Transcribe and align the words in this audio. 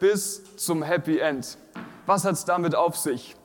bis 0.00 0.42
zum 0.56 0.82
Happy 0.82 1.18
End. 1.18 1.56
Was 2.06 2.24
hat 2.24 2.34
es 2.34 2.44
damit 2.44 2.74
auf 2.74 2.96
sich? 2.96 3.36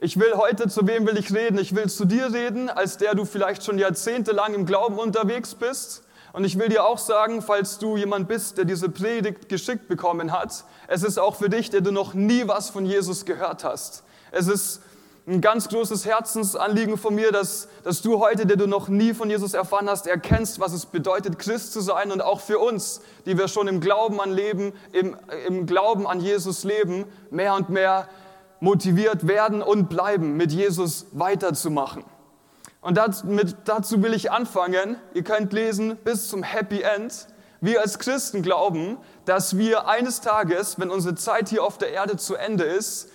Ich 0.00 0.20
will 0.20 0.34
heute, 0.34 0.68
zu 0.68 0.86
wem 0.86 1.06
will 1.06 1.16
ich 1.16 1.34
reden? 1.34 1.58
Ich 1.58 1.74
will 1.74 1.88
zu 1.88 2.04
dir 2.04 2.32
reden, 2.32 2.68
als 2.68 2.98
der 2.98 3.14
du 3.14 3.24
vielleicht 3.24 3.64
schon 3.64 3.78
jahrzehntelang 3.78 4.54
im 4.54 4.66
Glauben 4.66 4.98
unterwegs 4.98 5.54
bist. 5.54 6.04
Und 6.32 6.44
ich 6.44 6.58
will 6.58 6.68
dir 6.68 6.84
auch 6.84 6.98
sagen, 6.98 7.42
falls 7.42 7.78
du 7.78 7.96
jemand 7.96 8.28
bist, 8.28 8.58
der 8.58 8.64
diese 8.64 8.88
Predigt 8.88 9.48
geschickt 9.48 9.88
bekommen 9.88 10.32
hat, 10.32 10.64
es 10.88 11.02
ist 11.02 11.18
auch 11.18 11.36
für 11.36 11.48
dich, 11.48 11.70
der 11.70 11.80
du 11.80 11.90
noch 11.90 12.12
nie 12.12 12.46
was 12.46 12.70
von 12.70 12.84
Jesus 12.84 13.24
gehört 13.24 13.64
hast. 13.64 14.04
Es 14.30 14.46
ist 14.48 14.82
ein 15.26 15.40
ganz 15.40 15.68
großes 15.68 16.04
Herzensanliegen 16.04 16.98
von 16.98 17.14
mir, 17.14 17.32
dass, 17.32 17.68
dass 17.82 18.02
du 18.02 18.18
heute, 18.18 18.44
der 18.44 18.58
du 18.58 18.66
noch 18.66 18.88
nie 18.88 19.14
von 19.14 19.30
Jesus 19.30 19.54
erfahren 19.54 19.88
hast, 19.88 20.06
erkennst, 20.06 20.60
was 20.60 20.74
es 20.74 20.84
bedeutet, 20.84 21.38
Christ 21.38 21.72
zu 21.72 21.80
sein 21.80 22.12
und 22.12 22.20
auch 22.20 22.40
für 22.40 22.58
uns, 22.58 23.00
die 23.24 23.38
wir 23.38 23.48
schon 23.48 23.66
im 23.66 23.80
Glauben 23.80 24.20
an 24.20 24.32
Leben, 24.32 24.74
im, 24.92 25.16
im 25.48 25.64
Glauben 25.64 26.06
an 26.06 26.20
Jesus 26.20 26.64
leben, 26.64 27.06
mehr 27.30 27.54
und 27.54 27.70
mehr 27.70 28.06
motiviert 28.60 29.26
werden 29.26 29.62
und 29.62 29.88
bleiben, 29.88 30.36
mit 30.36 30.52
Jesus 30.52 31.06
weiterzumachen. 31.12 32.04
Und 32.82 32.98
dazu, 32.98 33.26
mit, 33.26 33.56
dazu 33.64 34.02
will 34.02 34.12
ich 34.12 34.30
anfangen. 34.30 34.96
Ihr 35.14 35.24
könnt 35.24 35.54
lesen 35.54 35.96
bis 36.04 36.28
zum 36.28 36.42
Happy 36.42 36.82
End. 36.82 37.28
Wir 37.62 37.80
als 37.80 37.98
Christen 37.98 38.42
glauben, 38.42 38.98
dass 39.24 39.56
wir 39.56 39.88
eines 39.88 40.20
Tages, 40.20 40.78
wenn 40.78 40.90
unsere 40.90 41.14
Zeit 41.14 41.48
hier 41.48 41.64
auf 41.64 41.78
der 41.78 41.92
Erde 41.92 42.18
zu 42.18 42.34
Ende 42.34 42.64
ist, 42.64 43.08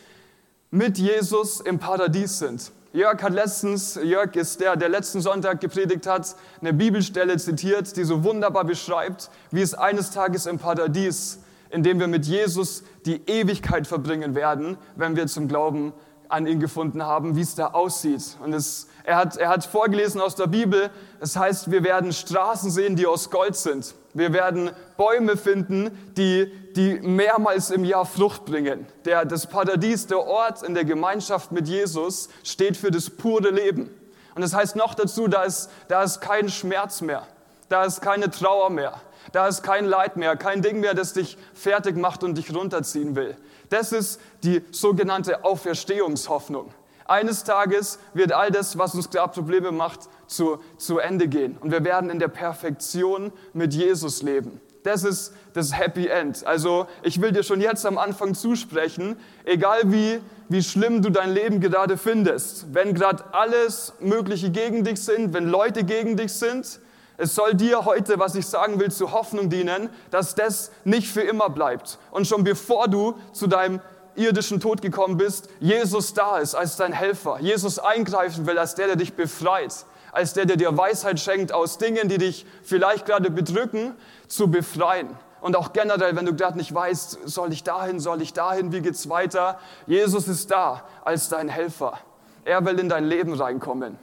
mit 0.72 0.98
Jesus 0.98 1.62
im 1.62 1.80
Paradies 1.80 2.40
sind. 2.40 2.72
Jörg 2.94 3.22
hat 3.22 3.34
letztens, 3.34 4.00
Jörg 4.04 4.36
ist 4.36 4.60
der, 4.62 4.76
der 4.76 4.90
letzten 4.90 5.22
Sonntag 5.22 5.62
gepredigt 5.62 6.08
hat, 6.08 6.36
eine 6.60 6.74
Bibelstelle 6.74 7.38
zitiert, 7.38 7.96
die 7.98 8.04
so 8.04 8.24
wunderbar 8.24 8.66
beschreibt, 8.66 9.30
wie 9.52 9.62
es 9.62 9.74
eines 9.74 10.12
Tages 10.12 10.46
im 10.46 10.58
Paradies, 10.58 11.40
in 11.70 11.84
dem 11.84 12.00
wir 12.00 12.08
mit 12.08 12.26
Jesus 12.26 12.84
die 13.06 13.22
Ewigkeit 13.28 13.88
verbringen 13.88 14.34
werden, 14.36 14.78
wenn 14.96 15.16
wir 15.16 15.28
zum 15.28 15.48
Glauben 15.48 15.94
an 16.30 16.46
ihn 16.46 16.60
gefunden 16.60 17.04
haben, 17.04 17.36
wie 17.36 17.42
es 17.42 17.56
da 17.56 17.68
aussieht. 17.68 18.38
Und 18.44 18.54
es, 18.54 18.88
er, 19.04 19.16
hat, 19.16 19.38
er 19.38 19.50
hat 19.50 19.66
vorgelesen 19.66 20.22
aus 20.22 20.36
der 20.36 20.48
Bibel, 20.48 20.90
es 21.20 21.34
das 21.34 21.36
heißt, 21.38 21.72
wir 21.72 21.84
werden 21.84 22.14
Straßen 22.14 22.70
sehen, 22.70 22.96
die 22.96 23.08
aus 23.08 23.30
Gold 23.30 23.56
sind. 23.56 23.96
Wir 24.14 24.34
werden 24.34 24.72
Bäume 24.98 25.38
finden, 25.38 26.14
die, 26.18 26.52
die 26.76 27.00
mehrmals 27.00 27.70
im 27.70 27.84
Jahr 27.84 28.06
Frucht 28.06 28.46
bringen. 28.46 28.88
Der, 29.06 29.26
das 29.26 29.48
Paradies, 29.48 30.08
der 30.08 30.20
Ort 30.20 30.64
in 30.64 30.74
der 30.74 30.86
Gemeinschaft 30.86 31.52
mit 31.52 31.68
Jesus, 31.68 32.30
steht 32.44 32.78
für 32.78 32.92
das 32.92 33.10
pure 33.10 33.50
Leben. 33.50 33.90
Und 34.36 34.42
das 34.42 34.54
heißt 34.54 34.76
noch 34.76 34.94
dazu, 34.94 35.28
da 35.28 35.44
ist, 35.44 35.70
da 35.88 36.04
ist 36.04 36.22
kein 36.22 36.50
Schmerz 36.50 37.02
mehr, 37.02 37.28
da 37.68 37.84
ist 37.84 38.02
keine 38.02 38.30
Trauer 38.30 38.70
mehr, 38.70 39.02
da 39.32 39.48
ist 39.48 39.64
kein 39.64 39.86
Leid 39.86 40.18
mehr, 40.18 40.36
kein 40.38 40.62
Ding 40.62 40.80
mehr, 40.80 40.94
das 40.94 41.14
dich 41.14 41.38
fertig 41.54 41.98
macht 41.98 42.24
und 42.24 42.38
dich 42.38 42.56
runterziehen 42.56 43.16
will. 43.16 43.36
Das 43.70 43.92
ist 43.92 44.20
die 44.44 44.64
sogenannte 44.72 45.44
Auferstehungshoffnung. 45.44 46.74
Eines 47.10 47.44
Tages 47.44 47.98
wird 48.14 48.34
all 48.34 48.52
das, 48.52 48.78
was 48.78 48.94
uns 48.94 49.10
gerade 49.10 49.34
Probleme 49.34 49.72
macht, 49.72 50.02
zu, 50.28 50.60
zu 50.78 51.00
Ende 51.00 51.28
gehen. 51.28 51.58
Und 51.60 51.72
wir 51.72 51.84
werden 51.84 52.12
in 52.12 52.20
der 52.20 52.28
Perfektion 52.28 53.32
mit 53.54 53.74
Jesus 53.74 54.22
leben. 54.22 54.62
Das 54.84 55.04
ist 55.04 55.34
das 55.54 55.76
Happy 55.76 56.06
End. 56.06 56.46
Also 56.46 56.86
ich 57.02 57.20
will 57.20 57.32
dir 57.32 57.42
schon 57.42 57.62
jetzt 57.62 57.86
am 57.88 57.98
Anfang 57.98 58.36
zusprechen, 58.36 59.18
egal 59.44 59.92
wie, 59.92 60.20
wie 60.50 60.62
schlimm 60.62 61.02
du 61.02 61.10
dein 61.10 61.32
Leben 61.32 61.60
gerade 61.60 61.98
findest, 61.98 62.74
wenn 62.76 62.94
gerade 62.94 63.24
alles 63.34 63.94
Mögliche 64.00 64.52
gegen 64.52 64.84
dich 64.84 65.02
sind, 65.02 65.34
wenn 65.34 65.50
Leute 65.50 65.84
gegen 65.86 66.16
dich 66.16 66.32
sind, 66.34 66.80
es 67.18 67.34
soll 67.36 67.56
dir 67.56 67.86
heute, 67.86 68.20
was 68.20 68.36
ich 68.36 68.46
sagen 68.46 68.80
will, 68.80 68.92
zur 68.92 69.12
Hoffnung 69.12 69.50
dienen, 69.50 69.90
dass 70.12 70.36
das 70.36 70.72
nicht 70.86 71.10
für 71.12 71.22
immer 71.22 71.50
bleibt. 71.50 71.98
Und 72.12 72.28
schon 72.28 72.44
bevor 72.44 72.88
du 72.88 73.16
zu 73.34 73.48
deinem 73.48 73.82
irdischen 74.16 74.60
Tod 74.60 74.82
gekommen 74.82 75.18
bist, 75.18 75.50
Jesus 75.60 76.14
da 76.14 76.38
ist 76.38 76.56
als 76.56 76.76
dein 76.76 76.94
Helfer. 76.94 77.40
Jesus 77.40 77.80
eingreifen 77.80 78.46
will 78.46 78.58
als 78.58 78.76
der, 78.76 78.88
der 78.88 78.96
dich 78.96 79.14
befreit. 79.14 79.86
Als 80.12 80.34
der, 80.34 80.46
der 80.46 80.58
dir 80.58 80.76
Weisheit 80.76 81.20
schenkt, 81.20 81.52
aus 81.52 81.78
Dingen, 81.78 82.10
die 82.10 82.18
dich 82.18 82.46
vielleicht 82.64 83.06
gerade 83.06 83.30
bedrücken, 83.30 83.94
zu 84.28 84.50
befreien. 84.50 85.10
Und 85.42 85.56
auch 85.56 85.72
generell, 85.72 86.16
wenn 86.16 86.26
du 86.26 86.36
gerade 86.36 86.58
nicht 86.58 86.74
weißt, 86.74 87.20
soll 87.26 87.54
ich 87.54 87.64
dahin, 87.64 88.00
soll 88.00 88.22
ich 88.22 88.34
dahin, 88.34 88.72
wie 88.72 88.82
geht's 88.82 89.08
weiter? 89.10 89.60
Jesus 89.88 90.28
ist 90.28 90.52
da 90.52 90.84
als 91.06 91.30
dein 91.30 91.48
Helfer. 91.48 92.00
Er 92.44 92.66
will 92.66 92.80
in 92.80 92.90
dein 92.90 93.06
Leben 93.06 93.34
reinkommen. 93.34 93.98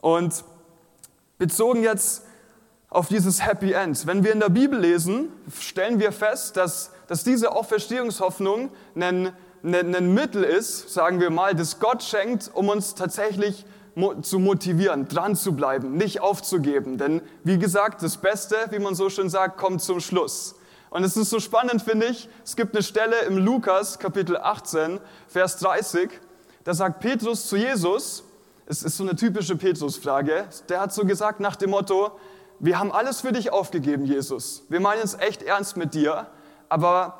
Und 0.00 0.44
bezogen 1.38 1.82
jetzt 1.82 2.24
auf 2.90 3.08
dieses 3.08 3.44
Happy 3.44 3.72
End. 3.72 4.06
Wenn 4.06 4.24
wir 4.24 4.32
in 4.32 4.40
der 4.40 4.48
Bibel 4.48 4.78
lesen, 4.78 5.28
stellen 5.60 6.00
wir 6.00 6.12
fest, 6.12 6.56
dass, 6.56 6.90
dass 7.08 7.24
diese 7.24 7.52
Auferstehungshoffnung 7.52 8.70
ein, 8.94 9.32
ein, 9.64 9.94
ein 9.94 10.14
Mittel 10.14 10.44
ist, 10.44 10.90
sagen 10.90 11.20
wir 11.20 11.30
mal, 11.30 11.54
das 11.54 11.80
Gott 11.80 12.02
schenkt, 12.02 12.50
um 12.54 12.68
uns 12.68 12.94
tatsächlich 12.94 13.64
zu 14.22 14.38
motivieren, 14.38 15.08
dran 15.08 15.34
zu 15.34 15.56
bleiben, 15.56 15.96
nicht 15.96 16.20
aufzugeben. 16.20 16.98
Denn 16.98 17.20
wie 17.42 17.58
gesagt, 17.58 18.02
das 18.02 18.18
Beste, 18.18 18.56
wie 18.70 18.78
man 18.78 18.94
so 18.94 19.10
schön 19.10 19.28
sagt, 19.28 19.56
kommt 19.58 19.82
zum 19.82 19.98
Schluss. 19.98 20.54
Und 20.90 21.02
es 21.02 21.16
ist 21.16 21.30
so 21.30 21.40
spannend, 21.40 21.82
finde 21.82 22.06
ich. 22.06 22.28
Es 22.44 22.54
gibt 22.54 22.74
eine 22.74 22.82
Stelle 22.82 23.20
im 23.22 23.36
Lukas 23.38 23.98
Kapitel 23.98 24.36
18, 24.36 25.00
Vers 25.26 25.58
30. 25.58 26.10
Da 26.64 26.74
sagt 26.74 27.00
Petrus 27.00 27.48
zu 27.48 27.56
Jesus, 27.56 28.22
es 28.66 28.82
ist 28.82 28.96
so 28.96 29.02
eine 29.02 29.16
typische 29.16 29.56
Petrus-Frage, 29.56 30.46
der 30.68 30.80
hat 30.80 30.92
so 30.92 31.04
gesagt 31.04 31.40
nach 31.40 31.56
dem 31.56 31.70
Motto, 31.70 32.12
wir 32.60 32.78
haben 32.78 32.92
alles 32.92 33.20
für 33.20 33.32
dich 33.32 33.52
aufgegeben, 33.52 34.04
Jesus. 34.04 34.64
Wir 34.68 34.80
meinen 34.80 35.02
es 35.02 35.14
echt 35.14 35.42
ernst 35.42 35.76
mit 35.76 35.94
dir, 35.94 36.26
aber 36.68 37.14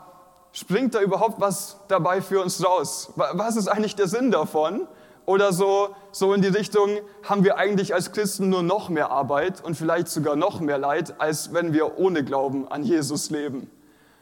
springt 0.52 0.94
da 0.94 1.00
überhaupt 1.00 1.40
was 1.40 1.78
dabei 1.88 2.20
für 2.20 2.42
uns 2.42 2.64
raus? 2.64 3.12
Was 3.16 3.56
ist 3.56 3.68
eigentlich 3.68 3.96
der 3.96 4.08
Sinn 4.08 4.30
davon? 4.30 4.86
Oder 5.26 5.52
so, 5.52 5.94
so 6.10 6.32
in 6.32 6.40
die 6.40 6.48
Richtung, 6.48 6.88
haben 7.22 7.44
wir 7.44 7.58
eigentlich 7.58 7.92
als 7.92 8.12
Christen 8.12 8.48
nur 8.48 8.62
noch 8.62 8.88
mehr 8.88 9.10
Arbeit 9.10 9.62
und 9.62 9.74
vielleicht 9.74 10.08
sogar 10.08 10.36
noch 10.36 10.60
mehr 10.60 10.78
Leid, 10.78 11.20
als 11.20 11.52
wenn 11.52 11.74
wir 11.74 11.98
ohne 11.98 12.24
Glauben 12.24 12.66
an 12.68 12.82
Jesus 12.82 13.28
leben? 13.28 13.70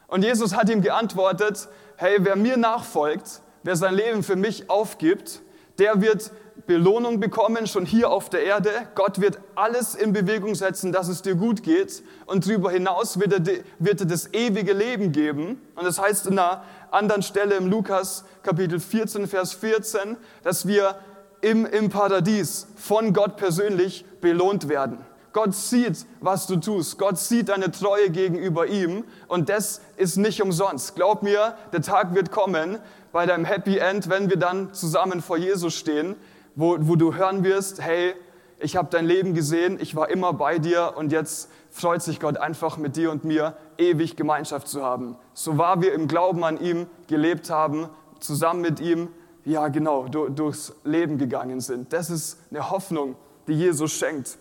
Und 0.07 0.23
Jesus 0.23 0.53
hat 0.53 0.69
ihm 0.69 0.81
geantwortet, 0.81 1.69
hey, 1.95 2.17
wer 2.19 2.35
mir 2.35 2.57
nachfolgt, 2.57 3.41
wer 3.63 3.75
sein 3.77 3.95
Leben 3.95 4.21
für 4.21 4.35
mich 4.35 4.69
aufgibt, 4.69 5.41
der 5.79 6.01
wird 6.01 6.31
Belohnung 6.65 7.19
bekommen, 7.19 7.67
schon 7.67 7.85
hier 7.85 8.09
auf 8.09 8.29
der 8.29 8.43
Erde. 8.43 8.71
Gott 8.95 9.21
wird 9.21 9.39
alles 9.55 9.95
in 9.95 10.13
Bewegung 10.13 10.55
setzen, 10.55 10.91
dass 10.91 11.07
es 11.07 11.21
dir 11.21 11.35
gut 11.35 11.63
geht. 11.63 12.03
Und 12.25 12.47
darüber 12.47 12.71
hinaus 12.71 13.19
wird 13.19 13.33
er, 13.33 13.55
wird 13.79 14.01
er 14.01 14.07
das 14.07 14.33
ewige 14.33 14.73
Leben 14.73 15.11
geben. 15.11 15.61
Und 15.75 15.85
das 15.85 15.99
heißt 15.99 16.27
in 16.27 16.39
einer 16.39 16.63
anderen 16.91 17.21
Stelle 17.21 17.55
im 17.55 17.67
Lukas 17.67 18.25
Kapitel 18.43 18.79
14, 18.79 19.27
Vers 19.27 19.53
14, 19.53 20.17
dass 20.43 20.67
wir 20.67 20.95
im, 21.41 21.65
im 21.65 21.89
Paradies 21.89 22.67
von 22.75 23.13
Gott 23.13 23.37
persönlich 23.37 24.05
belohnt 24.21 24.67
werden. 24.67 24.97
Gott 25.33 25.53
sieht, 25.53 26.05
was 26.19 26.47
du 26.47 26.55
tust. 26.55 26.97
Gott 26.97 27.19
sieht 27.19 27.49
deine 27.49 27.71
Treue 27.71 28.09
gegenüber 28.09 28.65
ihm. 28.65 29.03
Und 29.27 29.49
das 29.49 29.81
ist 29.95 30.17
nicht 30.17 30.41
umsonst. 30.41 30.95
Glaub 30.95 31.21
mir, 31.21 31.55
der 31.71 31.83
Tag 31.83 32.15
wird 32.15 32.31
kommen 32.31 32.79
bei 33.11 33.27
deinem 33.27 33.45
Happy 33.45 33.77
End, 33.77 34.09
wenn 34.09 34.29
wir 34.29 34.37
dann 34.37 34.73
zusammen 34.73 35.21
vor 35.21 35.37
Jesus 35.37 35.75
stehen, 35.75 36.15
wo, 36.57 36.75
wo 36.81 36.95
du 36.95 37.13
hören 37.13 37.43
wirst, 37.43 37.81
hey, 37.81 38.15
ich 38.59 38.75
habe 38.75 38.89
dein 38.91 39.05
Leben 39.05 39.35
gesehen, 39.35 39.77
ich 39.79 39.95
war 39.95 40.09
immer 40.09 40.33
bei 40.33 40.57
dir 40.57 40.93
und 40.97 41.11
jetzt 41.11 41.49
freut 41.69 42.01
sich 42.01 42.19
Gott 42.19 42.37
einfach 42.37 42.77
mit 42.77 42.95
dir 42.95 43.11
und 43.11 43.23
mir 43.23 43.55
ewig 43.77 44.15
Gemeinschaft 44.15 44.67
zu 44.67 44.83
haben. 44.83 45.15
So 45.33 45.59
wahr 45.59 45.81
wir 45.81 45.93
im 45.93 46.07
Glauben 46.07 46.43
an 46.43 46.59
ihm 46.59 46.87
gelebt 47.05 47.51
haben, 47.51 47.87
zusammen 48.19 48.61
mit 48.61 48.79
ihm, 48.79 49.09
ja 49.45 49.67
genau, 49.67 50.07
durchs 50.07 50.73
Leben 50.83 51.19
gegangen 51.19 51.61
sind. 51.61 51.93
Das 51.93 52.09
ist 52.09 52.39
eine 52.49 52.71
Hoffnung, 52.71 53.15
die 53.47 53.53
Jesus 53.53 53.93
schenkt. 53.93 54.39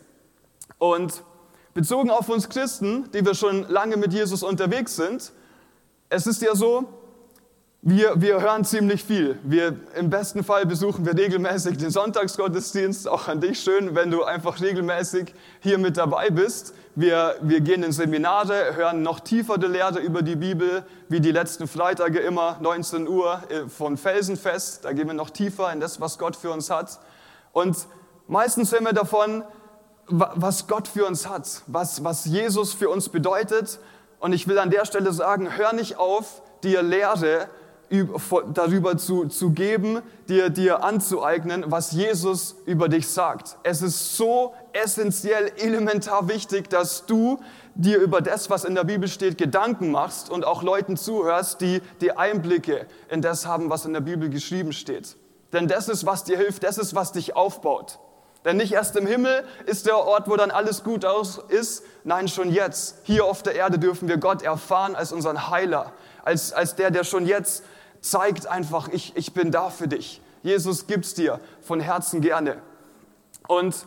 Und 0.79 1.23
bezogen 1.75 2.11
auf 2.11 2.31
uns 2.31 2.49
Christen, 2.49 3.11
die 3.13 3.27
wir 3.27 3.35
schon 3.35 3.69
lange 3.69 3.99
mit 3.99 4.15
Jesus 4.15 4.43
unterwegs 4.43 4.97
sind, 4.97 5.33
es 6.09 6.27
ist 6.27 6.41
ja 6.41 6.55
so, 6.55 6.89
wir, 7.89 8.21
wir 8.21 8.41
hören 8.41 8.65
ziemlich 8.65 9.05
viel. 9.05 9.39
Wir, 9.45 9.77
Im 9.95 10.11
besten 10.11 10.43
Fall 10.43 10.67
besuchen 10.67 11.07
wir 11.07 11.17
regelmäßig 11.17 11.79
den 11.79 11.91
Sonntagsgottesdienst. 11.91 13.07
Auch 13.07 13.29
an 13.29 13.41
dich 13.41 13.61
schön, 13.61 13.95
wenn 13.95 14.11
du 14.11 14.25
einfach 14.25 14.61
regelmäßig 14.61 15.33
hier 15.61 15.79
mit 15.79 15.97
dabei 15.97 16.31
bist. 16.31 16.75
Wir, 16.97 17.37
wir 17.43 17.61
gehen 17.61 17.85
in 17.85 17.93
Seminare, 17.93 18.75
hören 18.75 19.03
noch 19.03 19.21
tiefer 19.21 19.57
die 19.57 19.69
Lehre 19.69 20.01
über 20.01 20.23
die 20.23 20.35
Bibel, 20.35 20.83
wie 21.09 21.21
die 21.21 21.31
letzten 21.31 21.69
Freitage 21.69 22.19
immer, 22.19 22.59
19 22.61 23.07
Uhr 23.07 23.41
äh, 23.51 23.69
von 23.69 23.97
Felsenfest. 23.97 24.85
Da 24.85 24.93
gehen 24.93 25.07
wir 25.07 25.15
noch 25.15 25.31
tiefer 25.31 25.73
in 25.73 25.79
das, 25.79 26.01
was 26.01 26.19
Gott 26.19 26.35
für 26.35 26.51
uns 26.51 26.71
hat. 26.71 26.99
Und 27.53 27.77
meistens 28.27 28.73
hören 28.73 28.87
wir 28.87 28.95
davon, 28.95 29.45
was 30.09 30.67
Gott 30.67 30.89
für 30.89 31.07
uns 31.07 31.29
hat, 31.29 31.63
was, 31.69 32.03
was 32.03 32.25
Jesus 32.25 32.75
für 32.75 32.89
uns 32.89 33.11
bedeutet. 33.11 33.79
Und 34.19 34.33
ich 34.33 34.49
will 34.49 34.59
an 34.59 34.71
der 34.71 34.87
Stelle 34.87 35.13
sagen, 35.13 35.57
hör 35.57 35.73
nicht 35.73 35.99
auf, 35.99 36.43
dir 36.65 36.83
Lehre 36.83 37.49
darüber 38.53 38.99
zu, 38.99 39.27
zu 39.27 39.51
geben, 39.51 40.03
dir, 40.29 40.51
dir 40.51 40.83
anzueignen, 40.83 41.65
was 41.69 41.93
Jesus 41.93 42.57
über 42.67 42.89
dich 42.89 43.09
sagt. 43.09 43.57
Es 43.63 43.83
ist 43.83 44.17
so 44.17 44.55
essentiell, 44.73 45.53
elementar 45.57 46.29
wichtig, 46.29 46.69
dass 46.69 47.07
du 47.07 47.39
dir 47.75 47.99
über 47.99 48.21
das, 48.21 48.51
was 48.51 48.65
in 48.65 48.75
der 48.75 48.85
Bibel 48.85 49.09
steht, 49.09 49.39
Gedanken 49.39 49.91
machst 49.91 50.31
und 50.31 50.45
auch 50.45 50.63
Leuten 50.63 50.97
zuhörst, 50.97 51.61
die 51.61 51.81
die 52.01 52.13
Einblicke 52.13 52.87
in 53.09 53.23
das 53.23 53.47
haben, 53.47 53.71
was 53.71 53.85
in 53.85 53.93
der 53.93 54.01
Bibel 54.01 54.31
geschrieben 54.31 54.73
steht. 54.73 55.17
Denn 55.53 55.69
das 55.69 55.89
ist, 55.89 56.07
was 56.07 56.25
dir 56.25 56.37
hilft, 56.37 56.65
das 56.65 56.79
ist, 56.79 56.95
was 56.95 57.13
dich 57.13 57.37
aufbaut. 57.37 57.99
Denn 58.45 58.59
nicht 58.59 58.73
erst 58.73 58.95
im 58.97 59.07
Himmel 59.07 59.45
ist 59.67 59.87
der 59.87 59.99
Ort, 59.99 60.29
wo 60.29 60.37
dann 60.37 60.53
alles 60.53 60.85
gut 60.85 61.05
aus 61.05 61.41
ist. 61.49 61.83
Nein, 62.05 62.29
schon 62.29 62.51
jetzt. 62.51 62.99
Hier 63.03 63.25
auf 63.25 63.43
der 63.43 63.57
Erde 63.57 63.79
dürfen 63.79 64.07
wir 64.07 64.19
Gott 64.19 64.43
erfahren 64.43 64.95
als 64.95 65.13
unseren 65.13 65.51
Heiler, 65.51 65.93
als, 66.23 66.53
als 66.53 66.77
der, 66.77 66.93
der 66.93 67.03
schon 67.03 67.27
jetzt 67.27 67.65
zeigt 68.01 68.47
einfach, 68.47 68.89
ich, 68.89 69.17
ich 69.17 69.33
bin 69.33 69.51
da 69.51 69.71
für 69.71 69.89
dich. 69.89 70.21
Jesus 70.43 70.87
gibt's 70.87 71.15
dir 71.15 71.41
von 71.61 71.81
Herzen 71.81 72.21
gerne. 72.21 72.59
Und 73.49 73.87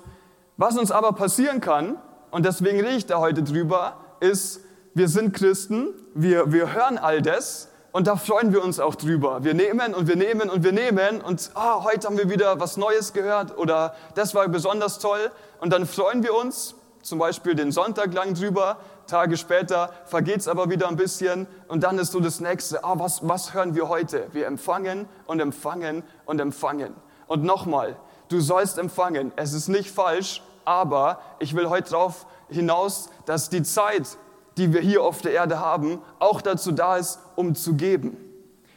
was 0.57 0.77
uns 0.77 0.91
aber 0.91 1.13
passieren 1.13 1.61
kann, 1.61 1.97
und 2.31 2.45
deswegen 2.45 2.79
rede 2.79 2.97
ich 2.97 3.05
da 3.05 3.19
heute 3.19 3.43
drüber, 3.43 3.97
ist, 4.19 4.61
wir 4.93 5.07
sind 5.07 5.33
Christen, 5.33 5.93
wir, 6.13 6.51
wir 6.51 6.73
hören 6.73 6.97
all 6.97 7.21
das 7.21 7.69
und 7.91 8.07
da 8.07 8.15
freuen 8.17 8.53
wir 8.53 8.63
uns 8.63 8.79
auch 8.79 8.95
drüber. 8.95 9.43
Wir 9.43 9.53
nehmen 9.53 9.93
und 9.93 10.07
wir 10.07 10.15
nehmen 10.15 10.49
und 10.49 10.63
wir 10.63 10.71
nehmen 10.71 11.21
und 11.21 11.51
ah, 11.55 11.83
heute 11.83 12.07
haben 12.07 12.17
wir 12.17 12.29
wieder 12.29 12.59
was 12.59 12.77
Neues 12.77 13.13
gehört 13.13 13.57
oder 13.57 13.95
das 14.15 14.35
war 14.35 14.47
besonders 14.47 14.99
toll 14.99 15.31
und 15.61 15.71
dann 15.71 15.85
freuen 15.85 16.23
wir 16.23 16.35
uns, 16.35 16.75
zum 17.01 17.19
Beispiel 17.19 17.55
den 17.55 17.71
Sonntag 17.71 18.13
lang 18.13 18.33
drüber, 18.33 18.77
Tage 19.09 19.37
später 19.37 19.91
vergeht 20.05 20.37
es 20.37 20.47
aber 20.47 20.69
wieder 20.69 20.87
ein 20.87 20.95
bisschen 20.95 21.47
und 21.67 21.83
dann 21.83 21.97
ist 21.99 22.11
so 22.11 22.19
das 22.19 22.39
nächste, 22.39 22.83
ah, 22.83 22.97
was, 22.97 23.27
was 23.27 23.53
hören 23.53 23.75
wir 23.75 23.89
heute? 23.89 24.27
Wir 24.31 24.47
empfangen 24.47 25.07
und 25.25 25.39
empfangen 25.39 26.03
und 26.25 26.39
empfangen. 26.39 26.93
Und 27.27 27.43
nochmal, 27.43 27.97
du 28.29 28.39
sollst 28.39 28.77
empfangen, 28.77 29.31
es 29.35 29.53
ist 29.53 29.67
nicht 29.67 29.91
falsch, 29.91 30.41
aber 30.65 31.19
ich 31.39 31.55
will 31.55 31.69
heute 31.69 31.91
darauf 31.91 32.25
hinaus, 32.49 33.09
dass 33.25 33.49
die 33.49 33.63
Zeit, 33.63 34.17
die 34.57 34.73
wir 34.73 34.81
hier 34.81 35.03
auf 35.03 35.21
der 35.21 35.33
Erde 35.33 35.59
haben, 35.59 36.01
auch 36.19 36.41
dazu 36.41 36.71
da 36.71 36.97
ist, 36.97 37.19
um 37.35 37.55
zu 37.55 37.73
geben. 37.73 38.17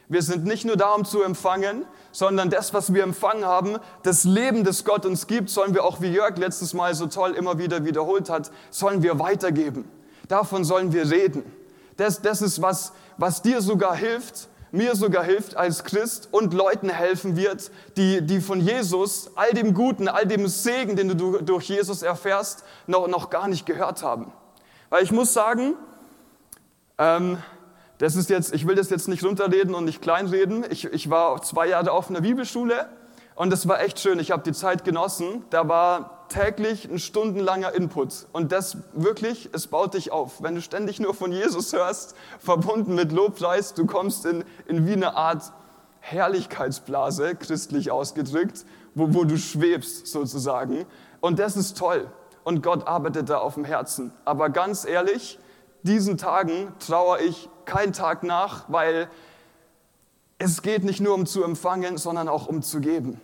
Wir 0.09 0.21
sind 0.21 0.45
nicht 0.45 0.65
nur 0.65 0.75
da, 0.75 0.93
um 0.93 1.05
zu 1.05 1.23
empfangen, 1.23 1.85
sondern 2.11 2.49
das, 2.49 2.73
was 2.73 2.93
wir 2.93 3.03
empfangen 3.03 3.45
haben, 3.45 3.77
das 4.03 4.23
Leben, 4.23 4.63
das 4.63 4.85
Gott 4.85 5.05
uns 5.05 5.27
gibt, 5.27 5.49
sollen 5.49 5.73
wir 5.73 5.83
auch, 5.83 6.01
wie 6.01 6.07
Jörg 6.07 6.37
letztes 6.37 6.73
Mal 6.73 6.93
so 6.93 7.07
toll 7.07 7.31
immer 7.31 7.57
wieder 7.57 7.85
wiederholt 7.85 8.29
hat, 8.29 8.51
sollen 8.69 9.01
wir 9.01 9.19
weitergeben. 9.19 9.89
Davon 10.33 10.63
sollen 10.63 10.91
wir 10.91 11.11
reden. 11.11 11.43
Das, 11.95 12.23
das 12.23 12.41
ist 12.41 12.59
was, 12.59 12.91
was 13.19 13.43
dir 13.43 13.61
sogar 13.61 13.95
hilft, 13.95 14.47
mir 14.71 14.95
sogar 14.95 15.23
hilft 15.23 15.55
als 15.55 15.83
Christ 15.83 16.27
und 16.31 16.55
Leuten 16.55 16.89
helfen 16.89 17.35
wird, 17.35 17.69
die, 17.97 18.25
die 18.25 18.41
von 18.41 18.59
Jesus, 18.59 19.29
all 19.35 19.51
dem 19.51 19.75
Guten, 19.75 20.07
all 20.07 20.25
dem 20.25 20.47
Segen, 20.47 20.95
den 20.95 21.15
du 21.15 21.39
durch 21.43 21.69
Jesus 21.69 22.01
erfährst, 22.01 22.63
noch, 22.87 23.07
noch 23.07 23.29
gar 23.29 23.47
nicht 23.47 23.67
gehört 23.67 24.01
haben. 24.01 24.33
Weil 24.89 25.03
ich 25.03 25.11
muss 25.11 25.33
sagen, 25.33 25.75
ähm, 26.97 27.37
das 27.99 28.15
ist 28.15 28.31
jetzt, 28.31 28.55
ich 28.55 28.65
will 28.65 28.73
das 28.73 28.89
jetzt 28.89 29.07
nicht 29.07 29.23
runterreden 29.23 29.75
und 29.75 29.85
nicht 29.85 30.01
kleinreden. 30.01 30.65
Ich, 30.71 30.85
ich 30.85 31.11
war 31.11 31.43
zwei 31.43 31.67
Jahre 31.67 31.91
auf 31.91 32.09
einer 32.09 32.21
Bibelschule 32.21 32.87
und 33.35 33.49
das 33.49 33.67
war 33.67 33.81
echt 33.81 33.99
schön. 33.99 34.19
Ich 34.19 34.31
habe 34.31 34.43
die 34.43 34.53
Zeit 34.53 34.83
genossen. 34.83 35.43
Da 35.49 35.67
war 35.67 36.27
täglich 36.29 36.89
ein 36.89 36.99
stundenlanger 36.99 37.73
Input. 37.73 38.27
Und 38.31 38.51
das 38.51 38.77
wirklich, 38.93 39.49
es 39.53 39.67
baut 39.67 39.95
dich 39.95 40.11
auf. 40.11 40.41
Wenn 40.43 40.55
du 40.55 40.61
ständig 40.61 40.99
nur 40.99 41.13
von 41.13 41.31
Jesus 41.31 41.73
hörst, 41.73 42.15
verbunden 42.39 42.95
mit 42.95 43.11
Lobpreis, 43.11 43.73
du 43.73 43.85
kommst 43.85 44.25
in, 44.25 44.43
in 44.67 44.85
wie 44.87 44.93
eine 44.93 45.15
Art 45.15 45.51
Herrlichkeitsblase, 45.99 47.35
christlich 47.35 47.89
ausgedrückt, 47.89 48.65
wo, 48.93 49.13
wo 49.13 49.23
du 49.23 49.37
schwebst 49.37 50.07
sozusagen. 50.07 50.85
Und 51.19 51.39
das 51.39 51.55
ist 51.57 51.77
toll. 51.77 52.07
Und 52.43 52.61
Gott 52.61 52.87
arbeitet 52.87 53.29
da 53.29 53.37
auf 53.39 53.55
dem 53.55 53.65
Herzen. 53.65 54.11
Aber 54.25 54.49
ganz 54.49 54.85
ehrlich, 54.85 55.39
diesen 55.81 56.17
Tagen 56.17 56.71
trauere 56.79 57.21
ich 57.21 57.49
keinen 57.65 57.93
Tag 57.93 58.23
nach, 58.23 58.65
weil 58.67 59.07
es 60.37 60.61
geht 60.61 60.83
nicht 60.83 60.99
nur 60.99 61.13
um 61.15 61.25
zu 61.25 61.43
empfangen, 61.43 61.97
sondern 61.97 62.27
auch 62.27 62.47
um 62.47 62.61
zu 62.61 62.81
geben. 62.81 63.21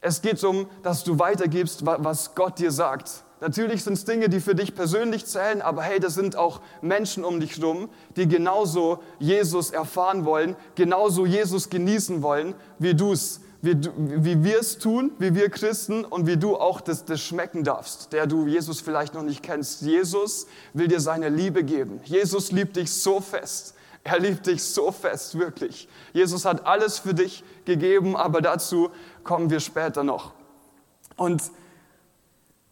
Es 0.00 0.22
geht 0.22 0.42
um, 0.44 0.66
dass 0.82 1.04
du 1.04 1.18
weitergibst, 1.18 1.84
was 1.84 2.34
Gott 2.34 2.58
dir 2.58 2.70
sagt. 2.70 3.24
Natürlich 3.40 3.84
sind 3.84 3.94
es 3.94 4.04
Dinge, 4.04 4.28
die 4.28 4.40
für 4.40 4.54
dich 4.54 4.74
persönlich 4.74 5.24
zählen, 5.24 5.62
aber 5.62 5.82
hey, 5.82 5.98
das 5.98 6.14
sind 6.14 6.36
auch 6.36 6.60
Menschen 6.82 7.24
um 7.24 7.40
dich 7.40 7.56
herum, 7.56 7.88
die 8.16 8.28
genauso 8.28 9.02
Jesus 9.18 9.70
erfahren 9.70 10.26
wollen, 10.26 10.56
genauso 10.74 11.24
Jesus 11.24 11.70
genießen 11.70 12.22
wollen, 12.22 12.54
wie 12.78 12.94
du 12.94 13.12
es, 13.12 13.40
wie, 13.62 13.76
wie 13.96 14.44
wir 14.44 14.60
es 14.60 14.76
tun, 14.76 15.12
wie 15.18 15.34
wir 15.34 15.48
Christen 15.48 16.04
und 16.04 16.26
wie 16.26 16.36
du 16.36 16.56
auch 16.56 16.82
das, 16.82 17.06
das 17.06 17.20
schmecken 17.22 17.64
darfst, 17.64 18.12
der 18.12 18.26
du 18.26 18.46
Jesus 18.46 18.82
vielleicht 18.82 19.14
noch 19.14 19.22
nicht 19.22 19.42
kennst. 19.42 19.80
Jesus 19.82 20.46
will 20.74 20.88
dir 20.88 21.00
seine 21.00 21.30
Liebe 21.30 21.64
geben. 21.64 22.00
Jesus 22.04 22.52
liebt 22.52 22.76
dich 22.76 22.92
so 22.92 23.20
fest. 23.20 23.74
Er 24.02 24.18
liebt 24.18 24.46
dich 24.46 24.62
so 24.62 24.92
fest, 24.92 25.38
wirklich. 25.38 25.86
Jesus 26.14 26.46
hat 26.46 26.66
alles 26.66 26.98
für 26.98 27.12
dich 27.12 27.44
gegeben, 27.66 28.16
aber 28.16 28.40
dazu 28.40 28.90
kommen 29.24 29.50
wir 29.50 29.60
später 29.60 30.04
noch. 30.04 30.32
Und 31.16 31.50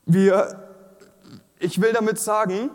wir, 0.06 0.68
ich 1.58 1.80
will 1.80 1.92
damit 1.92 2.18
sagen, 2.18 2.70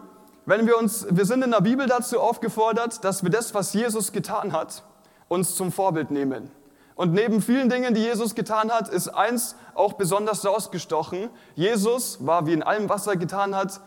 wenn 0.46 0.68
wir 0.68 0.78
uns, 0.78 1.08
wir 1.10 1.26
sind 1.26 1.44
in 1.44 1.52
der 1.52 1.62
Bibel 1.62 1.88
dazu 1.88 2.20
aufgefordert, 2.20 3.04
dass 3.04 3.24
wir 3.24 3.30
das, 3.30 3.54
was 3.54 3.74
Jesus 3.74 4.12
getan 4.12 4.54
hat, 4.54 4.84
uns 5.28 5.56
zum 5.56 5.72
Vorbild 5.72 6.12
nehmen. 6.12 6.52
Und 6.96 7.14
neben 7.14 7.42
vielen 7.42 7.70
Dingen, 7.70 7.94
die 7.94 8.02
Jesus 8.02 8.36
getan 8.36 8.72
hat, 8.72 8.90
ist 8.90 9.08
eins 9.08 9.56
auch 9.74 9.94
besonders 9.94 10.46
rausgestochen. 10.46 11.30
Jesus 11.56 12.26
war, 12.26 12.46
wie 12.46 12.54
in 12.54 12.62
allem, 12.62 12.88
was 12.90 13.08
er 13.08 13.16
getan 13.16 13.56
hat, 13.56 13.82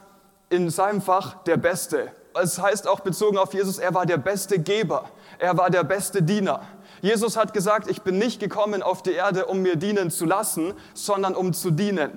in 0.51 0.71
seinem 0.71 1.01
Fach 1.01 1.43
der 1.45 1.57
Beste 1.57 2.11
es 2.43 2.61
heißt 2.61 2.89
auch 2.89 3.01
bezogen 3.01 3.39
auf 3.39 3.55
Jesus, 3.55 3.79
er 3.79 3.95
war 3.95 4.07
der 4.07 4.19
beste 4.19 4.59
Geber, 4.59 5.09
er 5.39 5.57
war 5.57 5.71
der 5.71 5.85
beste 5.85 6.23
Diener. 6.23 6.63
Jesus 7.03 7.37
hat 7.37 7.53
gesagt, 7.53 7.91
ich 7.91 8.03
bin 8.03 8.19
nicht 8.19 8.41
gekommen 8.41 8.83
auf 8.83 9.03
die 9.03 9.13
Erde, 9.13 9.47
um 9.47 9.63
mir 9.63 9.77
dienen 9.77 10.11
zu 10.11 10.25
lassen, 10.25 10.73
sondern 10.95 11.35
um 11.35 11.53
zu 11.53 11.71
dienen. 11.71 12.11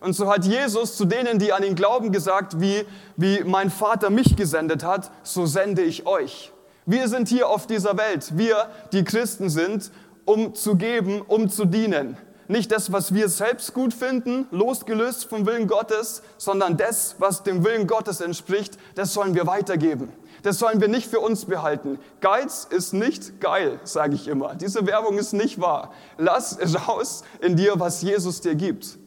Und 0.00 0.14
so 0.14 0.28
hat 0.28 0.44
Jesus 0.44 0.96
zu 0.96 1.04
denen, 1.04 1.38
die 1.38 1.52
an 1.52 1.62
ihn 1.62 1.76
glauben, 1.76 2.10
gesagt, 2.10 2.60
wie, 2.60 2.84
wie 3.16 3.44
mein 3.44 3.70
Vater 3.70 4.10
mich 4.10 4.34
gesendet 4.34 4.84
hat, 4.84 5.12
so 5.22 5.46
sende 5.46 5.82
ich 5.82 6.06
euch. 6.06 6.52
Wir 6.86 7.06
sind 7.06 7.28
hier 7.28 7.48
auf 7.48 7.68
dieser 7.68 7.96
Welt, 7.96 8.36
wir, 8.36 8.66
die 8.92 9.04
Christen 9.04 9.48
sind, 9.48 9.92
um 10.24 10.54
zu 10.56 10.74
geben, 10.74 11.22
um 11.22 11.48
zu 11.48 11.64
dienen. 11.64 12.16
Nicht 12.48 12.72
das, 12.72 12.90
was 12.90 13.14
wir 13.14 13.28
selbst 13.28 13.72
gut 13.72 13.94
finden, 13.94 14.46
losgelöst 14.50 15.26
vom 15.26 15.46
Willen 15.46 15.68
Gottes, 15.68 16.22
sondern 16.36 16.76
das, 16.76 17.14
was 17.18 17.44
dem 17.44 17.64
Willen 17.64 17.86
Gottes 17.86 18.20
entspricht, 18.20 18.76
das 18.96 19.14
sollen 19.14 19.34
wir 19.36 19.46
weitergeben. 19.46 20.12
Das 20.42 20.58
sollen 20.58 20.80
wir 20.80 20.88
nicht 20.88 21.08
für 21.08 21.20
uns 21.20 21.44
behalten. 21.44 21.98
Geiz 22.20 22.66
ist 22.68 22.92
nicht 22.92 23.40
geil, 23.40 23.78
sage 23.84 24.14
ich 24.14 24.26
immer. 24.26 24.54
Diese 24.56 24.86
Werbung 24.86 25.18
ist 25.18 25.32
nicht 25.32 25.60
wahr. 25.60 25.92
Lass 26.18 26.58
raus 26.88 27.22
in 27.40 27.56
dir, 27.56 27.78
was 27.78 28.02
Jesus 28.02 28.40
dir 28.40 28.54
gibt. 28.54 28.98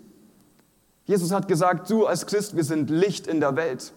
Jesus 1.06 1.32
hat 1.32 1.48
gesagt, 1.48 1.90
du 1.90 2.06
als 2.06 2.26
Christ, 2.26 2.56
wir 2.56 2.64
sind 2.64 2.90
Licht 2.90 3.28
in 3.28 3.40
der 3.40 3.56
Welt. 3.56 3.94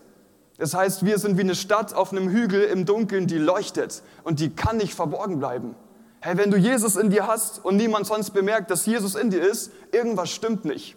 Das 0.59 0.75
heißt, 0.75 1.05
wir 1.05 1.19
sind 1.19 1.39
wie 1.39 1.43
eine 1.43 1.55
Stadt 1.55 1.95
auf 1.95 2.13
einem 2.13 2.29
Hügel 2.29 2.65
im 2.65 2.85
Dunkeln, 2.85 3.29
die 3.29 3.39
leuchtet 3.39 4.03
und 4.25 4.41
die 4.41 4.51
kann 4.51 4.77
nicht 4.77 4.95
verborgen 4.95 5.39
bleiben. 5.39 5.77
Hey, 6.21 6.37
wenn 6.37 6.51
du 6.51 6.57
Jesus 6.57 6.97
in 6.97 7.11
dir 7.11 7.29
hast 7.29 7.65
und 7.65 7.77
niemand 7.77 8.07
sonst 8.07 8.31
bemerkt, 8.31 8.73
dass 8.73 8.85
Jesus 8.85 9.15
in 9.15 9.31
dir 9.31 9.41
ist, 9.41 9.71
irgendwas 9.93 10.31
stimmt 10.31 10.65
nicht. 10.65 10.97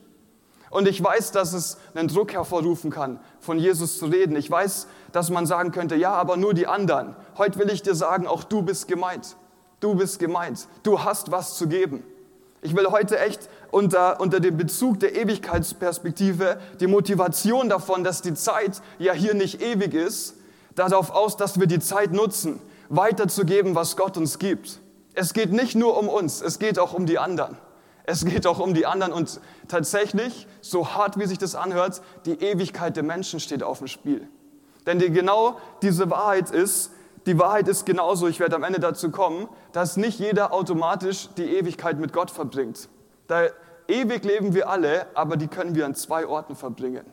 Und 0.71 0.87
ich 0.87 1.03
weiß, 1.03 1.31
dass 1.31 1.53
es 1.53 1.77
einen 1.93 2.07
Druck 2.07 2.33
hervorrufen 2.33 2.89
kann, 2.89 3.19
von 3.39 3.59
Jesus 3.59 3.99
zu 3.99 4.07
reden. 4.07 4.35
Ich 4.35 4.49
weiß, 4.49 4.87
dass 5.11 5.29
man 5.29 5.45
sagen 5.45 5.71
könnte, 5.71 5.95
ja, 5.95 6.11
aber 6.11 6.37
nur 6.37 6.53
die 6.53 6.67
anderen. 6.67 7.15
Heute 7.37 7.59
will 7.59 7.69
ich 7.69 7.81
dir 7.81 7.95
sagen, 7.95 8.27
auch 8.27 8.43
du 8.43 8.61
bist 8.61 8.87
gemeint. 8.87 9.35
Du 9.79 9.95
bist 9.95 10.19
gemeint. 10.19 10.67
Du 10.83 11.03
hast 11.03 11.31
was 11.31 11.55
zu 11.57 11.67
geben. 11.67 12.03
Ich 12.61 12.75
will 12.75 12.85
heute 12.91 13.19
echt 13.19 13.49
unter, 13.71 14.19
unter 14.19 14.39
dem 14.39 14.55
Bezug 14.55 14.99
der 14.99 15.15
Ewigkeitsperspektive 15.15 16.59
die 16.79 16.87
Motivation 16.87 17.69
davon, 17.69 18.03
dass 18.03 18.21
die 18.21 18.35
Zeit 18.35 18.81
ja 18.99 19.13
hier 19.13 19.33
nicht 19.33 19.61
ewig 19.61 19.95
ist, 19.95 20.35
darauf 20.75 21.09
aus, 21.09 21.37
dass 21.37 21.59
wir 21.59 21.65
die 21.65 21.79
Zeit 21.79 22.11
nutzen, 22.11 22.61
weiterzugeben, 22.89 23.73
was 23.73 23.97
Gott 23.97 24.15
uns 24.15 24.37
gibt. 24.37 24.79
Es 25.15 25.33
geht 25.33 25.51
nicht 25.51 25.75
nur 25.75 25.97
um 25.97 26.07
uns, 26.07 26.41
es 26.41 26.59
geht 26.59 26.77
auch 26.77 26.93
um 26.93 27.07
die 27.07 27.17
anderen. 27.17 27.57
Es 28.03 28.25
geht 28.25 28.45
auch 28.45 28.59
um 28.59 28.73
die 28.73 28.85
anderen 28.85 29.13
und 29.13 29.39
tatsächlich, 29.67 30.47
so 30.61 30.93
hart 30.93 31.17
wie 31.17 31.25
sich 31.25 31.37
das 31.37 31.55
anhört, 31.55 32.01
die 32.25 32.41
Ewigkeit 32.41 32.95
der 32.95 33.03
Menschen 33.03 33.39
steht 33.39 33.63
auf 33.63 33.79
dem 33.79 33.87
Spiel. 33.87 34.27
Denn 34.85 34.99
die, 34.99 35.11
genau 35.11 35.59
diese 35.81 36.09
Wahrheit 36.09 36.51
ist, 36.51 36.91
die 37.25 37.37
Wahrheit 37.37 37.67
ist 37.67 37.85
genauso, 37.85 38.27
ich 38.27 38.39
werde 38.39 38.55
am 38.55 38.63
Ende 38.63 38.79
dazu 38.79 39.11
kommen, 39.11 39.47
dass 39.73 39.95
nicht 39.95 40.19
jeder 40.19 40.53
automatisch 40.53 41.29
die 41.37 41.55
Ewigkeit 41.55 41.99
mit 41.99 42.13
Gott 42.13 42.31
verbringt. 42.31 42.89
Da 43.27 43.47
ewig 43.87 44.23
leben 44.23 44.53
wir 44.53 44.69
alle, 44.69 45.05
aber 45.15 45.37
die 45.37 45.47
können 45.47 45.75
wir 45.75 45.85
an 45.85 45.93
zwei 45.93 46.25
Orten 46.25 46.55
verbringen. 46.55 47.05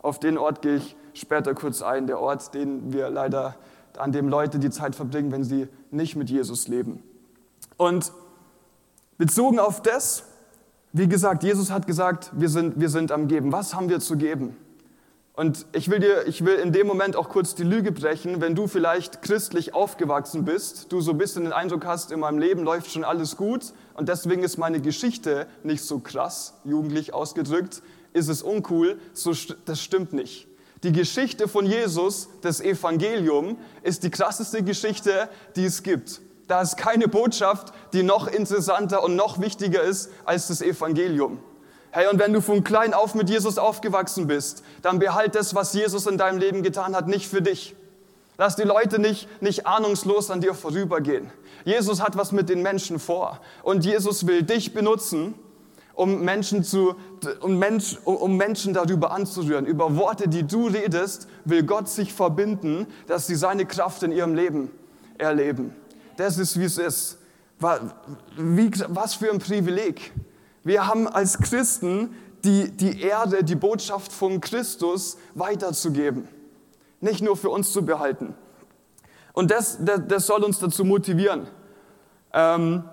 Auf 0.00 0.18
den 0.18 0.36
Ort 0.36 0.62
gehe 0.62 0.76
ich 0.76 0.96
später 1.14 1.54
kurz 1.54 1.80
ein, 1.80 2.06
der 2.06 2.18
Ort, 2.18 2.54
den 2.54 2.92
wir 2.92 3.08
leider, 3.08 3.54
an 3.96 4.10
dem 4.10 4.28
Leute 4.28 4.58
die 4.58 4.70
Zeit 4.70 4.96
verbringen, 4.96 5.30
wenn 5.30 5.44
sie 5.44 5.68
nicht 5.90 6.16
mit 6.16 6.28
Jesus 6.28 6.66
leben. 6.66 7.02
Und 7.76 8.12
bezogen 9.18 9.60
auf 9.60 9.80
das, 9.80 10.24
wie 10.92 11.08
gesagt, 11.08 11.44
Jesus 11.44 11.70
hat 11.70 11.86
gesagt, 11.86 12.30
wir 12.34 12.48
sind, 12.48 12.80
wir 12.80 12.88
sind 12.88 13.12
am 13.12 13.28
Geben. 13.28 13.52
Was 13.52 13.74
haben 13.74 13.88
wir 13.88 14.00
zu 14.00 14.16
geben? 14.16 14.56
Und 15.34 15.64
ich 15.72 15.90
will 15.90 15.98
dir, 15.98 16.26
ich 16.26 16.44
will 16.44 16.56
in 16.56 16.72
dem 16.72 16.86
Moment 16.86 17.16
auch 17.16 17.30
kurz 17.30 17.54
die 17.54 17.62
Lüge 17.62 17.90
brechen, 17.90 18.42
wenn 18.42 18.54
du 18.54 18.66
vielleicht 18.66 19.22
christlich 19.22 19.72
aufgewachsen 19.72 20.44
bist, 20.44 20.92
du 20.92 21.00
so 21.00 21.12
ein 21.12 21.18
bisschen 21.18 21.44
den 21.44 21.54
Eindruck 21.54 21.86
hast, 21.86 22.12
in 22.12 22.20
meinem 22.20 22.38
Leben 22.38 22.64
läuft 22.64 22.90
schon 22.90 23.02
alles 23.02 23.38
gut 23.38 23.72
und 23.94 24.10
deswegen 24.10 24.42
ist 24.42 24.58
meine 24.58 24.80
Geschichte 24.82 25.46
nicht 25.62 25.84
so 25.84 26.00
krass, 26.00 26.60
jugendlich 26.64 27.14
ausgedrückt, 27.14 27.82
ist 28.12 28.28
es 28.28 28.42
uncool, 28.42 29.00
so, 29.14 29.32
das 29.64 29.80
stimmt 29.80 30.12
nicht. 30.12 30.48
Die 30.82 30.92
Geschichte 30.92 31.48
von 31.48 31.64
Jesus, 31.64 32.28
das 32.42 32.60
Evangelium, 32.60 33.56
ist 33.82 34.02
die 34.02 34.10
krasseste 34.10 34.62
Geschichte, 34.62 35.30
die 35.56 35.64
es 35.64 35.82
gibt. 35.82 36.20
Da 36.46 36.60
ist 36.60 36.76
keine 36.76 37.08
Botschaft, 37.08 37.72
die 37.94 38.02
noch 38.02 38.26
interessanter 38.26 39.02
und 39.02 39.16
noch 39.16 39.40
wichtiger 39.40 39.80
ist 39.80 40.10
als 40.26 40.48
das 40.48 40.60
Evangelium. 40.60 41.38
Hey, 41.94 42.08
und 42.08 42.18
wenn 42.18 42.32
du 42.32 42.40
von 42.40 42.64
klein 42.64 42.94
auf 42.94 43.14
mit 43.14 43.28
Jesus 43.28 43.58
aufgewachsen 43.58 44.26
bist, 44.26 44.64
dann 44.80 44.98
behalt 44.98 45.34
das, 45.34 45.54
was 45.54 45.74
Jesus 45.74 46.06
in 46.06 46.16
deinem 46.16 46.38
Leben 46.38 46.62
getan 46.62 46.96
hat, 46.96 47.06
nicht 47.06 47.28
für 47.28 47.42
dich. 47.42 47.76
Lass 48.38 48.56
die 48.56 48.62
Leute 48.62 48.98
nicht, 48.98 49.28
nicht 49.42 49.66
ahnungslos 49.66 50.30
an 50.30 50.40
dir 50.40 50.54
vorübergehen. 50.54 51.30
Jesus 51.66 52.00
hat 52.00 52.16
was 52.16 52.32
mit 52.32 52.48
den 52.48 52.62
Menschen 52.62 52.98
vor. 52.98 53.40
Und 53.62 53.84
Jesus 53.84 54.26
will 54.26 54.42
dich 54.42 54.72
benutzen, 54.72 55.34
um 55.92 56.22
Menschen, 56.22 56.64
zu, 56.64 56.94
um, 57.40 57.58
Mensch, 57.58 57.98
um 58.04 58.38
Menschen 58.38 58.72
darüber 58.72 59.10
anzurühren. 59.10 59.66
Über 59.66 59.94
Worte, 59.94 60.28
die 60.28 60.44
du 60.44 60.68
redest, 60.68 61.28
will 61.44 61.62
Gott 61.62 61.90
sich 61.90 62.14
verbinden, 62.14 62.86
dass 63.06 63.26
sie 63.26 63.36
seine 63.36 63.66
Kraft 63.66 64.02
in 64.02 64.12
ihrem 64.12 64.34
Leben 64.34 64.70
erleben. 65.18 65.76
Das 66.16 66.38
ist, 66.38 66.58
wie 66.58 66.64
es 66.64 66.78
ist. 66.78 67.18
Was 67.58 69.14
für 69.14 69.30
ein 69.30 69.40
Privileg. 69.40 70.10
Wir 70.64 70.86
haben 70.86 71.08
als 71.08 71.38
Christen 71.38 72.14
die, 72.44 72.70
die 72.70 73.02
Erde, 73.02 73.44
die 73.44 73.54
Botschaft 73.54 74.12
von 74.12 74.40
Christus 74.40 75.16
weiterzugeben. 75.34 76.28
Nicht 77.00 77.22
nur 77.22 77.36
für 77.36 77.50
uns 77.50 77.72
zu 77.72 77.84
behalten. 77.84 78.34
Und 79.32 79.50
das, 79.50 79.78
das, 79.84 80.00
das 80.06 80.26
soll 80.26 80.44
uns 80.44 80.58
dazu 80.58 80.84
motivieren. 80.84 81.46
Ähm, 82.32 82.84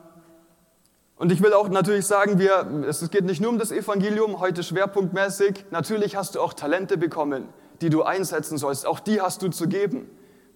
und 1.18 1.32
ich 1.32 1.44
will 1.44 1.54
auch 1.54 1.68
natürlich 1.68 2.06
sagen, 2.06 2.40
wir, 2.40 2.86
es 2.88 3.08
geht 3.12 3.26
nicht 3.26 3.42
nur 3.42 3.52
um 3.52 3.60
das 3.60 3.72
Evangelium, 3.72 4.40
heute 4.40 4.64
schwerpunktmäßig. 4.64 5.66
Natürlich 5.70 6.16
hast 6.16 6.36
du 6.36 6.42
auch 6.42 6.54
Talente 6.54 6.98
bekommen, 6.98 7.50
die 7.82 7.90
du 7.90 8.04
einsetzen 8.04 8.58
sollst. 8.58 8.86
Auch 8.86 9.00
die 9.00 9.22
hast 9.22 9.42
du 9.42 9.50
zu 9.50 9.68
geben. 9.68 10.10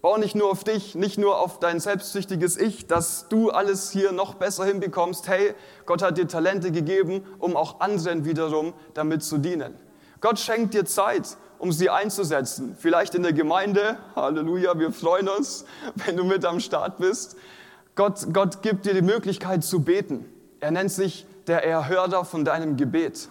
Bau 0.04 0.18
nicht 0.18 0.36
nur 0.36 0.52
auf 0.52 0.66
dich, 0.66 0.96
nicht 0.96 1.18
nur 1.18 1.40
auf 1.40 1.60
dein 1.60 1.80
selbstsüchtiges 1.80 2.58
Ich, 2.58 2.88
dass 2.88 3.30
du 3.30 3.52
alles 3.52 3.90
hier 3.90 4.12
noch 4.12 4.34
besser 4.34 4.66
hinbekommst. 4.66 5.30
Hey, 5.30 5.54
Gott 5.86 6.02
hat 6.02 6.18
dir 6.18 6.28
Talente 6.28 6.74
gegeben, 6.74 7.26
um 7.40 7.56
auch 7.56 7.80
anderen 7.80 8.26
wiederum 8.26 8.74
damit 8.96 9.24
zu 9.24 9.38
dienen. 9.38 9.74
Gott 10.20 10.40
schenkt 10.40 10.74
dir 10.74 10.84
Zeit, 10.84 11.38
um 11.58 11.72
sie 11.72 11.90
einzusetzen. 11.90 12.76
Vielleicht 12.78 13.16
in 13.16 13.24
der 13.24 13.32
Gemeinde, 13.32 13.98
Halleluja, 14.14 14.78
wir 14.78 14.92
freuen 14.92 15.30
uns, 15.30 15.64
wenn 16.06 16.18
du 16.18 16.26
mit 16.26 16.44
am 16.44 16.60
Start 16.60 16.98
bist. 16.98 17.38
Gott, 17.96 18.28
Gott 18.34 18.62
gibt 18.62 18.86
dir 18.86 18.94
die 18.94 19.02
Möglichkeit 19.02 19.64
zu 19.64 19.84
beten. 19.84 20.26
Er 20.60 20.72
nennt 20.72 20.92
sich 20.92 21.26
der 21.48 21.66
Erhörer 21.66 22.26
von 22.26 22.44
deinem 22.44 22.76
Gebet. 22.76 23.30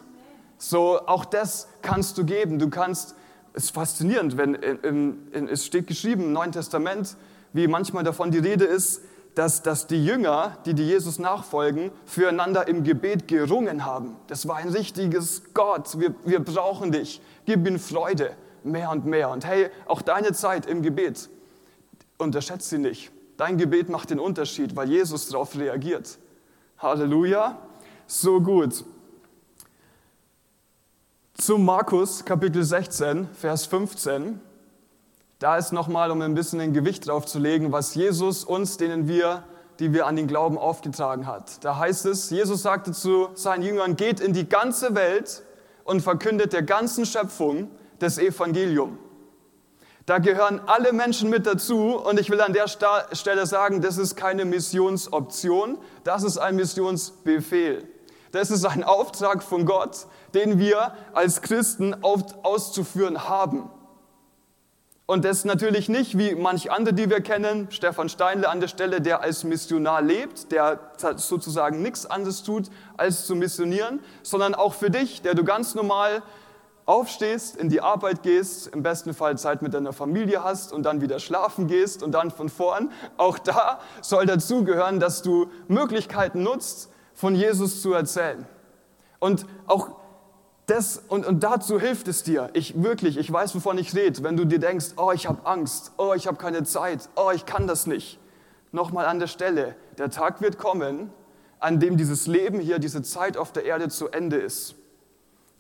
So, 0.57 1.07
auch 1.07 1.27
das 1.27 1.69
kannst 1.83 2.17
du 2.17 2.25
geben. 2.25 2.59
Du 2.59 2.71
kannst 2.71 3.15
ist 3.55 3.73
faszinierend, 3.73 4.37
wenn 4.37 4.55
in, 4.55 5.29
in, 5.33 5.49
es 5.49 5.67
steht 5.67 5.87
geschrieben 5.87 6.25
im 6.25 6.33
Neuen 6.33 6.53
Testament, 6.53 7.17
wie 7.53 7.67
manchmal 7.67 8.05
davon 8.05 8.31
die 8.31 8.39
Rede 8.39 8.65
ist, 8.65 9.03
dass, 9.35 9.63
dass 9.63 9.87
die 9.87 10.05
Jünger, 10.05 10.59
die, 10.67 10.75
die 10.75 10.87
Jesus 10.87 11.19
nachfolgen, 11.19 11.91
füreinander 12.05 12.69
im 12.69 12.85
Gebet 12.85 13.29
gerungen 13.29 13.85
haben. 13.85 14.17
Das 14.27 14.47
war 14.47 14.57
ein 14.57 14.69
richtiges 14.69 15.43
Gott, 15.55 15.99
wir, 15.99 16.15
wir 16.25 16.41
brauchen 16.41 16.93
dich, 16.93 17.21
gib 17.47 17.67
ihm 17.67 17.79
Freude, 17.79 18.33
mehr 18.63 18.91
und 18.91 19.07
mehr. 19.07 19.31
Und 19.31 19.47
hey, 19.47 19.71
auch 19.87 20.03
deine 20.03 20.33
Zeit 20.33 20.67
im 20.67 20.83
Gebet, 20.83 21.31
unterschätze 22.19 22.71
sie 22.71 22.79
nicht. 22.79 23.11
Dein 23.39 23.57
Gebet 23.57 23.89
macht 23.89 24.11
den 24.11 24.21
Unterschied, 24.21 24.77
weil 24.77 24.89
Jesus 24.89 25.29
darauf 25.29 25.59
reagiert. 25.59 26.19
Halleluja, 26.79 27.59
so 28.07 28.41
gut 28.41 28.85
zu 31.35 31.59
Markus 31.59 32.25
Kapitel 32.25 32.63
16, 32.63 33.29
Vers 33.33 33.67
15. 33.67 34.41
Da 35.39 35.57
ist 35.57 35.73
nochmal, 35.73 36.11
um 36.11 36.21
ein 36.21 36.35
bisschen 36.35 36.61
ein 36.61 36.73
Gewicht 36.73 37.09
drauf 37.09 37.27
zu 37.27 37.39
legen, 37.39 37.73
was 37.73 37.95
Jesus 37.95 38.45
uns, 38.45 38.77
denen 38.77 39.09
wir, 39.09 39.43
die 39.81 39.93
wir 39.93 40.07
an 40.07 40.15
den 40.15 40.29
Glauben 40.29 40.59
aufgetragen 40.59 41.27
hat. 41.27 41.65
Da 41.65 41.79
heißt 41.79 42.07
es, 42.07 42.31
Jesus 42.31 42.63
sagte 42.63 42.93
zu 42.93 43.31
seinen 43.35 43.63
Jüngern, 43.63 43.97
geht 43.97 44.21
in 44.21 44.35
die 44.35 44.49
ganze 44.49 44.95
Welt 44.95 45.43
und 45.85 46.03
verkündet 46.03 46.53
der 46.53 46.63
ganzen 46.63 47.07
Schöpfung 47.07 47.71
das 47.99 48.19
Evangelium. 48.19 48.99
Da 50.07 50.19
gehören 50.19 50.61
alle 50.67 50.93
Menschen 50.93 51.31
mit 51.31 51.47
dazu 51.47 51.97
und 51.97 52.21
ich 52.21 52.31
will 52.31 52.41
an 52.41 52.53
der 52.53 52.69
Stelle 52.69 53.47
sagen, 53.47 53.81
das 53.81 53.99
ist 53.99 54.17
keine 54.17 54.45
Missionsoption, 54.45 55.79
das 56.05 56.25
ist 56.25 56.39
ein 56.39 56.57
Missionsbefehl. 56.57 57.89
Das 58.33 58.51
ist 58.51 58.65
ein 58.65 58.83
Auftrag 58.83 59.43
von 59.43 59.67
Gott, 59.67 60.07
den 60.35 60.59
wir 60.59 60.95
als 61.13 61.43
Christen 61.43 61.95
auszuführen 62.03 63.29
haben. 63.29 63.71
Und 65.07 65.25
das 65.25 65.45
natürlich 65.45 65.89
nicht 65.89 66.17
wie 66.17 66.35
manch 66.35 66.71
andere, 66.71 66.95
die 66.95 67.11
wir 67.11 67.21
kennen, 67.21 67.67
Stefan 67.71 68.09
Steinle 68.09 68.49
an 68.49 68.61
der 68.61 68.69
Stelle, 68.69 69.01
der 69.01 69.21
als 69.21 69.45
Missionar 69.45 70.01
lebt, 70.01 70.53
der 70.53 70.79
sozusagen 71.17 71.83
nichts 71.83 72.07
anderes 72.07 72.43
tut, 72.45 72.71
als 72.97 73.27
zu 73.27 73.35
missionieren, 73.35 74.01
sondern 74.23 74.55
auch 74.55 74.75
für 74.75 74.91
dich, 74.91 75.21
der 75.21 75.35
du 75.35 75.45
ganz 75.45 75.75
normal 75.75 76.23
aufstehst, 76.87 77.57
in 77.57 77.69
die 77.69 77.81
Arbeit 77.81 78.23
gehst, 78.23 78.69
im 78.69 78.83
besten 78.83 79.13
Fall 79.13 79.37
Zeit 79.39 79.61
mit 79.61 79.75
deiner 79.75 79.93
Familie 79.93 80.43
hast 80.43 80.73
und 80.73 80.85
dann 80.85 81.01
wieder 81.01 81.19
schlafen 81.19 81.67
gehst 81.67 82.03
und 82.03 82.13
dann 82.13 82.31
von 82.31 82.49
vorn. 82.49 82.91
Auch 83.17 83.39
da 83.39 83.81
soll 84.01 84.27
dazugehören, 84.27 84.99
dass 84.99 85.23
du 85.23 85.51
Möglichkeiten 85.69 86.43
nutzt, 86.43 86.91
von 87.15 87.35
Jesus 87.35 87.83
zu 87.83 87.93
erzählen. 87.93 88.47
Und 89.19 89.47
auch 89.67 90.02
das, 90.67 91.03
und, 91.09 91.27
und 91.27 91.43
dazu 91.43 91.81
hilft 91.81 92.09
es 92.09 92.23
dir. 92.23 92.51
Ich 92.53 92.83
wirklich, 92.83 93.19
ich 93.19 93.33
weiß, 93.33 93.55
wovon 93.55 93.79
ich 93.79 93.95
rede. 93.95 94.23
Wenn 94.23 94.37
du 94.37 94.45
dir 94.45 94.61
denkst, 94.61 94.93
oh, 94.97 95.11
ich 95.13 95.27
habe 95.27 95.45
Angst, 95.45 95.93
oh, 95.99 96.15
ich 96.15 96.27
habe 96.27 96.37
keine 96.37 96.63
Zeit, 96.63 97.09
oh, 97.17 97.31
ich 97.35 97.47
kann 97.47 97.67
das 97.67 97.87
nicht. 97.87 98.19
Nochmal 98.71 99.07
an 99.07 99.19
der 99.19 99.27
Stelle, 99.27 99.75
der 99.99 100.11
Tag 100.11 100.41
wird 100.41 100.59
kommen, 100.59 101.11
an 101.59 101.81
dem 101.81 101.97
dieses 101.97 102.27
Leben 102.27 102.61
hier, 102.61 102.79
diese 102.79 103.03
Zeit 103.03 103.37
auf 103.37 103.53
der 103.53 103.65
Erde 103.65 103.89
zu 103.89 104.09
Ende 104.09 104.37
ist. 104.37 104.77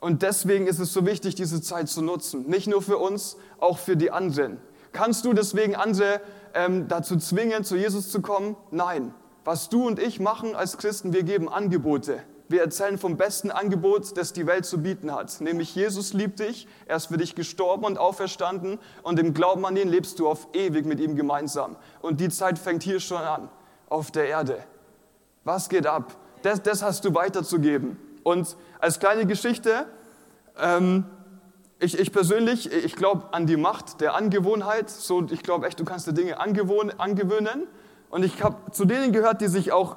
Und 0.00 0.22
deswegen 0.22 0.66
ist 0.66 0.78
es 0.78 0.92
so 0.92 1.06
wichtig, 1.06 1.34
diese 1.34 1.60
Zeit 1.62 1.88
zu 1.88 2.02
nutzen. 2.02 2.48
Nicht 2.48 2.66
nur 2.66 2.82
für 2.82 2.98
uns, 2.98 3.36
auch 3.58 3.78
für 3.78 3.96
die 3.96 4.10
anderen. 4.10 4.58
Kannst 4.92 5.24
du 5.24 5.32
deswegen 5.32 5.76
andere 5.76 6.20
ähm, 6.54 6.88
dazu 6.88 7.16
zwingen, 7.16 7.64
zu 7.64 7.76
Jesus 7.76 8.10
zu 8.10 8.20
kommen? 8.20 8.56
Nein. 8.70 9.14
Was 9.44 9.68
du 9.68 9.86
und 9.86 9.98
ich 9.98 10.20
machen 10.20 10.54
als 10.54 10.78
Christen, 10.78 11.12
wir 11.12 11.22
geben 11.22 11.48
Angebote. 11.48 12.22
Wir 12.52 12.60
erzählen 12.60 12.98
vom 12.98 13.16
besten 13.16 13.50
Angebot, 13.50 14.14
das 14.18 14.34
die 14.34 14.46
Welt 14.46 14.66
zu 14.66 14.82
bieten 14.82 15.10
hat. 15.10 15.40
Nämlich 15.40 15.74
Jesus 15.74 16.12
liebt 16.12 16.38
dich, 16.38 16.68
er 16.84 16.96
ist 16.96 17.06
für 17.06 17.16
dich 17.16 17.34
gestorben 17.34 17.86
und 17.86 17.96
auferstanden 17.96 18.78
und 19.02 19.18
im 19.18 19.32
Glauben 19.32 19.64
an 19.64 19.74
ihn 19.74 19.88
lebst 19.88 20.18
du 20.18 20.28
auf 20.28 20.48
ewig 20.52 20.84
mit 20.84 21.00
ihm 21.00 21.16
gemeinsam. 21.16 21.76
Und 22.02 22.20
die 22.20 22.28
Zeit 22.28 22.58
fängt 22.58 22.82
hier 22.82 23.00
schon 23.00 23.22
an, 23.22 23.48
auf 23.88 24.10
der 24.10 24.26
Erde. 24.26 24.58
Was 25.44 25.70
geht 25.70 25.86
ab? 25.86 26.14
Das, 26.42 26.62
das 26.62 26.82
hast 26.82 27.06
du 27.06 27.14
weiterzugeben. 27.14 27.96
Und 28.22 28.54
als 28.80 29.00
kleine 29.00 29.24
Geschichte, 29.24 29.86
ähm, 30.60 31.06
ich, 31.78 31.98
ich, 31.98 32.12
persönlich, 32.12 32.70
ich 32.70 32.96
glaube 32.96 33.32
an 33.32 33.46
die 33.46 33.56
Macht 33.56 34.02
der 34.02 34.14
Angewohnheit. 34.14 34.90
So, 34.90 35.24
ich 35.30 35.42
glaube 35.42 35.68
echt, 35.68 35.80
du 35.80 35.86
kannst 35.86 36.06
dir 36.06 36.12
Dinge 36.12 36.38
angewöhnen. 36.38 37.66
Und 38.10 38.24
ich 38.26 38.42
habe 38.42 38.70
zu 38.72 38.84
denen 38.84 39.10
gehört, 39.10 39.40
die 39.40 39.48
sich 39.48 39.72
auch 39.72 39.96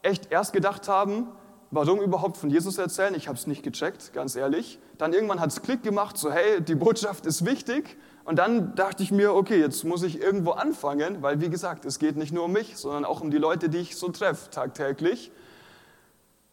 echt 0.00 0.32
erst 0.32 0.54
gedacht 0.54 0.88
haben, 0.88 1.28
warum 1.70 2.00
überhaupt 2.00 2.36
von 2.36 2.50
Jesus 2.50 2.78
erzählen? 2.78 3.14
Ich 3.14 3.28
habe 3.28 3.38
es 3.38 3.46
nicht 3.46 3.62
gecheckt, 3.62 4.12
ganz 4.12 4.36
ehrlich. 4.36 4.78
Dann 4.98 5.12
irgendwann 5.12 5.40
hat 5.40 5.50
es 5.50 5.62
Klick 5.62 5.82
gemacht, 5.82 6.18
so 6.18 6.30
hey, 6.30 6.60
die 6.60 6.74
Botschaft 6.74 7.26
ist 7.26 7.44
wichtig. 7.44 7.96
Und 8.24 8.36
dann 8.38 8.74
dachte 8.74 9.02
ich 9.02 9.10
mir, 9.10 9.34
okay, 9.34 9.58
jetzt 9.58 9.84
muss 9.84 10.02
ich 10.02 10.20
irgendwo 10.20 10.52
anfangen, 10.52 11.22
weil 11.22 11.40
wie 11.40 11.48
gesagt, 11.48 11.84
es 11.84 11.98
geht 11.98 12.16
nicht 12.16 12.32
nur 12.32 12.44
um 12.44 12.52
mich, 12.52 12.76
sondern 12.76 13.04
auch 13.04 13.20
um 13.20 13.30
die 13.30 13.38
Leute, 13.38 13.68
die 13.68 13.78
ich 13.78 13.96
so 13.96 14.08
treffe 14.08 14.50
tagtäglich. 14.50 15.32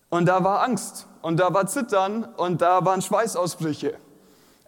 Und 0.09 0.27
da 0.27 0.43
war 0.43 0.63
Angst 0.63 1.07
und 1.21 1.37
da 1.37 1.53
war 1.53 1.67
Zittern 1.67 2.23
und 2.23 2.61
da 2.61 2.85
waren 2.85 3.01
Schweißausbrüche. 3.01 3.95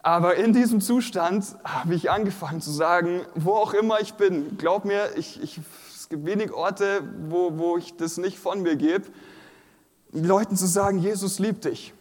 Aber 0.02 0.36
in 0.36 0.54
diesem 0.54 0.82
Zustand 0.82 1.46
habe 1.64 1.96
ich 1.96 2.10
angefangen 2.12 2.62
zu 2.62 2.72
sagen, 2.72 3.22
wo 3.36 3.54
auch 3.54 3.74
immer 3.74 4.00
ich 4.02 4.14
bin, 4.14 4.58
glaub 4.58 4.86
mir, 4.86 5.18
ich, 5.18 5.42
ich 5.42 5.60
es 5.96 6.10
gibt 6.10 6.26
wenig 6.26 6.52
Orte, 6.52 7.02
wo, 7.28 7.58
wo 7.58 7.78
ich 7.78 7.96
das 7.96 8.18
nicht 8.18 8.40
von 8.40 8.64
mir 8.64 8.76
gebe. 8.76 9.06
Leuten 10.12 10.56
zu 10.56 10.68
sagen, 10.68 11.00
Jesus 11.00 11.40
liebt 11.40 11.66
dich. 11.66 11.94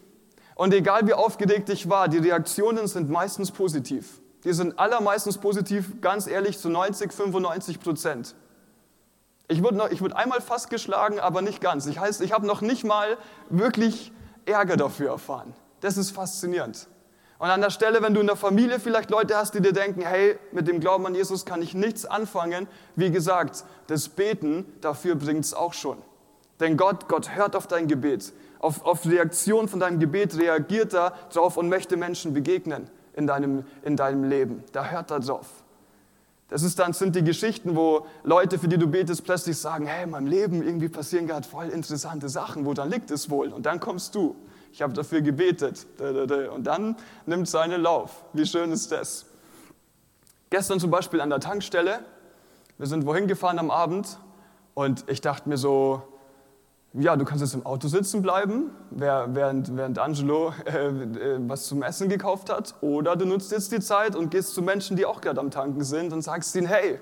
Und 0.55 0.73
egal 0.73 1.07
wie 1.07 1.13
aufgeregt 1.13 1.69
ich 1.69 1.89
war, 1.89 2.07
die 2.07 2.17
Reaktionen 2.17 2.87
sind 2.87 3.09
meistens 3.09 3.51
positiv. 3.51 4.21
Die 4.43 4.53
sind 4.53 4.79
allermeistens 4.79 5.37
positiv, 5.37 6.01
ganz 6.01 6.27
ehrlich, 6.27 6.57
zu 6.57 6.69
90, 6.69 7.11
95 7.11 7.79
Prozent. 7.79 8.35
Ich 9.47 9.63
wurde, 9.63 9.77
noch, 9.77 9.89
ich 9.89 10.01
wurde 10.01 10.15
einmal 10.15 10.41
fast 10.41 10.69
geschlagen, 10.69 11.19
aber 11.19 11.41
nicht 11.41 11.61
ganz. 11.61 11.85
Ich 11.87 11.99
heißt, 11.99 12.21
ich 12.21 12.33
habe 12.33 12.45
noch 12.45 12.61
nicht 12.61 12.83
mal 12.83 13.17
wirklich 13.49 14.11
Ärger 14.45 14.77
dafür 14.77 15.11
erfahren. 15.11 15.53
Das 15.81 15.97
ist 15.97 16.11
faszinierend. 16.11 16.87
Und 17.39 17.49
an 17.49 17.61
der 17.61 17.69
Stelle, 17.69 18.01
wenn 18.01 18.13
du 18.13 18.19
in 18.19 18.27
der 18.27 18.35
Familie 18.35 18.79
vielleicht 18.79 19.09
Leute 19.11 19.37
hast, 19.37 19.53
die 19.53 19.61
dir 19.61 19.71
denken, 19.71 20.01
hey, 20.01 20.37
mit 20.51 20.67
dem 20.67 20.81
Glauben 20.81 21.05
an 21.05 21.15
Jesus 21.15 21.45
kann 21.45 21.61
ich 21.61 21.73
nichts 21.73 22.05
anfangen, 22.05 22.67
wie 22.97 23.11
gesagt, 23.11 23.63
das 23.87 24.09
Beten, 24.09 24.65
dafür 24.81 25.15
bringt 25.15 25.45
es 25.45 25.53
auch 25.53 25.73
schon. 25.73 26.01
Denn 26.59 26.77
Gott, 26.77 27.07
Gott 27.07 27.35
hört 27.35 27.55
auf 27.55 27.67
dein 27.67 27.87
Gebet. 27.87 28.33
Auf, 28.59 28.85
auf 28.85 29.05
Reaktion 29.05 29.67
von 29.67 29.79
deinem 29.79 29.99
Gebet 29.99 30.37
reagiert 30.37 30.93
er 30.93 31.13
drauf 31.31 31.57
und 31.57 31.69
möchte 31.69 31.95
Menschen 31.95 32.33
begegnen 32.33 32.89
in 33.13 33.27
deinem, 33.27 33.65
in 33.83 33.95
deinem 33.95 34.25
Leben. 34.25 34.63
Da 34.73 34.85
hört 34.85 35.11
er 35.11 35.19
drauf. 35.19 35.47
Das 36.49 36.63
ist 36.63 36.79
dann, 36.79 36.93
sind 36.93 37.15
die 37.15 37.23
Geschichten, 37.23 37.75
wo 37.75 38.07
Leute, 38.23 38.57
für 38.57 38.67
die 38.67 38.77
du 38.77 38.87
betest, 38.87 39.23
plötzlich 39.23 39.57
sagen, 39.57 39.85
hey, 39.85 40.03
in 40.03 40.09
meinem 40.09 40.27
Leben 40.27 40.63
irgendwie 40.63 40.89
passieren 40.89 41.27
gerade 41.27 41.47
voll 41.47 41.69
interessante 41.69 42.27
Sachen, 42.27 42.65
wo 42.65 42.73
dann 42.73 42.89
liegt 42.89 43.11
es 43.11 43.29
wohl? 43.29 43.49
Und 43.49 43.65
dann 43.65 43.79
kommst 43.79 44.15
du 44.15 44.35
ich 44.71 44.81
habe 44.81 44.93
dafür 44.93 45.21
gebetet. 45.21 45.85
Und 45.99 46.63
dann 46.63 46.95
nimmt 47.25 47.47
seinen 47.47 47.81
Lauf. 47.81 48.23
Wie 48.33 48.45
schön 48.45 48.71
ist 48.71 48.91
das? 48.91 49.25
Gestern 50.49 50.79
zum 50.79 50.91
Beispiel 50.91 51.21
an 51.21 51.29
der 51.29 51.39
Tankstelle. 51.39 51.99
Wir 52.77 52.87
sind 52.87 53.05
wohin 53.05 53.27
gefahren 53.27 53.59
am 53.59 53.71
Abend 53.71 54.19
und 54.73 55.03
ich 55.07 55.21
dachte 55.21 55.49
mir 55.49 55.57
so, 55.57 56.01
ja, 56.93 57.15
du 57.15 57.23
kannst 57.23 57.43
jetzt 57.43 57.53
im 57.53 57.65
Auto 57.65 57.87
sitzen 57.87 58.21
bleiben, 58.21 58.71
während, 58.89 59.75
während 59.75 59.99
Angelo 59.99 60.53
äh, 60.65 60.87
äh, 60.87 61.37
was 61.47 61.67
zum 61.67 61.83
Essen 61.83 62.09
gekauft 62.09 62.49
hat. 62.49 62.75
Oder 62.81 63.15
du 63.15 63.25
nutzt 63.25 63.51
jetzt 63.51 63.71
die 63.71 63.79
Zeit 63.79 64.15
und 64.15 64.31
gehst 64.31 64.55
zu 64.55 64.61
Menschen, 64.63 64.97
die 64.97 65.05
auch 65.05 65.21
gerade 65.21 65.39
am 65.39 65.51
Tanken 65.51 65.83
sind 65.83 66.11
und 66.13 66.23
sagst 66.23 66.55
ihnen, 66.55 66.67
hey, 66.67 66.99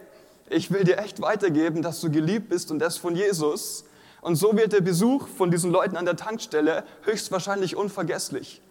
ich 0.50 0.72
will 0.72 0.84
dir 0.84 0.98
echt 0.98 1.22
weitergeben, 1.22 1.82
dass 1.82 2.02
du 2.02 2.12
geliebt 2.12 2.50
bist 2.50 2.70
und 2.72 2.80
das 2.80 2.98
von 2.98 3.16
Jesus. 3.16 3.86
Und 4.22 4.36
so 4.36 4.58
wird 4.58 4.74
der 4.74 4.82
Besuch 4.82 5.28
von 5.28 5.52
diesen 5.52 5.72
Leuten 5.72 5.96
an 5.96 6.06
der 6.06 6.18
Tankstelle 6.18 6.84
höchstwahrscheinlich 7.04 7.78
unvergesslich. 7.78 8.62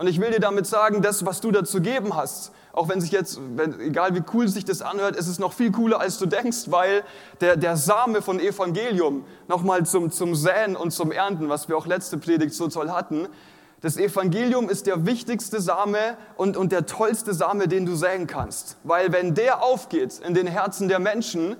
Und 0.00 0.06
ich 0.06 0.18
will 0.18 0.30
dir 0.30 0.40
damit 0.40 0.66
sagen, 0.66 1.02
das, 1.02 1.26
was 1.26 1.42
du 1.42 1.50
dazu 1.50 1.82
geben 1.82 2.16
hast, 2.16 2.52
auch 2.72 2.88
wenn 2.88 3.02
sich 3.02 3.10
jetzt, 3.10 3.38
wenn, 3.56 3.78
egal 3.80 4.14
wie 4.14 4.22
cool 4.32 4.48
sich 4.48 4.64
das 4.64 4.80
anhört, 4.80 5.14
ist 5.14 5.26
es 5.26 5.38
noch 5.38 5.52
viel 5.52 5.70
cooler, 5.72 6.00
als 6.00 6.16
du 6.16 6.24
denkst, 6.24 6.70
weil 6.70 7.04
der, 7.42 7.58
der 7.58 7.76
Same 7.76 8.22
von 8.22 8.40
Evangelium, 8.40 9.26
nochmal 9.46 9.84
zum, 9.84 10.10
zum 10.10 10.34
Säen 10.34 10.74
und 10.74 10.92
zum 10.92 11.12
Ernten, 11.12 11.50
was 11.50 11.68
wir 11.68 11.76
auch 11.76 11.86
letzte 11.86 12.16
Predigt 12.16 12.54
so 12.54 12.68
toll 12.68 12.88
hatten, 12.88 13.28
das 13.82 13.98
Evangelium 13.98 14.70
ist 14.70 14.86
der 14.86 15.04
wichtigste 15.04 15.60
Same 15.60 16.16
und, 16.38 16.56
und 16.56 16.72
der 16.72 16.86
tollste 16.86 17.34
Same, 17.34 17.68
den 17.68 17.84
du 17.84 17.94
säen 17.94 18.26
kannst. 18.26 18.78
Weil 18.84 19.12
wenn 19.12 19.34
der 19.34 19.62
aufgeht 19.62 20.18
in 20.26 20.32
den 20.32 20.46
Herzen 20.46 20.88
der 20.88 20.98
Menschen, 20.98 21.58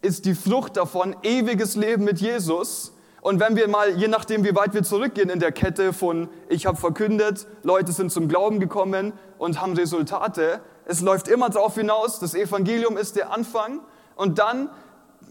ist 0.00 0.24
die 0.24 0.34
Frucht 0.34 0.78
davon 0.78 1.14
ewiges 1.22 1.76
Leben 1.76 2.04
mit 2.04 2.22
Jesus. 2.22 2.95
Und 3.26 3.40
wenn 3.40 3.56
wir 3.56 3.66
mal, 3.66 3.90
je 3.98 4.06
nachdem, 4.06 4.44
wie 4.44 4.54
weit 4.54 4.72
wir 4.72 4.84
zurückgehen 4.84 5.30
in 5.30 5.40
der 5.40 5.50
Kette 5.50 5.92
von 5.92 6.28
ich 6.48 6.64
habe 6.64 6.76
verkündet, 6.76 7.48
Leute 7.64 7.90
sind 7.90 8.12
zum 8.12 8.28
Glauben 8.28 8.60
gekommen 8.60 9.12
und 9.36 9.60
haben 9.60 9.72
Resultate, 9.72 10.60
es 10.84 11.00
läuft 11.00 11.26
immer 11.26 11.50
darauf 11.50 11.74
hinaus, 11.74 12.20
das 12.20 12.36
Evangelium 12.36 12.96
ist 12.96 13.16
der 13.16 13.32
Anfang 13.32 13.80
und 14.14 14.38
dann 14.38 14.70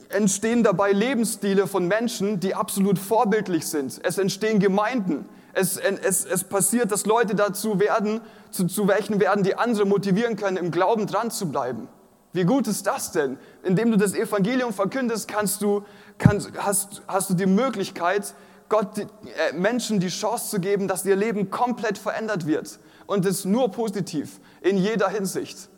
entstehen 0.09 0.61
dabei 0.61 0.91
Lebensstile 0.91 1.67
von 1.67 1.87
Menschen, 1.87 2.41
die 2.41 2.53
absolut 2.53 2.99
vorbildlich 2.99 3.65
sind. 3.65 4.01
Es 4.03 4.17
entstehen 4.17 4.59
Gemeinden. 4.59 5.29
Es, 5.53 5.77
es, 5.77 6.25
es 6.25 6.43
passiert, 6.43 6.91
dass 6.91 7.05
Leute 7.05 7.33
dazu 7.33 7.79
werden, 7.79 8.19
zu, 8.51 8.67
zu 8.67 8.89
welchen 8.89 9.21
werden, 9.21 9.45
die 9.45 9.55
andere 9.55 9.85
motivieren 9.85 10.35
können, 10.35 10.57
im 10.57 10.69
Glauben 10.69 11.07
dran 11.07 11.31
zu 11.31 11.49
bleiben. 11.49 11.87
Wie 12.36 12.44
gut 12.44 12.68
ist 12.68 12.86
das 12.86 13.13
denn? 13.13 13.38
Indem 13.63 13.92
du 13.92 13.98
das 13.98 14.13
Evangelium 14.13 14.74
verkündest, 14.74 15.30
kannst 15.30 15.62
du, 15.62 15.86
kannst, 16.18 16.51
hast, 16.58 17.01
hast 17.08 17.30
du 17.30 17.34
die 17.34 17.46
Möglichkeit, 17.46 18.34
Gott, 18.68 18.98
äh, 18.98 19.08
Menschen 19.54 20.01
die 20.01 20.10
Chance 20.10 20.50
zu 20.50 20.60
geben, 20.60 20.89
dass 20.89 21.06
ihr 21.06 21.15
Leben 21.15 21.50
komplett 21.50 21.98
verändert 21.98 22.46
wird. 22.46 22.77
Und 23.06 23.25
es 23.25 23.46
nur 23.46 23.72
positiv, 23.72 24.42
in 24.60 24.77
jeder 24.77 25.08
Hinsicht. 25.08 25.70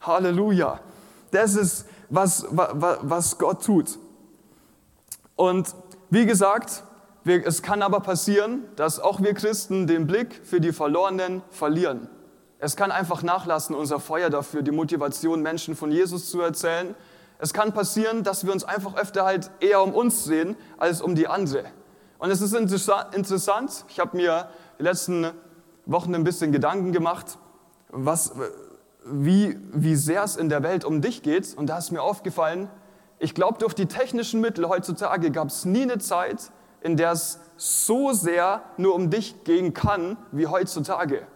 Halleluja. 0.00 0.80
Das 1.32 1.54
ist, 1.54 1.84
was, 2.08 2.46
was, 2.50 2.98
was 3.02 3.36
Gott 3.36 3.62
tut. 3.62 3.98
Und 5.34 5.74
wie 6.08 6.24
gesagt, 6.24 6.82
wir, 7.24 7.46
es 7.46 7.60
kann 7.60 7.82
aber 7.82 8.00
passieren, 8.00 8.64
dass 8.76 9.00
auch 9.00 9.20
wir 9.20 9.34
Christen 9.34 9.86
den 9.86 10.06
Blick 10.06 10.40
für 10.44 10.62
die 10.62 10.72
Verlorenen 10.72 11.42
verlieren. 11.50 12.08
Es 12.58 12.74
kann 12.74 12.90
einfach 12.90 13.22
nachlassen, 13.22 13.76
unser 13.76 14.00
Feuer 14.00 14.30
dafür, 14.30 14.62
die 14.62 14.70
Motivation, 14.70 15.42
Menschen 15.42 15.76
von 15.76 15.90
Jesus 15.90 16.30
zu 16.30 16.40
erzählen. 16.40 16.94
Es 17.38 17.52
kann 17.52 17.74
passieren, 17.74 18.22
dass 18.22 18.46
wir 18.46 18.52
uns 18.52 18.64
einfach 18.64 18.96
öfter 18.96 19.24
halt 19.24 19.50
eher 19.60 19.82
um 19.82 19.92
uns 19.92 20.24
sehen, 20.24 20.56
als 20.78 21.02
um 21.02 21.14
die 21.14 21.28
andere. 21.28 21.64
Und 22.18 22.30
es 22.30 22.40
ist 22.40 22.54
interessant, 22.54 23.84
ich 23.88 24.00
habe 24.00 24.16
mir 24.16 24.48
die 24.78 24.84
letzten 24.84 25.32
Wochen 25.84 26.14
ein 26.14 26.24
bisschen 26.24 26.50
Gedanken 26.50 26.92
gemacht, 26.92 27.38
was, 27.90 28.32
wie, 29.04 29.58
wie 29.72 29.94
sehr 29.94 30.24
es 30.24 30.36
in 30.36 30.48
der 30.48 30.62
Welt 30.62 30.86
um 30.86 31.02
dich 31.02 31.22
geht. 31.22 31.54
Und 31.56 31.66
da 31.66 31.76
ist 31.76 31.90
mir 31.90 32.02
aufgefallen, 32.02 32.70
ich 33.18 33.34
glaube, 33.34 33.58
durch 33.58 33.74
die 33.74 33.86
technischen 33.86 34.40
Mittel 34.40 34.66
heutzutage 34.66 35.30
gab 35.30 35.48
es 35.48 35.66
nie 35.66 35.82
eine 35.82 35.98
Zeit, 35.98 36.50
in 36.80 36.96
der 36.96 37.12
es 37.12 37.38
so 37.58 38.12
sehr 38.12 38.62
nur 38.78 38.94
um 38.94 39.10
dich 39.10 39.44
gehen 39.44 39.74
kann 39.74 40.16
wie 40.32 40.46
heutzutage. 40.46 41.26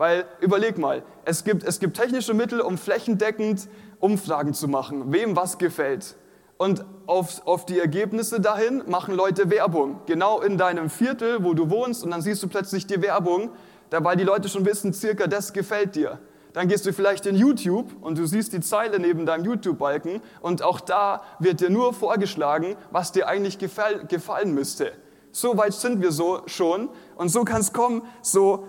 Weil 0.00 0.24
überleg 0.40 0.78
mal, 0.78 1.02
es 1.26 1.44
gibt, 1.44 1.62
es 1.62 1.78
gibt 1.78 1.94
technische 1.94 2.32
Mittel, 2.32 2.62
um 2.62 2.78
flächendeckend 2.78 3.68
Umfragen 3.98 4.54
zu 4.54 4.66
machen, 4.66 5.12
wem 5.12 5.36
was 5.36 5.58
gefällt. 5.58 6.16
Und 6.56 6.86
auf, 7.04 7.46
auf 7.46 7.66
die 7.66 7.78
Ergebnisse 7.78 8.40
dahin 8.40 8.82
machen 8.86 9.14
Leute 9.14 9.50
Werbung. 9.50 10.00
Genau 10.06 10.40
in 10.40 10.56
deinem 10.56 10.88
Viertel, 10.88 11.44
wo 11.44 11.52
du 11.52 11.68
wohnst, 11.68 12.02
und 12.02 12.12
dann 12.12 12.22
siehst 12.22 12.42
du 12.42 12.48
plötzlich 12.48 12.86
die 12.86 13.02
Werbung, 13.02 13.50
weil 13.90 14.16
die 14.16 14.24
Leute 14.24 14.48
schon 14.48 14.64
wissen, 14.64 14.94
circa 14.94 15.26
das 15.26 15.52
gefällt 15.52 15.96
dir. 15.96 16.18
Dann 16.54 16.66
gehst 16.66 16.86
du 16.86 16.94
vielleicht 16.94 17.26
in 17.26 17.36
YouTube 17.36 17.92
und 18.00 18.16
du 18.16 18.24
siehst 18.24 18.54
die 18.54 18.60
Zeile 18.60 19.00
neben 19.00 19.26
deinem 19.26 19.44
YouTube-Balken 19.44 20.22
und 20.40 20.62
auch 20.62 20.80
da 20.80 21.22
wird 21.40 21.60
dir 21.60 21.68
nur 21.68 21.92
vorgeschlagen, 21.92 22.76
was 22.90 23.12
dir 23.12 23.28
eigentlich 23.28 23.58
gefall, 23.58 24.06
gefallen 24.06 24.54
müsste. 24.54 24.92
So 25.30 25.58
weit 25.58 25.74
sind 25.74 26.00
wir 26.00 26.10
so 26.10 26.40
schon 26.46 26.88
und 27.16 27.28
so 27.28 27.44
kann 27.44 27.60
es 27.60 27.74
kommen, 27.74 28.00
so 28.22 28.66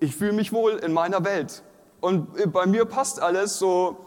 ich 0.00 0.16
fühle 0.16 0.32
mich 0.32 0.52
wohl 0.52 0.72
in 0.72 0.92
meiner 0.92 1.24
Welt. 1.24 1.62
Und 2.00 2.52
bei 2.52 2.66
mir 2.66 2.86
passt 2.86 3.20
alles 3.20 3.58
so, 3.58 3.98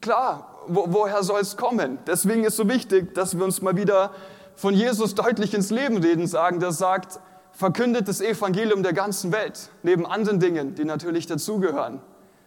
klar, 0.00 0.58
wo, 0.66 0.86
woher 0.88 1.22
soll 1.22 1.40
es 1.40 1.56
kommen? 1.56 1.98
Deswegen 2.06 2.44
ist 2.44 2.56
so 2.56 2.68
wichtig, 2.68 3.14
dass 3.14 3.38
wir 3.38 3.44
uns 3.44 3.62
mal 3.62 3.76
wieder 3.76 4.12
von 4.56 4.74
Jesus 4.74 5.14
deutlich 5.14 5.54
ins 5.54 5.70
Leben 5.70 5.98
reden, 5.98 6.26
sagen, 6.26 6.60
der 6.60 6.72
sagt, 6.72 7.20
verkündet 7.52 8.08
das 8.08 8.20
Evangelium 8.20 8.82
der 8.82 8.92
ganzen 8.92 9.32
Welt, 9.32 9.70
neben 9.82 10.06
anderen 10.06 10.40
Dingen, 10.40 10.74
die 10.74 10.84
natürlich 10.84 11.26
dazugehören. 11.26 12.00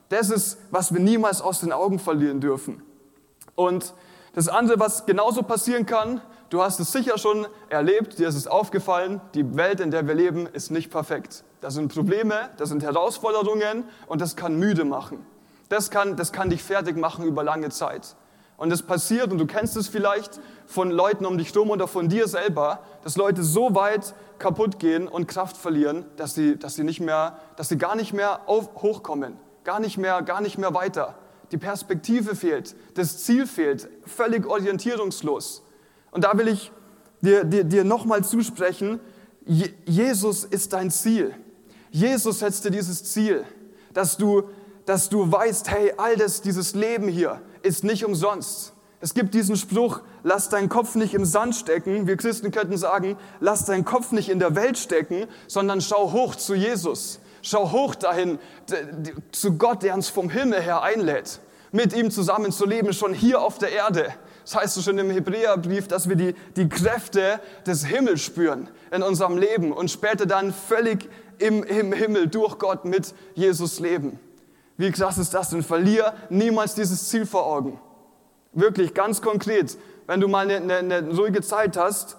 Das 0.09 0.29
ist, 0.29 0.57
was 0.71 0.93
wir 0.93 0.99
niemals 0.99 1.41
aus 1.41 1.61
den 1.61 1.71
Augen 1.71 1.99
verlieren 1.99 2.41
dürfen. 2.41 2.83
Und 3.55 3.93
das 4.33 4.49
andere, 4.49 4.79
was 4.79 5.05
genauso 5.05 5.43
passieren 5.43 5.85
kann, 5.85 6.21
du 6.49 6.61
hast 6.61 6.79
es 6.79 6.91
sicher 6.91 7.17
schon 7.17 7.47
erlebt, 7.69 8.19
dir 8.19 8.27
ist 8.27 8.35
es 8.35 8.47
aufgefallen, 8.47 9.21
die 9.33 9.55
Welt, 9.55 9.79
in 9.79 9.91
der 9.91 10.07
wir 10.07 10.13
leben, 10.13 10.47
ist 10.47 10.71
nicht 10.71 10.91
perfekt. 10.91 11.43
Das 11.65 11.73
sind 11.73 11.91
Probleme, 11.91 12.51
das 12.57 12.69
sind 12.69 12.83
Herausforderungen 12.83 13.85
und 14.05 14.21
das 14.21 14.35
kann 14.35 14.55
müde 14.55 14.85
machen. 14.85 15.25
Das 15.67 15.89
kann, 15.89 16.15
das 16.15 16.31
kann 16.31 16.51
dich 16.51 16.61
fertig 16.61 16.95
machen 16.95 17.25
über 17.25 17.43
lange 17.43 17.69
Zeit. 17.69 18.15
Und 18.55 18.71
es 18.71 18.83
passiert, 18.83 19.31
und 19.31 19.39
du 19.39 19.47
kennst 19.47 19.75
es 19.75 19.87
vielleicht 19.87 20.39
von 20.67 20.91
Leuten 20.91 21.25
um 21.25 21.39
dich 21.39 21.51
herum 21.55 21.71
oder 21.71 21.87
von 21.87 22.07
dir 22.07 22.27
selber, 22.27 22.81
dass 23.03 23.17
Leute 23.17 23.41
so 23.41 23.73
weit 23.73 24.13
kaputt 24.37 24.77
gehen 24.77 25.07
und 25.07 25.27
Kraft 25.27 25.57
verlieren, 25.57 26.05
dass 26.17 26.35
sie, 26.35 26.55
dass 26.55 26.75
sie, 26.75 26.83
nicht 26.83 26.99
mehr, 26.99 27.39
dass 27.55 27.69
sie 27.69 27.79
gar 27.79 27.95
nicht 27.95 28.13
mehr 28.13 28.47
auf, 28.47 28.69
hochkommen, 28.83 29.35
gar 29.63 29.79
nicht, 29.79 29.97
mehr, 29.97 30.21
gar 30.21 30.41
nicht 30.41 30.59
mehr 30.59 30.75
weiter. 30.75 31.15
Die 31.51 31.57
Perspektive 31.57 32.35
fehlt, 32.35 32.75
das 32.93 33.23
Ziel 33.23 33.47
fehlt, 33.47 33.89
völlig 34.05 34.45
orientierungslos. 34.45 35.63
Und 36.11 36.25
da 36.25 36.37
will 36.37 36.47
ich 36.47 36.71
dir, 37.21 37.43
dir, 37.43 37.63
dir 37.63 37.83
nochmal 37.83 38.23
zusprechen, 38.23 38.99
Jesus 39.47 40.43
ist 40.43 40.71
dein 40.71 40.91
Ziel. 40.91 41.33
Jesus 41.95 42.39
setzt 42.39 42.65
dir 42.65 42.71
dieses 42.71 43.05
Ziel, 43.05 43.45
dass 43.93 44.17
du, 44.17 44.49
dass 44.85 45.07
du 45.07 45.31
weißt, 45.31 45.71
hey, 45.71 45.93
all 45.95 46.17
das, 46.17 46.41
dieses 46.41 46.75
Leben 46.75 47.07
hier 47.07 47.41
ist 47.61 47.85
nicht 47.85 48.03
umsonst. 48.03 48.73
Es 48.99 49.13
gibt 49.13 49.33
diesen 49.33 49.55
Spruch, 49.55 50.01
lass 50.21 50.49
deinen 50.49 50.67
Kopf 50.67 50.95
nicht 50.95 51.13
im 51.13 51.23
Sand 51.23 51.55
stecken. 51.55 52.05
Wir 52.05 52.17
Christen 52.17 52.51
könnten 52.51 52.77
sagen, 52.77 53.15
lass 53.39 53.63
deinen 53.63 53.85
Kopf 53.85 54.11
nicht 54.11 54.27
in 54.27 54.39
der 54.39 54.57
Welt 54.57 54.77
stecken, 54.77 55.25
sondern 55.47 55.79
schau 55.79 56.11
hoch 56.11 56.35
zu 56.35 56.53
Jesus. 56.53 57.21
Schau 57.41 57.71
hoch 57.71 57.95
dahin, 57.95 58.39
zu 59.31 59.57
Gott, 59.57 59.81
der 59.81 59.93
uns 59.93 60.09
vom 60.09 60.29
Himmel 60.29 60.59
her 60.61 60.81
einlädt, 60.81 61.39
mit 61.71 61.95
ihm 61.95 62.11
zusammen 62.11 62.51
zu 62.51 62.65
leben, 62.65 62.91
schon 62.91 63.13
hier 63.13 63.41
auf 63.41 63.57
der 63.57 63.71
Erde. 63.71 64.13
Das 64.43 64.55
heißt 64.55 64.75
so 64.75 64.81
schon 64.81 64.97
im 64.99 65.09
Hebräerbrief, 65.09 65.87
dass 65.87 66.09
wir 66.09 66.17
die, 66.17 66.35
die 66.57 66.67
Kräfte 66.67 67.39
des 67.65 67.85
Himmels 67.85 68.21
spüren 68.21 68.69
in 68.91 69.01
unserem 69.01 69.37
Leben 69.37 69.71
und 69.71 69.89
später 69.89 70.25
dann 70.25 70.53
völlig 70.53 71.09
im, 71.39 71.63
im 71.63 71.93
Himmel 71.93 72.27
durch 72.27 72.57
Gott 72.59 72.85
mit 72.85 73.13
Jesus 73.33 73.79
leben. 73.79 74.19
Wie 74.77 74.91
krass 74.91 75.17
ist 75.17 75.33
das 75.33 75.49
denn? 75.49 75.63
Verlier 75.63 76.13
niemals 76.29 76.75
dieses 76.75 77.09
Ziel 77.09 77.25
vor 77.25 77.45
Augen. 77.45 77.79
Wirklich, 78.51 78.93
ganz 78.93 79.21
konkret. 79.21 79.77
Wenn 80.07 80.21
du 80.21 80.27
mal 80.27 80.49
eine, 80.49 80.73
eine, 80.73 80.95
eine 80.95 81.17
ruhige 81.17 81.41
Zeit 81.41 81.77
hast, 81.77 82.17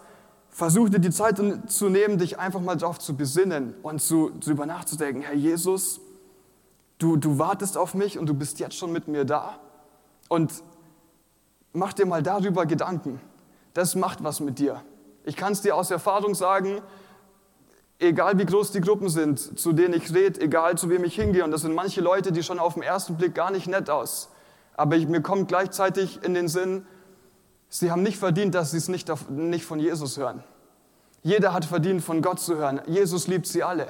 versuch 0.50 0.88
dir 0.88 0.98
die 0.98 1.10
Zeit 1.10 1.40
zu 1.66 1.88
nehmen, 1.88 2.18
dich 2.18 2.38
einfach 2.38 2.60
mal 2.60 2.76
darauf 2.76 2.98
zu 2.98 3.16
besinnen 3.16 3.74
und 3.82 4.00
zu, 4.00 4.30
darüber 4.40 4.66
nachzudenken. 4.66 5.22
Herr 5.22 5.34
Jesus, 5.34 6.00
Du, 6.98 7.16
du 7.16 7.38
wartest 7.38 7.76
auf 7.76 7.94
mich 7.94 8.18
und 8.18 8.26
du 8.26 8.34
bist 8.34 8.58
jetzt 8.58 8.76
schon 8.76 8.90
mit 8.90 9.06
mir 9.06 9.24
da. 9.24 9.58
Und 10.28 10.62
mach 11.72 11.92
dir 11.92 12.06
mal 12.06 12.22
darüber 12.22 12.64
Gedanken. 12.64 13.20
Das 13.74 13.94
macht 13.94 14.24
was 14.24 14.40
mit 14.40 14.58
dir. 14.58 14.82
Ich 15.24 15.36
kann 15.36 15.52
es 15.52 15.60
dir 15.60 15.76
aus 15.76 15.90
Erfahrung 15.90 16.34
sagen, 16.34 16.80
egal 17.98 18.38
wie 18.38 18.46
groß 18.46 18.72
die 18.72 18.80
Gruppen 18.80 19.08
sind, 19.08 19.58
zu 19.58 19.72
denen 19.72 19.94
ich 19.94 20.12
rede, 20.14 20.40
egal 20.40 20.76
zu 20.76 20.90
wem 20.90 21.04
ich 21.04 21.14
hingehe, 21.14 21.44
und 21.44 21.50
das 21.50 21.62
sind 21.62 21.74
manche 21.74 22.00
Leute, 22.00 22.32
die 22.32 22.42
schon 22.42 22.58
auf 22.58 22.74
den 22.74 22.82
ersten 22.82 23.16
Blick 23.16 23.34
gar 23.34 23.50
nicht 23.50 23.66
nett 23.66 23.90
aus. 23.90 24.30
Aber 24.76 24.96
ich, 24.96 25.08
mir 25.08 25.22
kommt 25.22 25.48
gleichzeitig 25.48 26.20
in 26.22 26.34
den 26.34 26.48
Sinn, 26.48 26.86
sie 27.68 27.90
haben 27.90 28.02
nicht 28.02 28.18
verdient, 28.18 28.54
dass 28.54 28.72
sie 28.72 28.76
es 28.76 28.88
nicht, 28.88 29.10
nicht 29.30 29.64
von 29.64 29.80
Jesus 29.80 30.18
hören. 30.18 30.42
Jeder 31.22 31.52
hat 31.52 31.64
verdient, 31.64 32.04
von 32.04 32.22
Gott 32.22 32.38
zu 32.38 32.56
hören. 32.56 32.80
Jesus 32.86 33.26
liebt 33.26 33.46
sie 33.46 33.62
alle. 33.62 33.88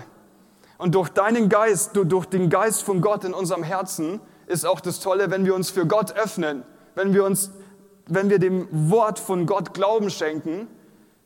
Und 0.78 0.94
durch 0.94 1.08
deinen 1.08 1.48
Geist, 1.48 1.90
durch 1.94 2.26
den 2.26 2.48
Geist 2.48 2.82
von 2.82 3.00
Gott 3.00 3.24
in 3.24 3.34
unserem 3.34 3.62
Herzen, 3.62 4.20
ist 4.46 4.64
auch 4.64 4.80
das 4.80 5.00
Tolle, 5.00 5.30
wenn 5.30 5.44
wir 5.44 5.54
uns 5.54 5.70
für 5.70 5.86
Gott 5.86 6.12
öffnen, 6.12 6.62
wenn 6.94 7.12
wir 7.12 7.24
uns, 7.24 7.50
wenn 8.06 8.30
wir 8.30 8.38
dem 8.38 8.68
Wort 8.90 9.18
von 9.18 9.46
Gott 9.46 9.74
Glauben 9.74 10.10
schenken, 10.10 10.68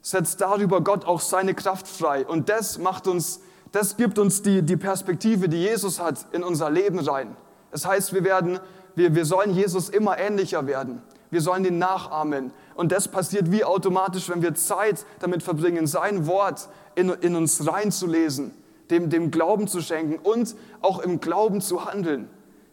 setzt 0.02 0.40
darüber 0.40 0.80
Gott 0.80 1.04
auch 1.04 1.20
seine 1.20 1.54
Kraft 1.54 1.86
frei. 1.86 2.26
Und 2.26 2.48
das 2.48 2.78
macht 2.78 3.06
uns, 3.06 3.40
das 3.72 3.96
gibt 3.96 4.18
uns 4.18 4.42
die, 4.42 4.62
die 4.62 4.76
Perspektive, 4.76 5.48
die 5.48 5.58
Jesus 5.58 6.00
hat, 6.00 6.26
in 6.32 6.42
unser 6.42 6.70
Leben 6.70 6.98
rein. 6.98 7.36
Das 7.70 7.86
heißt, 7.86 8.12
wir 8.12 8.24
werden, 8.24 8.58
wir, 8.94 9.14
wir 9.14 9.24
sollen 9.24 9.52
Jesus 9.52 9.88
immer 9.88 10.18
ähnlicher 10.18 10.66
werden. 10.66 11.02
Wir 11.30 11.40
sollen 11.40 11.64
ihn 11.64 11.78
nachahmen. 11.78 12.52
Und 12.74 12.92
das 12.92 13.08
passiert 13.08 13.52
wie 13.52 13.64
automatisch, 13.64 14.28
wenn 14.28 14.42
wir 14.42 14.54
Zeit 14.54 15.04
damit 15.20 15.42
verbringen, 15.42 15.86
sein 15.86 16.26
Wort 16.26 16.68
in, 16.94 17.10
in 17.10 17.36
uns 17.36 17.66
reinzulesen, 17.66 18.52
dem, 18.90 19.10
dem 19.10 19.30
Glauben 19.30 19.68
zu 19.68 19.80
schenken 19.80 20.18
und 20.18 20.56
auch 20.80 20.98
im 20.98 21.20
Glauben 21.20 21.60
zu 21.60 21.84
handeln. 21.84 22.28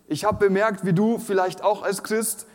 Ich 0.08 0.26
habe 0.26 0.40
bemerkt, 0.40 0.86
wie 0.86 0.94
du 0.94 1.20
vielleicht 1.20 1.63
auch 1.63 1.84
als 1.84 2.02
Christ 2.02 2.48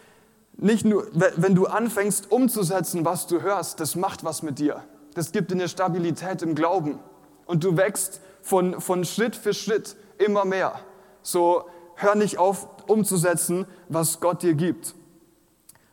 nicht 0.63 0.85
nur, 0.85 1.07
wenn 1.13 1.55
du 1.55 1.67
anfängst 1.67 2.31
umzusetzen, 2.31 3.05
was 3.05 3.27
du 3.27 3.43
hörst, 3.43 3.81
das 3.81 3.97
macht 3.97 4.25
was 4.25 4.43
mit 4.43 4.59
dir. 4.59 4.83
Das 5.15 5.33
gibt 5.33 5.51
dir 5.51 5.57
eine 5.57 5.69
Stabilität 5.69 6.43
im 6.43 6.55
Glauben. 6.55 6.99
Und 7.47 7.65
du 7.65 7.77
wächst 7.77 8.21
von, 8.43 8.81
von 8.81 9.05
Schritt 9.05 9.37
für 9.37 9.55
Schritt 9.55 9.97
immer 10.19 10.45
mehr. 10.45 10.81
So 11.23 11.65
hör 11.97 12.15
nicht 12.15 12.39
auf, 12.39 12.69
umzusetzen, 12.87 13.67
was 13.89 14.21
Gott 14.21 14.43
dir 14.43 14.55
gibt. 14.55 14.95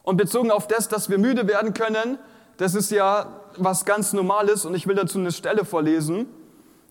Und 0.03 0.17
bezogen 0.17 0.51
auf 0.51 0.67
das, 0.67 0.87
dass 0.87 1.09
wir 1.09 1.17
müde 1.17 1.47
werden 1.47 1.73
können, 1.73 2.17
das 2.57 2.75
ist 2.75 2.91
ja 2.91 3.41
was 3.57 3.85
ganz 3.85 4.13
Normales 4.13 4.65
und 4.65 4.75
ich 4.75 4.87
will 4.87 4.95
dazu 4.95 5.17
eine 5.17 5.31
Stelle 5.31 5.65
vorlesen 5.65 6.27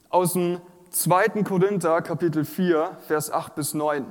aus 0.09 0.33
dem 0.33 0.61
2. 0.91 1.43
Korinther 1.45 2.01
Kapitel 2.03 2.45
4, 2.45 2.97
Vers 3.07 3.31
8 3.31 3.55
bis 3.55 3.75
9. 3.75 4.07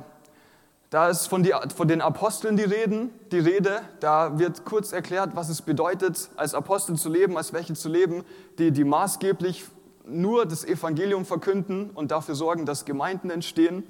Da 0.90 1.10
ist 1.10 1.28
von, 1.28 1.44
die, 1.44 1.54
von, 1.76 1.88
den 1.88 2.02
Aposteln 2.02 2.56
die, 2.56 2.64
Reden, 2.64 3.12
die 3.32 3.40
Rede. 3.40 3.82
Da 4.00 4.40
wird 4.40 4.64
kurz 4.64 4.94
erklärt, 4.94 5.32
was 5.36 5.50
es 5.50 5.62
bedeutet, 5.62 6.30
als 6.38 6.54
Apostel 6.54 6.96
zu 6.96 7.10
leben, 7.10 7.36
als 7.36 7.52
welche 7.52 7.74
zu 7.74 7.90
leben, 7.90 8.24
die, 8.58 8.72
die 8.72 8.86
maßgeblich 8.86 9.66
nur 10.06 10.46
das 10.46 10.64
Evangelium 10.64 11.26
verkünden 11.26 11.90
und 11.90 12.12
dafür 12.12 12.36
sorgen, 12.36 12.66
dass 12.66 12.86
Gemeinden 12.86 13.30
entstehen. 13.30 13.84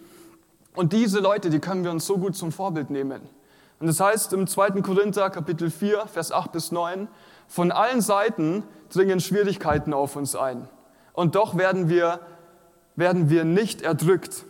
Und 0.76 0.92
diese 0.92 1.20
Leute, 1.20 1.52
die 1.52 1.60
können 1.60 1.84
wir 1.84 1.92
uns 1.92 2.08
so 2.08 2.18
gut 2.18 2.36
zum 2.36 2.52
Vorbild 2.52 2.90
nehmen. 2.90 3.22
Und 3.80 3.86
das 3.86 4.00
heißt 4.00 4.34
im 4.34 4.48
2. 4.48 4.82
Korinther 4.82 5.30
Kapitel 5.30 5.70
4, 5.70 6.08
Vers 6.08 6.32
8 6.32 6.52
bis 6.52 6.72
9, 6.72 7.08
von 7.48 7.72
allen 7.72 8.02
Seiten 8.02 8.64
dringen 8.90 9.20
Schwierigkeiten 9.20 9.94
auf 9.94 10.16
uns 10.16 10.36
ein. 10.36 10.68
Und 11.14 11.36
doch 11.36 11.58
werden 11.58 11.90
wir, 11.90 12.20
werden 12.96 13.30
wir 13.30 13.44
nicht 13.46 13.84
erdrückt. 13.84 14.46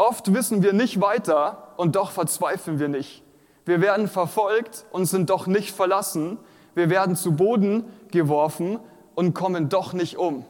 Oft 0.00 0.32
wissen 0.32 0.62
wir 0.62 0.72
nicht 0.72 1.02
weiter 1.02 1.74
und 1.76 1.94
doch 1.94 2.10
verzweifeln 2.10 2.78
wir 2.78 2.88
nicht. 2.88 3.22
Wir 3.66 3.82
werden 3.82 4.08
verfolgt 4.08 4.86
und 4.92 5.04
sind 5.04 5.28
doch 5.28 5.46
nicht 5.46 5.72
verlassen. 5.76 6.38
Wir 6.74 6.88
werden 6.88 7.16
zu 7.16 7.32
Boden 7.32 7.84
geworfen 8.10 8.80
und 9.14 9.34
kommen 9.34 9.68
doch 9.68 9.92
nicht 9.92 10.16
um. 10.16 10.46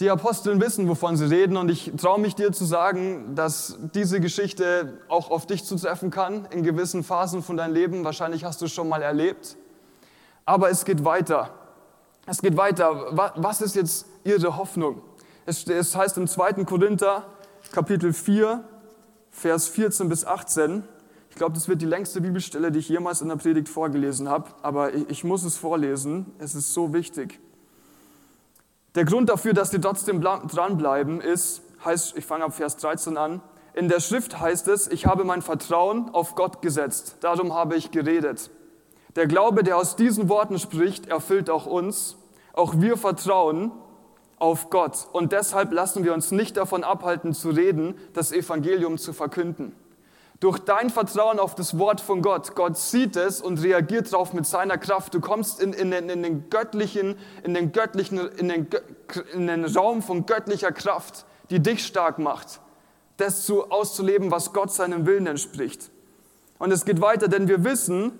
Die 0.00 0.10
Aposteln 0.10 0.60
wissen, 0.60 0.86
wovon 0.86 1.16
sie 1.16 1.24
reden 1.24 1.56
und 1.56 1.70
ich 1.70 1.92
traue 1.96 2.20
mich 2.20 2.34
dir 2.34 2.52
zu 2.52 2.66
sagen, 2.66 3.34
dass 3.34 3.78
diese 3.94 4.20
Geschichte 4.20 5.00
auch 5.08 5.30
auf 5.30 5.46
dich 5.46 5.64
zutreffen 5.64 6.10
kann 6.10 6.46
in 6.50 6.62
gewissen 6.62 7.02
Phasen 7.02 7.42
von 7.42 7.56
deinem 7.56 7.72
Leben. 7.72 8.04
Wahrscheinlich 8.04 8.44
hast 8.44 8.60
du 8.60 8.66
es 8.66 8.72
schon 8.72 8.86
mal 8.86 9.00
erlebt. 9.00 9.56
Aber 10.44 10.68
es 10.68 10.84
geht 10.84 11.06
weiter. 11.06 11.54
Es 12.26 12.42
geht 12.42 12.58
weiter. 12.58 13.32
Was 13.36 13.62
ist 13.62 13.76
jetzt 13.76 14.04
ihre 14.24 14.58
Hoffnung? 14.58 15.00
Es 15.48 15.96
heißt 15.96 16.18
im 16.18 16.28
2. 16.28 16.64
Korinther 16.64 17.24
Kapitel 17.72 18.12
4, 18.12 18.62
Vers 19.30 19.68
14 19.68 20.06
bis 20.10 20.26
18. 20.26 20.84
Ich 21.30 21.36
glaube, 21.36 21.54
das 21.54 21.68
wird 21.68 21.80
die 21.80 21.86
längste 21.86 22.20
Bibelstelle, 22.20 22.70
die 22.70 22.80
ich 22.80 22.90
jemals 22.90 23.22
in 23.22 23.30
der 23.30 23.36
Predigt 23.36 23.70
vorgelesen 23.70 24.28
habe, 24.28 24.50
aber 24.60 24.92
ich 24.92 25.24
muss 25.24 25.44
es 25.44 25.56
vorlesen. 25.56 26.26
Es 26.38 26.54
ist 26.54 26.74
so 26.74 26.92
wichtig. 26.92 27.40
Der 28.94 29.06
Grund 29.06 29.30
dafür, 29.30 29.54
dass 29.54 29.72
wir 29.72 29.80
trotzdem 29.80 30.20
dranbleiben, 30.20 31.22
ist, 31.22 31.62
heißt, 31.82 32.18
ich 32.18 32.26
fange 32.26 32.44
ab 32.44 32.54
Vers 32.54 32.76
13 32.76 33.16
an, 33.16 33.40
in 33.72 33.88
der 33.88 34.00
Schrift 34.00 34.38
heißt 34.38 34.68
es, 34.68 34.86
ich 34.86 35.06
habe 35.06 35.24
mein 35.24 35.40
Vertrauen 35.40 36.10
auf 36.10 36.34
Gott 36.34 36.60
gesetzt, 36.60 37.16
darum 37.20 37.54
habe 37.54 37.74
ich 37.74 37.90
geredet. 37.90 38.50
Der 39.16 39.26
Glaube, 39.26 39.62
der 39.62 39.78
aus 39.78 39.96
diesen 39.96 40.28
Worten 40.28 40.58
spricht, 40.58 41.06
erfüllt 41.06 41.48
auch 41.48 41.64
uns. 41.64 42.18
Auch 42.52 42.74
wir 42.82 42.98
vertrauen, 42.98 43.72
auf 44.38 44.70
Gott. 44.70 45.08
Und 45.12 45.32
deshalb 45.32 45.72
lassen 45.72 46.04
wir 46.04 46.14
uns 46.14 46.30
nicht 46.30 46.56
davon 46.56 46.84
abhalten 46.84 47.34
zu 47.34 47.50
reden, 47.50 47.94
das 48.12 48.32
Evangelium 48.32 48.98
zu 48.98 49.12
verkünden. 49.12 49.74
Durch 50.40 50.60
dein 50.60 50.88
Vertrauen 50.90 51.40
auf 51.40 51.56
das 51.56 51.78
Wort 51.78 52.00
von 52.00 52.22
Gott, 52.22 52.54
Gott 52.54 52.78
sieht 52.78 53.16
es 53.16 53.40
und 53.40 53.60
reagiert 53.60 54.12
darauf 54.12 54.32
mit 54.32 54.46
seiner 54.46 54.78
Kraft. 54.78 55.12
Du 55.12 55.20
kommst 55.20 55.60
in, 55.60 55.72
in, 55.72 55.90
in, 55.90 56.22
den 56.22 56.48
göttlichen, 56.48 57.16
in 57.42 57.54
den 57.54 57.72
göttlichen, 57.72 58.18
in 58.36 58.48
den, 58.48 58.68
in 59.34 59.48
den 59.48 59.64
Raum 59.64 60.00
von 60.00 60.26
göttlicher 60.26 60.70
Kraft, 60.70 61.26
die 61.50 61.58
dich 61.60 61.84
stark 61.84 62.20
macht, 62.20 62.60
das 63.16 63.46
zu, 63.46 63.68
auszuleben, 63.70 64.30
was 64.30 64.52
Gott 64.52 64.72
seinem 64.72 65.06
Willen 65.06 65.26
entspricht. 65.26 65.90
Und 66.60 66.70
es 66.70 66.84
geht 66.84 67.00
weiter, 67.00 67.26
denn 67.26 67.48
wir 67.48 67.64
wissen, 67.64 68.12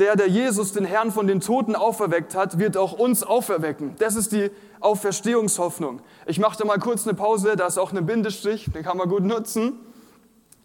der, 0.00 0.16
der 0.16 0.28
Jesus, 0.28 0.72
den 0.72 0.84
Herrn 0.84 1.12
von 1.12 1.26
den 1.26 1.40
Toten 1.40 1.76
auferweckt 1.76 2.34
hat, 2.34 2.58
wird 2.58 2.76
auch 2.76 2.92
uns 2.92 3.22
auferwecken. 3.22 3.94
Das 3.98 4.16
ist 4.16 4.32
die 4.32 4.50
Auferstehungshoffnung. 4.80 6.00
Ich 6.26 6.38
mache 6.38 6.58
da 6.58 6.64
mal 6.64 6.78
kurz 6.78 7.06
eine 7.06 7.14
Pause, 7.14 7.54
da 7.54 7.66
ist 7.66 7.78
auch 7.78 7.92
ein 7.92 8.06
Bindestrich, 8.06 8.70
den 8.74 8.82
kann 8.82 8.96
man 8.96 9.08
gut 9.08 9.22
nutzen. 9.22 9.78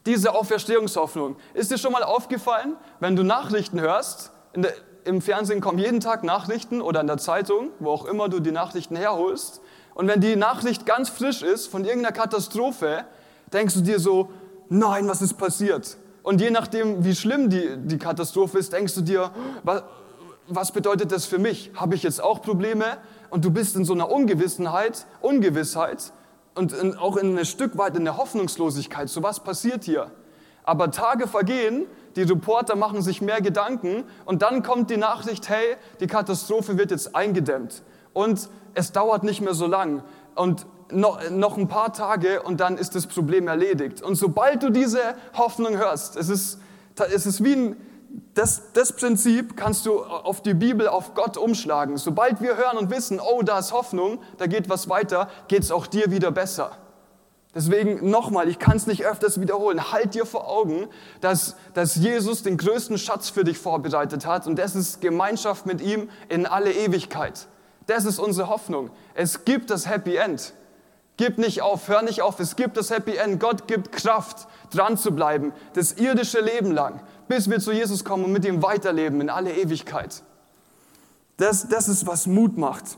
Diese 0.06 0.34
Auferstehungshoffnung. 0.34 1.36
Ist 1.54 1.70
dir 1.70 1.78
schon 1.78 1.92
mal 1.92 2.04
aufgefallen, 2.04 2.78
wenn 3.00 3.16
du 3.16 3.24
Nachrichten 3.24 3.82
hörst, 3.82 4.32
der, 4.56 4.74
im 5.04 5.22
Fernsehen 5.22 5.62
kommen 5.62 5.80
jeden 5.80 6.00
Tag 6.00 6.24
Nachrichten 6.24 6.82
oder 6.82 7.02
in 7.02 7.08
der 7.08 7.18
Zeitung, 7.18 7.70
wo 7.80 7.92
auch 7.92 8.06
immer 8.06 8.30
du 8.30 8.40
die 8.40 8.52
Nachrichten 8.52 8.96
herholst, 8.96 9.62
und 9.96 10.10
wenn 10.10 10.20
die 10.20 10.36
Nachricht 10.36 10.86
ganz 10.86 11.10
frisch 11.10 11.42
ist 11.42 11.68
von 11.68 11.86
irgendeiner 11.86 12.14
Katastrophe, 12.14 13.06
denkst 13.54 13.76
du 13.76 13.82
dir 13.82 14.00
so, 14.00 14.30
nein, 14.68 15.08
was 15.08 15.22
ist 15.22 15.36
passiert? 15.36 15.98
Und 16.26 16.42
je 16.42 16.50
nachdem, 16.50 17.06
wie 17.06 17.16
schlimm 17.16 17.50
die, 17.50 17.78
die 17.78 17.98
Katastrophe 17.98 18.58
ist, 18.58 18.74
denkst 18.74 18.96
du 18.96 19.02
dir, 19.02 19.32
was, 19.64 19.84
was 20.48 20.72
bedeutet 20.74 21.14
das 21.14 21.26
für 21.26 21.40
mich? 21.40 21.72
Habe 21.76 21.96
ich 21.96 22.04
jetzt 22.04 22.22
auch 22.22 22.42
Probleme? 22.42 22.98
und 23.36 23.44
du 23.44 23.52
bist 23.52 23.76
in 23.76 23.84
so 23.84 23.94
einer 23.94 24.10
Ungewissenheit, 24.10 25.06
Ungewissheit 25.20 26.14
und 26.54 26.72
in, 26.72 26.96
auch 26.96 27.18
in 27.18 27.38
ein 27.38 27.46
Stück 27.46 27.78
weit 27.78 27.98
in 27.98 28.06
der 28.06 28.16
Hoffnungslosigkeit. 28.16 29.10
So 29.10 29.24
was 29.24 29.42
passiert 29.42 29.84
hier? 29.84 30.10
Aber 30.64 30.90
Tage 30.90 31.28
vergehen, 31.28 31.86
die 32.16 32.24
Reporter 32.24 32.78
machen 32.78 33.02
sich 33.02 33.22
mehr 33.22 33.42
Gedanken 33.42 34.06
und 34.24 34.42
dann 34.42 34.64
kommt 34.64 34.90
die 34.90 34.96
Nachricht, 34.96 35.50
hey, 35.50 35.76
die 36.00 36.08
Katastrophe 36.08 36.78
wird 36.78 36.92
jetzt 36.92 37.14
eingedämmt 37.14 37.84
und 38.14 38.50
es 38.74 38.94
dauert 38.94 39.24
nicht 39.24 39.42
mehr 39.42 39.54
so 39.54 39.68
lang 39.68 40.02
und 40.36 40.66
noch, 40.92 41.30
noch 41.30 41.58
ein 41.58 41.68
paar 41.68 41.94
Tage 41.94 42.42
und 42.42 42.60
dann 42.60 42.78
ist 42.78 42.96
das 42.96 43.08
Problem 43.08 43.48
erledigt. 43.48 44.02
Und 44.02 44.16
sobald 44.16 44.64
du 44.64 44.70
diese 44.70 45.00
Hoffnung 45.36 45.78
hörst, 45.78 46.16
es 46.16 46.30
ist, 46.30 46.60
es 47.14 47.26
ist 47.26 47.44
wie 47.44 47.56
ein 47.56 47.76
das, 48.34 48.72
das 48.74 48.94
Prinzip 48.94 49.58
kannst 49.58 49.86
du 49.86 50.02
auf 50.04 50.42
die 50.42 50.54
Bibel, 50.54 50.88
auf 50.88 51.16
Gott 51.16 51.38
umschlagen. 51.38 51.98
Sobald 51.98 52.42
wir 52.42 52.56
hören 52.56 52.78
und 52.78 52.90
wissen, 52.90 53.20
oh, 53.20 53.42
da 53.42 53.60
ist 53.60 53.74
Hoffnung, 53.74 54.20
da 54.38 54.48
geht 54.48 54.70
was 54.70 54.90
weiter, 54.90 55.30
geht 55.48 55.64
es 55.64 55.72
auch 55.72 55.88
dir 55.88 56.12
wieder 56.12 56.32
besser. 56.32 56.72
Deswegen 57.54 58.10
nochmal, 58.10 58.50
ich 58.50 58.60
kann 58.60 58.76
es 58.76 58.86
nicht 58.86 59.06
öfters 59.06 59.40
wiederholen, 59.40 59.92
halt 59.94 60.14
dir 60.14 60.26
vor 60.26 60.50
Augen, 60.50 60.88
dass, 61.22 61.56
dass 61.74 61.96
Jesus 61.96 62.44
den 62.44 62.58
größten 62.58 62.98
Schatz 62.98 63.30
für 63.30 63.46
dich 63.46 63.58
vorbereitet 63.58 64.26
hat 64.26 64.46
und 64.46 64.60
das 64.60 64.76
ist 64.76 65.00
Gemeinschaft 65.00 65.66
mit 65.66 65.80
ihm 65.80 66.10
in 66.28 66.46
alle 66.46 66.74
Ewigkeit. 66.74 67.48
Das 67.88 68.04
ist 68.04 68.20
unsere 68.20 68.50
Hoffnung. 68.50 68.90
Es 69.14 69.46
gibt 69.46 69.70
das 69.70 69.88
Happy 69.88 70.18
End. 70.18 70.54
Gib 71.18 71.38
nicht 71.38 71.62
auf, 71.62 71.88
hör 71.88 72.02
nicht 72.02 72.22
auf, 72.22 72.40
es 72.40 72.56
gibt 72.56 72.76
das 72.78 72.90
Happy 72.90 73.16
End. 73.16 73.40
Gott 73.40 73.68
gibt 73.68 73.92
Kraft, 73.92 74.48
dran 74.72 74.98
zu 74.98 75.12
bleiben, 75.12 75.54
das 75.74 75.94
irdische 75.94 76.42
Leben 76.42 76.72
lang 76.72 77.00
bis 77.28 77.50
wir 77.50 77.60
zu 77.60 77.72
Jesus 77.72 78.04
kommen 78.04 78.26
und 78.26 78.32
mit 78.32 78.46
ihm 78.46 78.62
weiterleben 78.62 79.22
in 79.22 79.30
alle 79.30 79.54
Ewigkeit. 79.54 80.24
Das, 81.38 81.68
das 81.68 81.88
ist, 81.88 82.08
was 82.08 82.28
Mut 82.28 82.58
macht. 82.58 82.98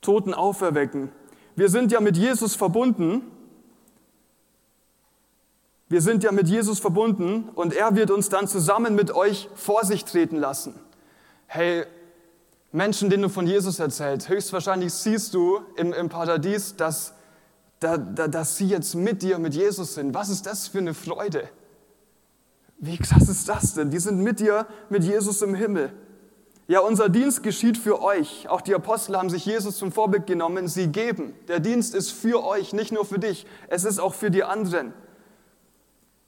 Toten 0.00 0.34
auferwecken. 0.34 1.10
Wir 1.56 1.68
sind 1.68 1.92
ja 1.92 2.00
mit 2.00 2.16
Jesus 2.16 2.54
verbunden 2.54 3.22
Wir 5.88 6.00
sind 6.00 6.22
ja 6.22 6.30
mit 6.30 6.46
Jesus 6.46 6.78
verbunden 6.78 7.48
und 7.56 7.74
er 7.74 7.96
wird 7.96 8.12
uns 8.12 8.28
dann 8.28 8.46
zusammen 8.46 8.94
mit 8.94 9.10
euch 9.12 9.48
vor 9.56 9.84
sich 9.84 10.04
treten 10.04 10.36
lassen. 10.36 10.78
Hey, 11.48 11.84
Menschen, 12.72 13.10
denen 13.10 13.24
du 13.24 13.28
von 13.28 13.46
Jesus 13.46 13.78
erzählst, 13.80 14.28
höchstwahrscheinlich 14.28 14.92
siehst 14.92 15.34
du 15.34 15.60
im, 15.76 15.92
im 15.92 16.08
Paradies, 16.08 16.76
dass, 16.76 17.14
da, 17.80 17.98
da, 17.98 18.28
dass 18.28 18.56
sie 18.56 18.68
jetzt 18.68 18.94
mit 18.94 19.22
dir, 19.22 19.38
mit 19.38 19.54
Jesus 19.54 19.94
sind. 19.94 20.14
Was 20.14 20.28
ist 20.28 20.46
das 20.46 20.68
für 20.68 20.78
eine 20.78 20.94
Freude? 20.94 21.48
Wie 22.78 22.96
krass 22.96 23.28
ist 23.28 23.48
das 23.48 23.74
denn? 23.74 23.90
Die 23.90 23.98
sind 23.98 24.20
mit 24.20 24.40
dir, 24.40 24.66
mit 24.88 25.04
Jesus 25.04 25.42
im 25.42 25.54
Himmel. 25.54 25.92
Ja, 26.68 26.78
unser 26.80 27.08
Dienst 27.08 27.42
geschieht 27.42 27.76
für 27.76 28.00
euch. 28.00 28.48
Auch 28.48 28.60
die 28.60 28.76
Apostel 28.76 29.16
haben 29.16 29.28
sich 29.28 29.44
Jesus 29.44 29.76
zum 29.76 29.90
Vorbild 29.90 30.28
genommen. 30.28 30.68
Sie 30.68 30.86
geben. 30.86 31.34
Der 31.48 31.58
Dienst 31.58 31.96
ist 31.96 32.12
für 32.12 32.44
euch, 32.44 32.72
nicht 32.72 32.92
nur 32.92 33.04
für 33.04 33.18
dich. 33.18 33.44
Es 33.66 33.84
ist 33.84 33.98
auch 33.98 34.14
für 34.14 34.30
die 34.30 34.44
anderen. 34.44 34.92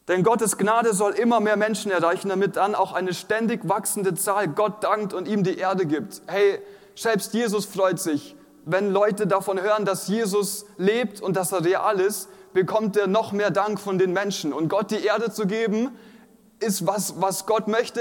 Denn 0.09 0.25
Gottes 0.25 0.59
Gnade 0.59 0.95
soll 0.95 1.13
immer 1.13 1.41
mehr 1.41 1.57
Menschen 1.57 1.93
erreichen, 1.93 2.29
damit 2.29 2.57
dann 2.57 2.75
auch 2.75 2.93
eine 2.93 3.15
ständig 3.15 3.69
wachsende 3.69 4.15
Zahl 4.15 4.49
Gott 4.49 4.83
dankt 4.83 5.15
und 5.15 5.29
ihm 5.29 5.45
die 5.45 5.59
Erde 5.59 5.87
gibt. 5.87 6.23
Hey, 6.27 6.61
selbst 6.97 7.35
Jesus 7.35 7.67
freut 7.67 8.01
sich, 8.01 8.35
wenn 8.65 8.93
Leute 8.93 9.27
davon 9.27 9.61
hören, 9.61 9.85
dass 9.85 10.09
Jesus 10.09 10.67
lebt 10.77 11.21
und 11.21 11.37
dass 11.37 11.53
er 11.53 11.65
real 11.65 12.01
ist, 12.01 12.29
bekommt 12.53 12.97
er 12.97 13.07
noch 13.07 13.33
mehr 13.33 13.51
Dank 13.51 13.81
von 13.81 13.99
den 13.99 14.13
Menschen. 14.13 14.53
Und 14.53 14.69
Gott 14.69 14.91
die 14.91 15.05
Erde 15.05 15.31
zu 15.33 15.47
geben, 15.47 15.91
ist 16.59 16.87
was, 16.87 17.21
was 17.21 17.47
Gott 17.47 17.69
möchte, 17.69 18.01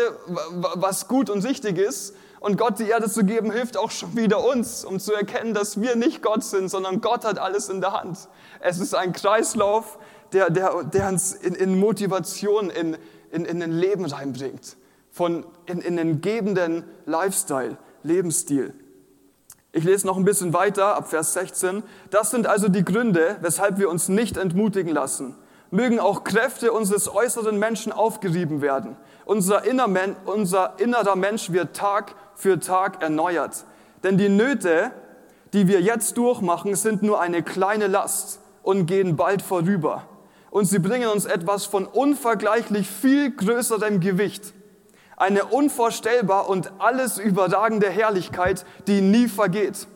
was 0.76 1.08
gut 1.08 1.30
und 1.30 1.44
wichtig 1.44 1.78
ist. 1.78 2.16
Und 2.40 2.58
Gott 2.58 2.80
die 2.80 2.90
Erde 2.90 3.10
zu 3.10 3.24
geben, 3.24 3.52
hilft 3.52 3.78
auch 3.78 3.92
schon 3.92 4.18
wieder 4.18 4.44
uns, 4.44 4.84
um 4.84 5.00
zu 5.00 5.14
erkennen, 5.14 5.54
dass 5.54 5.80
wir 5.80 5.96
nicht 5.96 6.24
Gott 6.24 6.44
sind, 6.44 6.70
sondern 6.70 7.00
Gott 7.00 7.24
hat 7.24 7.38
alles 7.38 7.70
in 7.70 7.82
der 7.82 7.94
Hand. 7.94 8.18
Es 8.60 8.80
ist 8.80 8.96
ein 8.96 9.14
Kreislauf, 9.14 10.00
der, 10.34 10.50
der, 10.50 10.84
der 10.84 11.10
uns 11.10 11.34
in, 11.34 11.56
in 11.56 11.80
Motivation, 11.80 12.70
in, 12.70 12.98
in, 13.32 13.46
in 13.46 13.62
ein 13.62 13.72
Leben 13.72 14.06
reinbringt, 14.06 14.78
von, 15.12 15.46
in, 15.66 15.80
in 15.82 16.00
einen 16.00 16.22
gebenden 16.22 16.84
Lifestyle, 17.06 17.78
Lebensstil. 18.04 18.74
Ich 19.74 19.84
lese 19.84 20.06
noch 20.06 20.18
ein 20.18 20.26
bisschen 20.26 20.54
weiter 20.54 20.96
ab 20.96 21.10
Vers 21.10 21.34
16. 21.34 21.84
Das 22.10 22.32
sind 22.32 22.46
also 22.46 22.68
die 22.68 22.84
Gründe, 22.84 23.38
weshalb 23.42 23.78
wir 23.78 23.90
uns 23.90 24.10
nicht 24.10 24.36
entmutigen 24.38 24.94
lassen. 24.94 25.36
Mögen 25.70 26.00
auch 26.00 26.26
Kräfte 26.26 26.74
unseres 26.74 27.08
äußeren 27.14 27.58
Menschen 27.58 27.94
aufgerieben 27.94 28.62
werden. 28.62 28.98
Unser 29.24 29.64
innerer 29.64 31.16
Mensch 31.16 31.52
wird 31.52 31.74
Tag 31.74 32.16
für 32.36 32.60
Tag 32.60 33.02
erneuert. 33.02 33.64
Denn 34.04 34.18
die 34.18 34.28
Nöte, 34.28 34.92
die 35.54 35.70
wir 35.70 35.80
jetzt 35.80 36.18
durchmachen, 36.18 36.76
sind 36.76 37.04
nur 37.04 37.22
eine 37.22 37.42
kleine 37.42 37.88
Last 37.88 38.42
und 38.64 38.88
gehen 38.88 39.16
bald 39.16 39.42
vorüber 39.42 40.04
und 40.52 40.66
sie 40.66 40.80
bringen 40.80 41.10
uns 41.10 41.26
etwas 41.26 41.66
von 41.66 41.88
unvergleichlich 41.88 42.88
viel 42.88 43.32
größerem 43.32 44.00
Gewicht. 44.02 44.54
Eine 45.16 45.46
unvorstellbar 45.46 46.50
und 46.50 46.74
alles 46.80 47.18
überragende 47.18 47.90
Herrlichkeit, 47.90 48.66
die 48.88 49.02
nie 49.02 49.28
vergeht. 49.28 49.88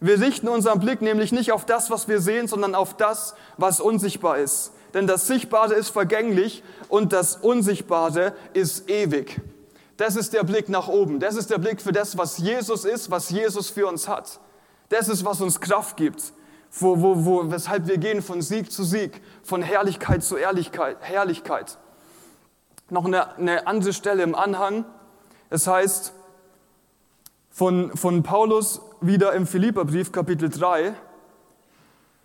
Wir 0.00 0.20
richten 0.20 0.48
unseren 0.48 0.80
Blick 0.80 1.00
nämlich 1.00 1.30
nicht 1.30 1.52
auf 1.52 1.64
das, 1.64 1.88
was 1.88 2.08
wir 2.08 2.20
sehen, 2.20 2.48
sondern 2.48 2.74
auf 2.74 2.96
das, 2.96 3.34
was 3.56 3.80
unsichtbar 3.80 4.38
ist. 4.38 4.72
Denn 4.92 5.06
das 5.06 5.28
Sichtbare 5.28 5.74
ist 5.74 5.90
vergänglich 5.90 6.64
und 6.88 7.12
das 7.12 7.36
Unsichtbare 7.36 8.34
ist 8.52 8.90
ewig. 8.90 9.40
Das 9.96 10.16
ist 10.16 10.32
der 10.32 10.42
Blick 10.42 10.68
nach 10.68 10.88
oben. 10.88 11.20
Das 11.20 11.36
ist 11.36 11.50
der 11.50 11.58
Blick 11.58 11.80
für 11.80 11.92
das, 11.92 12.18
was 12.18 12.38
Jesus 12.38 12.84
ist, 12.84 13.10
was 13.10 13.30
Jesus 13.30 13.70
für 13.70 13.86
uns 13.86 14.08
hat. 14.08 14.40
Das 14.88 15.08
ist, 15.08 15.24
was 15.24 15.40
uns 15.40 15.60
Kraft 15.60 15.96
gibt 15.96 16.32
wo, 16.72 17.00
wo, 17.00 17.24
wo, 17.24 17.50
weshalb 17.50 17.86
wir 17.86 17.98
gehen 17.98 18.22
von 18.22 18.40
Sieg 18.40 18.72
zu 18.72 18.82
Sieg, 18.82 19.20
von 19.42 19.62
Herrlichkeit 19.62 20.24
zu 20.24 20.36
Ehrlichkeit, 20.36 20.96
Herrlichkeit. 21.00 21.78
Noch 22.88 23.04
eine, 23.04 23.36
eine 23.36 23.66
andere 23.66 23.92
Stelle 23.92 24.22
im 24.22 24.34
Anhang. 24.34 24.84
Es 25.50 25.66
heißt 25.66 26.14
von, 27.50 27.94
von 27.96 28.22
Paulus 28.22 28.80
wieder 29.00 29.34
im 29.34 29.46
Philipperbrief 29.46 30.12
Kapitel 30.12 30.48
3, 30.48 30.94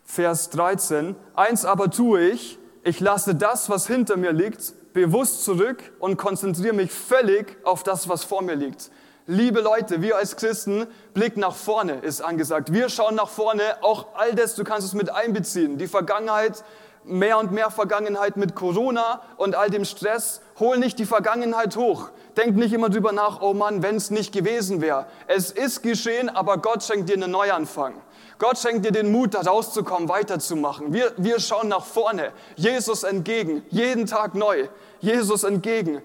Vers 0.05 0.49
13. 0.51 1.15
Eins 1.35 1.65
aber 1.65 1.91
tue 1.91 2.29
ich, 2.29 2.57
ich 2.83 3.01
lasse 3.01 3.35
das, 3.35 3.69
was 3.69 3.87
hinter 3.87 4.15
mir 4.15 4.31
liegt, 4.31 4.73
bewusst 4.93 5.43
zurück 5.43 5.91
und 5.99 6.17
konzentriere 6.17 6.73
mich 6.73 6.91
völlig 6.91 7.57
auf 7.65 7.83
das, 7.83 8.07
was 8.07 8.23
vor 8.23 8.41
mir 8.41 8.55
liegt. 8.55 8.89
Liebe 9.29 9.59
Leute, 9.59 10.01
wir 10.01 10.15
als 10.15 10.37
Christen, 10.37 10.87
Blick 11.13 11.35
nach 11.35 11.53
vorne 11.53 11.95
ist 11.95 12.21
angesagt. 12.21 12.71
Wir 12.71 12.87
schauen 12.87 13.15
nach 13.15 13.27
vorne, 13.27 13.61
auch 13.81 14.05
all 14.15 14.33
das, 14.33 14.55
du 14.55 14.63
kannst 14.63 14.87
es 14.87 14.93
mit 14.93 15.09
einbeziehen. 15.09 15.77
Die 15.77 15.89
Vergangenheit, 15.89 16.63
mehr 17.03 17.37
und 17.37 17.51
mehr 17.51 17.69
Vergangenheit 17.69 18.37
mit 18.37 18.55
Corona 18.55 19.21
und 19.35 19.53
all 19.53 19.69
dem 19.69 19.83
Stress. 19.83 20.39
Hol 20.61 20.77
nicht 20.77 20.97
die 20.97 21.05
Vergangenheit 21.05 21.75
hoch. 21.75 22.07
Denk 22.37 22.55
nicht 22.55 22.71
immer 22.71 22.87
drüber 22.87 23.11
nach, 23.11 23.41
oh 23.41 23.53
Mann, 23.53 23.83
wenn 23.83 23.97
es 23.97 24.11
nicht 24.11 24.31
gewesen 24.31 24.79
wäre. 24.79 25.07
Es 25.27 25.51
ist 25.51 25.83
geschehen, 25.83 26.29
aber 26.29 26.59
Gott 26.59 26.81
schenkt 26.81 27.09
dir 27.09 27.15
einen 27.15 27.31
Neuanfang. 27.31 27.95
Gott 28.39 28.57
schenkt 28.57 28.85
dir 28.85 28.93
den 28.93 29.11
Mut, 29.11 29.33
da 29.33 29.41
rauszukommen, 29.41 30.07
weiterzumachen. 30.07 30.93
Wir, 30.93 31.11
wir 31.17 31.41
schauen 31.41 31.67
nach 31.67 31.83
vorne, 31.83 32.31
Jesus 32.55 33.03
entgegen, 33.03 33.65
jeden 33.71 34.05
Tag 34.05 34.35
neu, 34.35 34.69
Jesus 35.01 35.43
entgegen. 35.43 36.01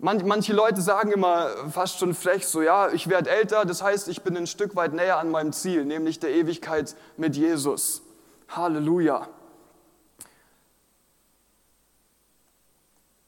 Manche 0.00 0.52
Leute 0.52 0.80
sagen 0.80 1.10
immer 1.10 1.70
fast 1.70 1.98
schon 1.98 2.14
frech 2.14 2.46
so, 2.46 2.62
ja, 2.62 2.90
ich 2.90 3.08
werde 3.08 3.30
älter, 3.30 3.64
das 3.64 3.82
heißt, 3.82 4.06
ich 4.08 4.22
bin 4.22 4.36
ein 4.36 4.46
Stück 4.46 4.76
weit 4.76 4.92
näher 4.92 5.18
an 5.18 5.30
meinem 5.30 5.52
Ziel, 5.52 5.84
nämlich 5.84 6.20
der 6.20 6.30
Ewigkeit 6.30 6.94
mit 7.16 7.34
Jesus. 7.34 8.02
Halleluja. 8.48 9.28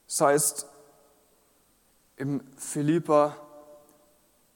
Das 0.07 0.21
heißt 0.21 0.65
im 2.15 2.41
Philippa, 2.55 3.35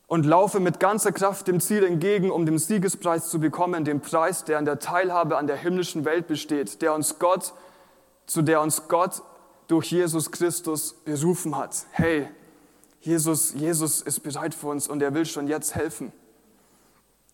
und 0.08 0.26
laufe 0.26 0.60
mit 0.60 0.80
ganzer 0.80 1.12
Kraft 1.12 1.48
dem 1.48 1.60
Ziel 1.60 1.84
entgegen, 1.84 2.30
um 2.30 2.46
den 2.46 2.60
Siegespreis 2.60 3.30
zu 3.30 3.40
bekommen, 3.40 3.86
den 3.86 4.02
Preis, 4.02 4.44
der 4.44 4.60
an 4.60 4.66
der 4.66 4.80
Teilhabe 4.80 5.38
an 5.38 5.48
der 5.48 5.56
himmlischen 5.56 6.06
Welt 6.06 6.28
besteht, 6.28 6.82
der 6.82 6.94
uns 6.94 7.18
Gott, 7.18 7.54
zu 8.28 8.42
der 8.42 8.62
uns 8.62 8.88
Gott 8.88 9.24
durch 9.68 9.92
Jesus 9.92 10.32
Christus 10.32 10.94
berufen 10.94 11.56
hat. 11.56 11.86
Hey, 11.92 12.28
Jesus, 13.02 13.54
Jesus 13.54 14.02
ist 14.02 14.22
bereit 14.22 14.54
für 14.54 14.68
uns 14.68 14.88
und 14.88 15.02
er 15.02 15.14
will 15.14 15.26
schon 15.26 15.48
jetzt 15.48 15.76
helfen. 15.76 16.12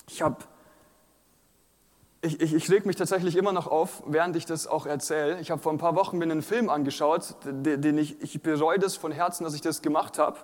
Ich 0.08 0.22
habe 0.22 0.38
ich, 2.24 2.40
ich, 2.40 2.54
ich 2.54 2.70
reg 2.70 2.86
mich 2.86 2.96
tatsächlich 2.96 3.36
immer 3.36 3.52
noch 3.52 3.68
auf, 3.68 4.04
während 4.06 4.36
ich 4.36 4.46
das 4.46 4.68
auch 4.68 4.86
erzähle. 4.86 5.40
Ich 5.40 5.50
habe 5.50 5.62
vor 5.62 5.72
ein 5.72 5.80
paar 5.80 5.96
Wochen 5.96 6.20
mir 6.20 6.26
einen 6.26 6.44
Film 6.44 6.70
angeschaut, 6.70 7.36
den, 7.46 7.82
den 7.82 7.98
ich, 7.98 8.22
ich 8.22 8.42
bereue 8.42 8.78
das 8.78 8.96
von 8.96 9.12
Herzen, 9.12 9.44
dass 9.44 9.56
ich 9.56 9.62
das 9.62 9.82
gemacht 9.82 10.20
habe. 10.20 10.38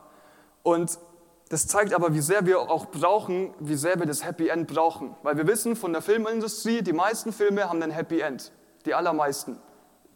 Und 0.64 0.98
das 1.50 1.68
zeigt 1.68 1.94
aber, 1.94 2.14
wie 2.14 2.20
sehr 2.20 2.46
wir 2.46 2.60
auch 2.60 2.88
brauchen, 2.88 3.54
wie 3.60 3.76
sehr 3.76 4.00
wir 4.00 4.06
das 4.06 4.26
Happy 4.26 4.50
End 4.50 4.68
brauchen. 4.68 5.16
Weil 5.24 5.38
wir 5.38 5.48
wissen 5.48 5.76
von 5.76 5.94
der 5.94 6.02
Filmindustrie, 6.02 6.82
die 6.82 6.94
meisten 6.94 7.32
Filme 7.32 7.70
haben 7.70 7.82
ein 7.84 7.92
Happy 7.92 8.22
End. 8.22 8.52
Die 8.86 8.94
allermeisten. 8.94 9.60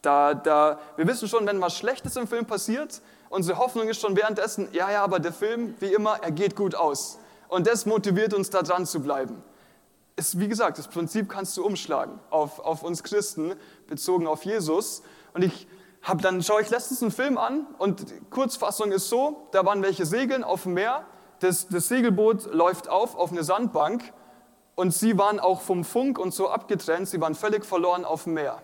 Da, 0.02 0.34
da, 0.34 0.80
wir 0.96 1.08
wissen 1.08 1.28
schon, 1.28 1.46
wenn 1.46 1.62
was 1.62 1.78
Schlechtes 1.78 2.16
im 2.16 2.28
Film 2.28 2.46
passiert, 2.46 3.02
unsere 3.30 3.60
Hoffnung 3.60 3.88
ist 3.88 4.02
schon 4.02 4.16
währenddessen, 4.16 4.68
ja, 4.72 4.92
ja, 4.92 5.04
aber 5.04 5.20
der 5.20 5.34
Film, 5.34 5.76
wie 5.80 5.94
immer, 5.94 6.18
er 6.22 6.32
geht 6.32 6.56
gut 6.56 6.74
aus. 6.76 7.20
Und 7.48 7.68
das 7.68 7.86
motiviert 7.86 8.34
uns, 8.34 8.50
da 8.50 8.64
dran 8.64 8.86
zu 8.86 9.02
bleiben. 9.02 9.44
Ist, 10.16 10.40
wie 10.40 10.48
gesagt, 10.48 10.78
das 10.78 10.88
Prinzip 10.88 11.30
kannst 11.30 11.56
du 11.58 11.66
umschlagen 11.66 12.20
auf, 12.30 12.60
auf 12.60 12.84
uns 12.84 13.04
Christen, 13.04 13.54
bezogen 13.88 14.28
auf 14.28 14.44
Jesus. 14.44 15.04
Und 15.34 15.44
ich 15.44 15.68
habe 16.02 16.22
dann, 16.22 16.42
schaue 16.42 16.62
ich 16.62 16.70
letztens 16.70 17.02
einen 17.02 17.12
Film 17.12 17.38
an 17.38 17.68
und 17.78 18.10
die 18.10 18.20
Kurzfassung 18.30 18.92
ist 18.92 19.10
so, 19.10 19.48
da 19.52 19.66
waren 19.66 19.84
welche 19.84 20.06
Segeln 20.06 20.44
auf 20.44 20.64
dem 20.64 20.74
Meer, 20.74 21.06
das, 21.40 21.68
das 21.68 21.88
Segelboot 21.88 22.54
läuft 22.54 22.88
auf 22.88 23.16
auf 23.16 23.32
eine 23.32 23.44
Sandbank 23.44 24.14
und 24.76 24.94
sie 24.94 25.18
waren 25.18 25.40
auch 25.40 25.62
vom 25.62 25.84
Funk 25.84 26.18
und 26.18 26.34
so 26.34 26.50
abgetrennt, 26.50 27.08
sie 27.08 27.22
waren 27.22 27.36
völlig 27.36 27.66
verloren 27.66 28.06
auf 28.06 28.24
dem 28.24 28.34
Meer. 28.34 28.62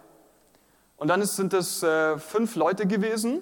Und 0.98 1.08
dann 1.10 1.24
sind 1.24 1.54
es 1.54 1.84
äh, 1.84 2.18
fünf 2.18 2.56
Leute 2.56 2.88
gewesen. 2.88 3.42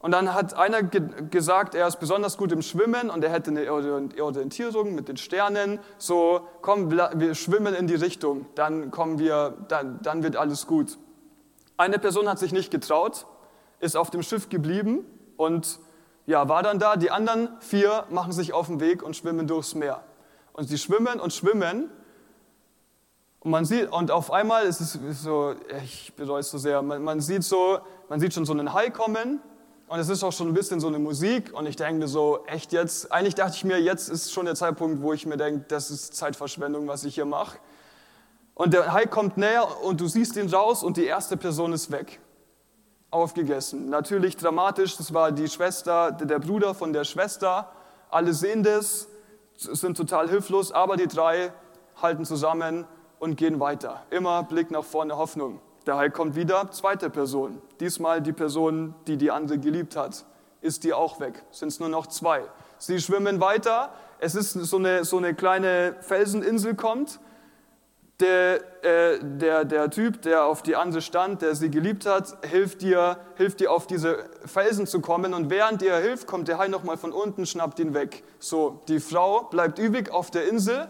Und 0.00 0.10
dann 0.10 0.34
hat 0.34 0.52
einer 0.52 0.82
ge 0.82 1.00
gesagt, 1.30 1.74
er 1.74 1.86
ist 1.86 1.98
besonders 1.98 2.36
gut 2.36 2.52
im 2.52 2.60
Schwimmen 2.60 3.08
und 3.08 3.24
er 3.24 3.30
hätte 3.30 3.50
eine 3.50 3.72
Orientierung 3.72 4.94
mit 4.94 5.08
den 5.08 5.16
Sternen. 5.16 5.78
So, 5.96 6.46
komm, 6.60 6.90
wir 6.90 7.34
schwimmen 7.34 7.74
in 7.74 7.86
die 7.86 7.94
Richtung, 7.94 8.44
dann 8.54 8.90
kommen 8.90 9.18
wir, 9.18 9.54
dann, 9.68 10.00
dann 10.02 10.22
wird 10.22 10.36
alles 10.36 10.66
gut. 10.66 10.98
Eine 11.78 11.98
Person 11.98 12.28
hat 12.28 12.38
sich 12.38 12.52
nicht 12.52 12.70
getraut, 12.70 13.26
ist 13.80 13.96
auf 13.96 14.10
dem 14.10 14.22
Schiff 14.22 14.50
geblieben 14.50 15.06
und 15.38 15.78
ja, 16.26 16.50
war 16.50 16.62
dann 16.62 16.78
da. 16.78 16.96
Die 16.96 17.10
anderen 17.10 17.48
vier 17.60 18.04
machen 18.10 18.32
sich 18.32 18.52
auf 18.52 18.66
den 18.66 18.80
Weg 18.80 19.02
und 19.02 19.16
schwimmen 19.16 19.46
durchs 19.46 19.74
Meer. 19.74 20.04
Und 20.52 20.68
sie 20.68 20.76
schwimmen 20.76 21.18
und 21.18 21.32
schwimmen 21.32 21.90
und 23.44 23.50
man 23.50 23.66
sieht, 23.66 23.92
und 23.92 24.10
auf 24.10 24.32
einmal 24.32 24.64
ist 24.64 24.80
es 24.80 24.98
so, 25.22 25.54
ich 25.84 26.14
bereue 26.16 26.40
es 26.40 26.50
so 26.50 26.56
sehr, 26.58 26.80
man, 26.80 27.02
man, 27.02 27.20
sieht 27.20 27.44
so, 27.44 27.78
man 28.08 28.18
sieht 28.18 28.32
schon 28.32 28.46
so 28.46 28.54
einen 28.54 28.72
Hai 28.72 28.88
kommen 28.88 29.38
und 29.86 29.98
es 29.98 30.08
ist 30.08 30.24
auch 30.24 30.32
schon 30.32 30.48
ein 30.48 30.54
bisschen 30.54 30.80
so 30.80 30.88
eine 30.88 30.98
Musik 30.98 31.52
und 31.52 31.66
ich 31.66 31.76
denke 31.76 32.08
so, 32.08 32.44
echt 32.46 32.72
jetzt, 32.72 33.12
eigentlich 33.12 33.34
dachte 33.34 33.54
ich 33.54 33.64
mir, 33.64 33.78
jetzt 33.78 34.08
ist 34.08 34.32
schon 34.32 34.46
der 34.46 34.54
Zeitpunkt, 34.54 35.02
wo 35.02 35.12
ich 35.12 35.26
mir 35.26 35.36
denke, 35.36 35.66
das 35.68 35.90
ist 35.90 36.16
Zeitverschwendung, 36.16 36.88
was 36.88 37.04
ich 37.04 37.16
hier 37.16 37.26
mache. 37.26 37.58
Und 38.54 38.72
der 38.72 38.94
Hai 38.94 39.04
kommt 39.04 39.36
näher 39.36 39.66
und 39.82 40.00
du 40.00 40.08
siehst 40.08 40.36
ihn 40.36 40.48
raus 40.48 40.82
und 40.82 40.96
die 40.96 41.04
erste 41.04 41.36
Person 41.36 41.72
ist 41.74 41.90
weg. 41.90 42.20
aufgegessen. 43.10 43.90
Natürlich 43.90 44.36
dramatisch, 44.36 44.96
das 44.96 45.14
war 45.14 45.32
die 45.32 45.48
Schwester, 45.48 46.12
der 46.12 46.38
Bruder 46.40 46.74
von 46.74 46.92
der 46.92 47.04
Schwester. 47.04 47.70
Alle 48.10 48.32
sehen 48.34 48.62
das, 48.62 49.06
sind 49.56 49.96
total 49.96 50.28
hilflos, 50.28 50.72
aber 50.72 50.96
die 50.96 51.06
drei 51.06 51.52
halten 52.00 52.24
zusammen 52.24 52.86
und 53.24 53.36
gehen 53.36 53.58
weiter. 53.58 54.02
Immer 54.10 54.42
Blick 54.42 54.70
nach 54.70 54.84
vorne, 54.84 55.16
Hoffnung. 55.16 55.58
Der 55.86 55.96
Hai 55.96 56.10
kommt 56.10 56.36
wieder, 56.36 56.70
zweite 56.70 57.08
Person. 57.08 57.62
Diesmal 57.80 58.20
die 58.20 58.34
Person, 58.34 58.94
die 59.06 59.16
die 59.16 59.30
andere 59.30 59.58
geliebt 59.58 59.96
hat. 59.96 60.26
Ist 60.60 60.84
die 60.84 60.92
auch 60.92 61.20
weg? 61.20 61.42
Sind 61.50 61.68
es 61.68 61.80
nur 61.80 61.88
noch 61.88 62.06
zwei? 62.06 62.42
Sie 62.76 63.00
schwimmen 63.00 63.40
weiter. 63.40 63.94
Es 64.18 64.34
ist 64.34 64.52
so 64.52 64.76
eine, 64.76 65.04
so 65.04 65.16
eine 65.16 65.34
kleine 65.34 65.96
Felseninsel 66.02 66.74
kommt 66.74 67.18
der, 68.20 68.60
äh, 68.84 69.18
der, 69.22 69.64
der 69.64 69.90
Typ, 69.90 70.22
der 70.22 70.44
auf 70.44 70.62
die 70.62 70.76
andere 70.76 71.02
stand, 71.02 71.42
der 71.42 71.54
sie 71.54 71.70
geliebt 71.70 72.06
hat, 72.06 72.36
hilft 72.48 72.82
dir, 72.82 73.18
hilft 73.36 73.60
dir 73.60 73.72
auf 73.72 73.86
diese 73.86 74.18
Felsen 74.44 74.86
zu 74.86 75.00
kommen 75.00 75.34
und 75.34 75.50
während 75.50 75.82
er 75.82 75.98
hilft, 75.98 76.26
kommt 76.26 76.48
der 76.48 76.58
Hai 76.58 76.68
nochmal 76.68 76.96
von 76.96 77.12
unten, 77.12 77.44
schnappt 77.44 77.80
ihn 77.80 77.92
weg. 77.92 78.22
So, 78.38 78.80
die 78.88 79.00
Frau 79.00 79.44
bleibt 79.44 79.78
übrig 79.78 80.10
auf 80.12 80.30
der 80.30 80.48
Insel. 80.48 80.88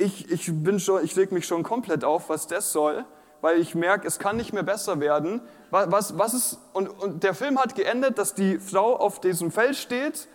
Ich, 0.00 0.30
ich, 0.30 0.50
bin 0.50 0.80
schon, 0.80 1.04
ich 1.04 1.16
reg 1.16 1.30
mich 1.30 1.46
schon 1.46 1.62
komplett 1.62 2.04
auf, 2.04 2.30
was 2.30 2.46
das 2.46 2.72
soll, 2.72 3.04
weil 3.42 3.60
ich 3.60 3.74
merke, 3.74 4.06
es 4.06 4.18
kann 4.18 4.36
nicht 4.36 4.52
mehr 4.52 4.62
besser 4.62 4.98
werden. 4.98 5.42
Was, 5.70 5.90
was, 5.90 6.18
was 6.18 6.34
ist, 6.34 6.58
und, 6.72 6.88
und 6.88 7.22
der 7.22 7.34
Film 7.34 7.58
hat 7.58 7.74
geendet, 7.74 8.16
dass 8.18 8.34
die 8.34 8.58
Frau 8.58 8.96
auf 8.96 9.20
diesem 9.20 9.50
Fels 9.50 9.78
steht, 9.78 10.26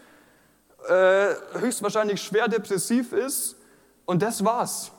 äh, 0.87 1.33
höchstwahrscheinlich 1.59 2.21
schwer 2.21 2.47
depressiv 2.47 3.11
ist 3.11 3.55
und 4.05 4.21
das 4.21 4.45
war's. 4.45 4.91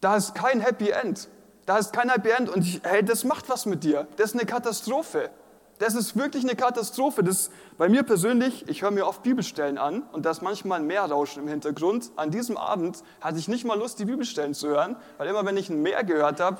Da 0.00 0.16
ist 0.16 0.34
kein 0.34 0.60
Happy 0.60 0.88
End. 0.90 1.28
Da 1.66 1.76
ist 1.76 1.92
kein 1.92 2.08
Happy 2.08 2.30
End 2.30 2.48
und 2.48 2.62
ich, 2.62 2.80
hey, 2.82 3.04
das 3.04 3.24
macht 3.24 3.48
was 3.50 3.66
mit 3.66 3.84
dir. 3.84 4.06
Das 4.16 4.30
ist 4.30 4.36
eine 4.36 4.46
Katastrophe. 4.46 5.30
Das 5.78 5.94
ist 5.94 6.16
wirklich 6.16 6.44
eine 6.44 6.56
Katastrophe. 6.56 7.22
Das, 7.22 7.50
bei 7.76 7.88
mir 7.88 8.02
persönlich, 8.02 8.66
ich 8.68 8.82
höre 8.82 8.90
mir 8.90 9.06
oft 9.06 9.22
Bibelstellen 9.22 9.76
an 9.76 10.02
und 10.12 10.24
da 10.24 10.30
ist 10.30 10.42
manchmal 10.42 10.80
ein 10.80 10.86
Meerrauschen 10.86 11.42
im 11.42 11.48
Hintergrund. 11.48 12.10
An 12.16 12.30
diesem 12.30 12.56
Abend 12.56 13.02
hatte 13.20 13.38
ich 13.38 13.48
nicht 13.48 13.64
mal 13.64 13.78
Lust, 13.78 13.98
die 13.98 14.06
Bibelstellen 14.06 14.54
zu 14.54 14.68
hören, 14.68 14.96
weil 15.18 15.28
immer 15.28 15.44
wenn 15.44 15.56
ich 15.56 15.68
ein 15.68 15.82
Meer 15.82 16.02
gehört 16.04 16.40
habe, 16.40 16.58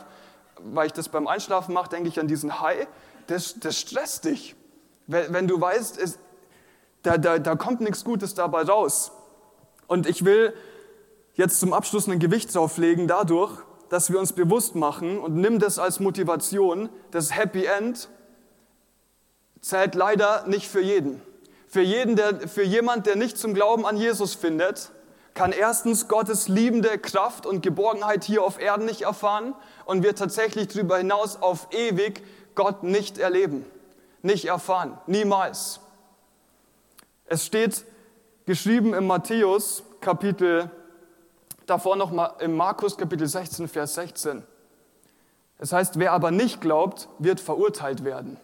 weil 0.60 0.86
ich 0.86 0.92
das 0.92 1.08
beim 1.08 1.26
Einschlafen 1.26 1.72
mache, 1.72 1.88
denke 1.88 2.08
ich 2.08 2.20
an 2.20 2.28
diesen 2.28 2.60
Hai. 2.60 2.86
Das, 3.26 3.58
das 3.58 3.80
stresst 3.80 4.26
dich. 4.26 4.54
Wenn, 5.06 5.32
wenn 5.32 5.48
du 5.48 5.60
weißt, 5.60 5.98
es, 5.98 6.18
da, 7.02 7.16
da, 7.16 7.38
da 7.38 7.54
kommt 7.56 7.80
nichts 7.80 8.04
Gutes 8.04 8.34
dabei 8.34 8.62
raus. 8.62 9.12
Und 9.86 10.06
ich 10.06 10.24
will 10.24 10.52
jetzt 11.34 11.60
zum 11.60 11.72
Abschluss 11.72 12.08
ein 12.08 12.18
Gewicht 12.18 12.54
drauflegen 12.54 13.08
dadurch, 13.08 13.52
dass 13.88 14.10
wir 14.10 14.18
uns 14.18 14.32
bewusst 14.32 14.74
machen 14.74 15.18
und 15.18 15.36
nimm 15.36 15.58
das 15.58 15.78
als 15.78 16.00
Motivation, 16.00 16.88
das 17.12 17.34
Happy 17.34 17.64
End 17.64 18.08
zählt 19.66 19.96
leider 19.96 20.46
nicht 20.46 20.68
für 20.68 20.80
jeden. 20.80 21.20
Für, 21.66 21.80
jeden, 21.80 22.14
der, 22.14 22.48
für 22.48 22.62
jemand, 22.62 23.06
der 23.06 23.16
nicht 23.16 23.36
zum 23.36 23.52
Glauben 23.52 23.84
an 23.84 23.96
Jesus 23.96 24.34
findet, 24.34 24.92
kann 25.34 25.50
erstens 25.50 26.06
Gottes 26.06 26.46
liebende 26.46 26.98
Kraft 26.98 27.46
und 27.46 27.62
Geborgenheit 27.62 28.22
hier 28.22 28.44
auf 28.44 28.60
Erden 28.60 28.86
nicht 28.86 29.02
erfahren 29.02 29.54
und 29.84 30.04
wird 30.04 30.18
tatsächlich 30.18 30.68
darüber 30.68 30.98
hinaus 30.98 31.42
auf 31.42 31.66
ewig 31.72 32.22
Gott 32.54 32.84
nicht 32.84 33.18
erleben, 33.18 33.66
nicht 34.22 34.44
erfahren, 34.44 34.98
niemals. 35.08 35.80
Es 37.24 37.44
steht 37.44 37.84
geschrieben 38.46 38.94
im 38.94 39.08
Matthäus 39.08 39.82
Kapitel 40.00 40.70
davor 41.66 41.96
noch 41.96 42.12
mal 42.12 42.34
im 42.38 42.56
Markus 42.56 42.96
Kapitel 42.96 43.26
16, 43.26 43.66
Vers 43.66 43.94
16. 43.94 44.44
Es 45.58 45.72
heißt, 45.72 45.98
wer 45.98 46.12
aber 46.12 46.30
nicht 46.30 46.60
glaubt, 46.60 47.08
wird 47.18 47.40
verurteilt 47.40 48.04
werden. 48.04 48.38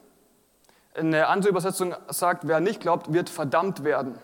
Eine 0.94 1.28
andere 1.28 1.50
Übersetzung 1.50 1.94
sagt, 2.08 2.46
wer 2.46 2.60
nicht 2.60 2.80
glaubt, 2.80 3.12
wird 3.12 3.30
verdammt 3.30 3.82
werden. 3.84 4.18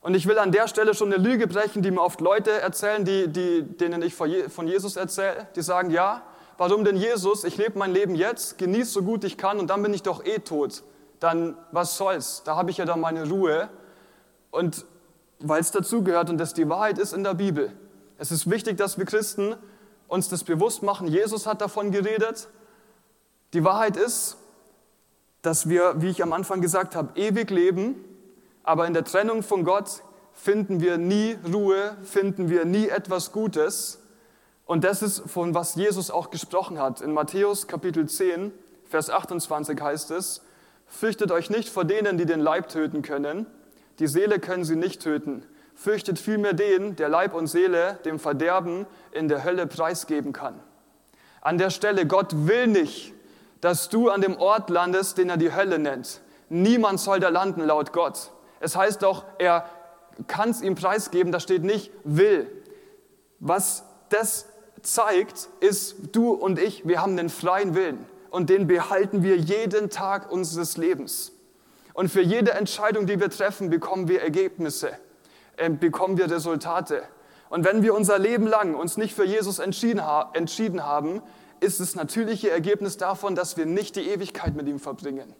Und 0.00 0.14
ich 0.14 0.26
will 0.26 0.38
an 0.38 0.52
der 0.52 0.68
Stelle 0.68 0.94
schon 0.94 1.12
eine 1.12 1.22
Lüge 1.22 1.46
brechen, 1.46 1.82
die 1.82 1.90
mir 1.90 2.02
oft 2.02 2.20
Leute 2.20 2.50
erzählen, 2.50 3.04
die, 3.04 3.28
die, 3.28 3.62
denen 3.62 4.02
ich 4.02 4.14
von 4.14 4.66
Jesus 4.66 4.96
erzähle. 4.96 5.48
Die 5.56 5.62
sagen, 5.62 5.90
ja, 5.90 6.22
warum 6.56 6.84
denn 6.84 6.96
Jesus? 6.96 7.44
Ich 7.44 7.56
lebe 7.56 7.78
mein 7.78 7.92
Leben 7.92 8.14
jetzt, 8.14 8.58
genieße 8.58 8.90
so 8.90 9.02
gut 9.02 9.24
ich 9.24 9.38
kann 9.38 9.58
und 9.58 9.68
dann 9.68 9.82
bin 9.82 9.92
ich 9.94 10.02
doch 10.02 10.24
eh 10.24 10.38
tot. 10.38 10.82
Dann 11.20 11.56
was 11.72 11.96
soll's? 11.96 12.42
Da 12.44 12.54
habe 12.54 12.70
ich 12.70 12.76
ja 12.76 12.84
dann 12.84 13.00
meine 13.00 13.28
Ruhe. 13.28 13.68
Und 14.50 14.84
weil 15.40 15.60
es 15.60 15.70
dazugehört 15.70 16.30
und 16.30 16.38
das 16.38 16.54
die 16.54 16.68
Wahrheit 16.68 16.98
ist 16.98 17.12
in 17.12 17.24
der 17.24 17.34
Bibel. 17.34 17.72
Es 18.18 18.30
ist 18.30 18.48
wichtig, 18.50 18.76
dass 18.76 18.98
wir 18.98 19.04
Christen 19.04 19.56
uns 20.06 20.28
das 20.28 20.44
bewusst 20.44 20.82
machen. 20.82 21.06
Jesus 21.06 21.46
hat 21.46 21.60
davon 21.60 21.92
geredet. 21.92 22.48
Die 23.52 23.64
Wahrheit 23.64 23.96
ist, 23.96 24.36
dass 25.42 25.68
wir, 25.68 26.00
wie 26.00 26.08
ich 26.08 26.22
am 26.22 26.32
Anfang 26.32 26.60
gesagt 26.60 26.96
habe, 26.96 27.18
ewig 27.18 27.50
leben, 27.50 28.04
aber 28.62 28.86
in 28.86 28.94
der 28.94 29.04
Trennung 29.04 29.42
von 29.42 29.64
Gott 29.64 30.02
finden 30.32 30.80
wir 30.80 30.98
nie 30.98 31.36
Ruhe, 31.52 31.96
finden 32.02 32.48
wir 32.48 32.64
nie 32.64 32.88
etwas 32.88 33.32
Gutes. 33.32 34.00
Und 34.66 34.84
das 34.84 35.02
ist, 35.02 35.22
von 35.30 35.54
was 35.54 35.74
Jesus 35.74 36.10
auch 36.10 36.30
gesprochen 36.30 36.78
hat. 36.78 37.00
In 37.00 37.12
Matthäus 37.12 37.66
Kapitel 37.66 38.08
10, 38.08 38.52
Vers 38.84 39.10
28 39.10 39.80
heißt 39.80 40.10
es, 40.10 40.42
Fürchtet 40.86 41.30
euch 41.32 41.50
nicht 41.50 41.68
vor 41.68 41.84
denen, 41.84 42.16
die 42.16 42.24
den 42.24 42.40
Leib 42.40 42.68
töten 42.68 43.02
können, 43.02 43.46
die 43.98 44.06
Seele 44.06 44.38
können 44.38 44.64
sie 44.64 44.76
nicht 44.76 45.02
töten 45.02 45.42
fürchtet 45.78 46.18
vielmehr 46.18 46.54
den, 46.54 46.96
der 46.96 47.08
Leib 47.08 47.34
und 47.34 47.46
Seele 47.46 48.00
dem 48.04 48.18
Verderben 48.18 48.84
in 49.12 49.28
der 49.28 49.44
Hölle 49.44 49.68
preisgeben 49.68 50.32
kann. 50.32 50.58
An 51.40 51.56
der 51.56 51.70
Stelle, 51.70 52.04
Gott 52.04 52.32
will 52.48 52.66
nicht, 52.66 53.14
dass 53.60 53.88
du 53.88 54.10
an 54.10 54.20
dem 54.20 54.36
Ort 54.36 54.70
landest, 54.70 55.18
den 55.18 55.30
er 55.30 55.36
die 55.36 55.54
Hölle 55.54 55.78
nennt. 55.78 56.20
Niemand 56.48 57.00
soll 57.00 57.20
da 57.20 57.28
landen, 57.28 57.62
laut 57.62 57.92
Gott. 57.92 58.30
Es 58.60 58.76
heißt 58.76 59.02
doch, 59.02 59.24
er 59.38 59.68
kann 60.26 60.50
es 60.50 60.62
ihm 60.62 60.74
preisgeben, 60.74 61.32
da 61.32 61.40
steht 61.40 61.62
nicht 61.62 61.92
will. 62.04 62.50
Was 63.38 63.84
das 64.08 64.46
zeigt, 64.82 65.48
ist, 65.60 65.96
du 66.12 66.32
und 66.32 66.58
ich, 66.58 66.86
wir 66.86 67.02
haben 67.02 67.16
den 67.16 67.28
freien 67.28 67.74
Willen 67.74 68.06
und 68.30 68.50
den 68.50 68.66
behalten 68.66 69.22
wir 69.22 69.36
jeden 69.36 69.90
Tag 69.90 70.30
unseres 70.30 70.76
Lebens. 70.76 71.32
Und 71.94 72.10
für 72.10 72.22
jede 72.22 72.52
Entscheidung, 72.52 73.06
die 73.06 73.20
wir 73.20 73.30
treffen, 73.30 73.70
bekommen 73.70 74.08
wir 74.08 74.22
Ergebnisse. 74.22 74.92
Ähm, 75.56 75.78
bekommen 75.78 76.16
wir 76.16 76.30
Resultate. 76.30 77.02
Und 77.50 77.64
wenn 77.64 77.82
wir 77.82 77.94
unser 77.94 78.18
Leben 78.18 78.46
lang 78.46 78.74
uns 78.74 78.96
nicht 78.96 79.14
für 79.14 79.24
Jesus 79.24 79.58
entschieden, 79.58 80.00
entschieden 80.32 80.84
haben, 80.84 81.22
ist 81.60 81.80
das 81.80 81.94
natürliche 81.94 82.50
Ergebnis 82.50 82.96
davon, 82.96 83.34
dass 83.34 83.56
wir 83.56 83.66
nicht 83.66 83.96
die 83.96 84.08
Ewigkeit 84.08 84.54
mit 84.54 84.66
ihm 84.68 84.78
verbringen. 84.78 85.34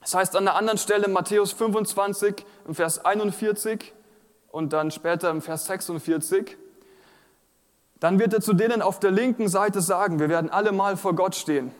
Das 0.00 0.14
heißt 0.14 0.36
an 0.36 0.44
der 0.44 0.56
anderen 0.56 0.78
Stelle 0.78 1.08
Matthäus 1.08 1.52
25 1.52 2.44
im 2.66 2.74
Vers 2.74 3.04
41 3.04 3.92
und 4.50 4.72
dann 4.72 4.90
später 4.90 5.30
im 5.30 5.40
Vers 5.40 5.66
46, 5.66 6.56
dann 8.00 8.18
wird 8.18 8.34
er 8.34 8.40
zu 8.40 8.52
denen 8.52 8.82
auf 8.82 9.00
der 9.00 9.10
linken 9.10 9.48
Seite 9.48 9.80
sagen, 9.80 10.18
wir 10.18 10.28
werden 10.28 10.50
alle 10.50 10.72
mal 10.72 10.96
vor 10.96 11.14
Gott 11.14 11.34
stehen. 11.34 11.72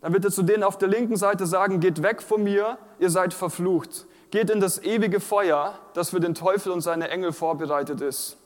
Dann 0.00 0.12
wird 0.12 0.24
er 0.24 0.30
zu 0.30 0.42
denen 0.42 0.62
auf 0.62 0.78
der 0.78 0.88
linken 0.88 1.16
Seite 1.16 1.46
sagen, 1.46 1.80
geht 1.80 2.02
weg 2.02 2.22
von 2.22 2.42
mir, 2.42 2.78
ihr 2.98 3.10
seid 3.10 3.34
verflucht 3.34 4.06
geht 4.32 4.48
in 4.50 4.60
das 4.60 4.82
ewige 4.82 5.20
Feuer, 5.20 5.78
das 5.92 6.10
für 6.10 6.18
den 6.18 6.34
Teufel 6.34 6.72
und 6.72 6.80
seine 6.80 7.10
Engel 7.10 7.32
vorbereitet 7.32 8.00
ist. 8.00 8.38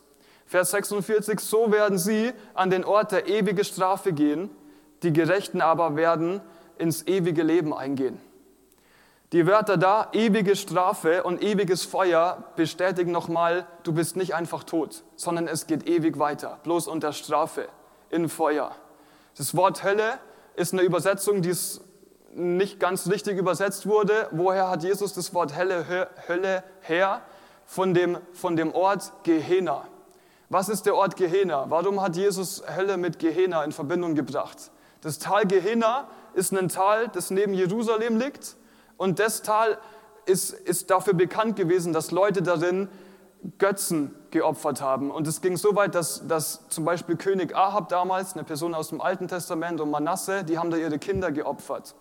Vers 0.47 0.71
46, 0.71 1.41
so 1.41 1.73
werden 1.73 1.99
sie 1.99 2.33
an 2.55 2.71
den 2.71 2.85
Ort 2.85 3.13
der 3.13 3.27
ewigen 3.27 3.65
Strafe 3.65 4.13
gehen, 4.13 4.51
die 5.03 5.13
Gerechten 5.13 5.61
aber 5.61 5.97
werden 5.97 6.41
ins 6.79 7.07
ewige 7.07 7.43
Leben 7.43 7.75
eingehen. 7.75 8.21
Die 9.33 9.45
Wörter 9.47 9.77
da, 9.77 10.09
ewige 10.13 10.55
Strafe 10.55 11.25
und 11.25 11.43
ewiges 11.43 11.85
Feuer, 11.85 12.45
bestätigen 12.55 13.11
nochmal, 13.11 13.67
du 13.83 13.93
bist 13.93 14.15
nicht 14.15 14.37
einfach 14.37 14.63
tot, 14.63 15.03
sondern 15.17 15.49
es 15.49 15.67
geht 15.67 15.89
ewig 15.89 16.21
weiter, 16.21 16.61
bloß 16.63 16.87
unter 16.87 17.13
Strafe, 17.13 17.69
in 18.09 18.29
Feuer. 18.29 18.71
Das 19.37 19.57
Wort 19.57 19.83
Hölle 19.83 20.19
ist 20.55 20.73
eine 20.73 20.83
Übersetzung, 20.83 21.43
die 21.43 21.55
nicht 22.35 22.79
ganz 22.79 23.11
richtig 23.11 23.37
übersetzt 23.37 23.87
wurde. 23.87 24.29
Woher 24.31 24.71
hat 24.71 24.85
Jesus 24.85 25.13
das 25.13 25.35
Wort 25.35 25.57
Hölle, 25.57 26.09
Hölle 26.29 26.63
her? 26.83 27.23
Von 27.65 27.95
dem, 27.95 28.19
von 28.33 28.55
dem 28.55 28.73
Ort 28.73 29.13
Gehenna. 29.25 29.89
Was 30.49 30.69
ist 30.69 30.87
der 30.87 30.95
Ort 30.95 31.17
Gehenna? 31.17 31.67
Warum 31.71 32.01
hat 32.01 32.17
Jesus 32.17 32.63
Hölle 32.77 32.97
mit 32.97 33.19
Gehenna 33.19 33.65
in 33.65 33.73
Verbindung 33.73 34.15
gebracht? 34.15 34.71
Das 35.01 35.19
Tal 35.19 35.45
Gehenna 35.45 36.07
ist 36.35 36.53
ein 36.53 36.69
Tal, 36.69 37.09
das 37.09 37.31
neben 37.31 37.53
Jerusalem 37.53 38.17
liegt. 38.17 38.57
Und 38.97 39.19
das 39.19 39.43
Tal 39.43 39.79
ist, 40.25 40.53
ist 40.53 40.91
dafür 40.91 41.15
bekannt 41.15 41.57
gewesen, 41.57 41.93
dass 41.93 42.13
Leute 42.13 42.43
darin 42.43 42.89
Götzen 43.59 44.15
geopfert 44.31 44.81
haben. 44.81 45.11
Und 45.11 45.27
es 45.27 45.41
ging 45.41 45.57
so 45.57 45.75
weit, 45.75 45.95
dass, 45.95 46.27
dass 46.27 46.69
zum 46.69 46.85
Beispiel 46.85 47.17
König 47.17 47.55
Ahab 47.55 47.89
damals, 47.89 48.35
eine 48.35 48.45
Person 48.45 48.75
aus 48.75 48.89
dem 48.89 49.01
Alten 49.01 49.29
Testament 49.29 49.81
und 49.81 49.91
Manasse, 49.91 50.45
die 50.45 50.59
haben 50.59 50.71
da 50.71 50.77
ihre 50.77 50.99
Kinder 50.99 51.33
geopfert. 51.33 51.95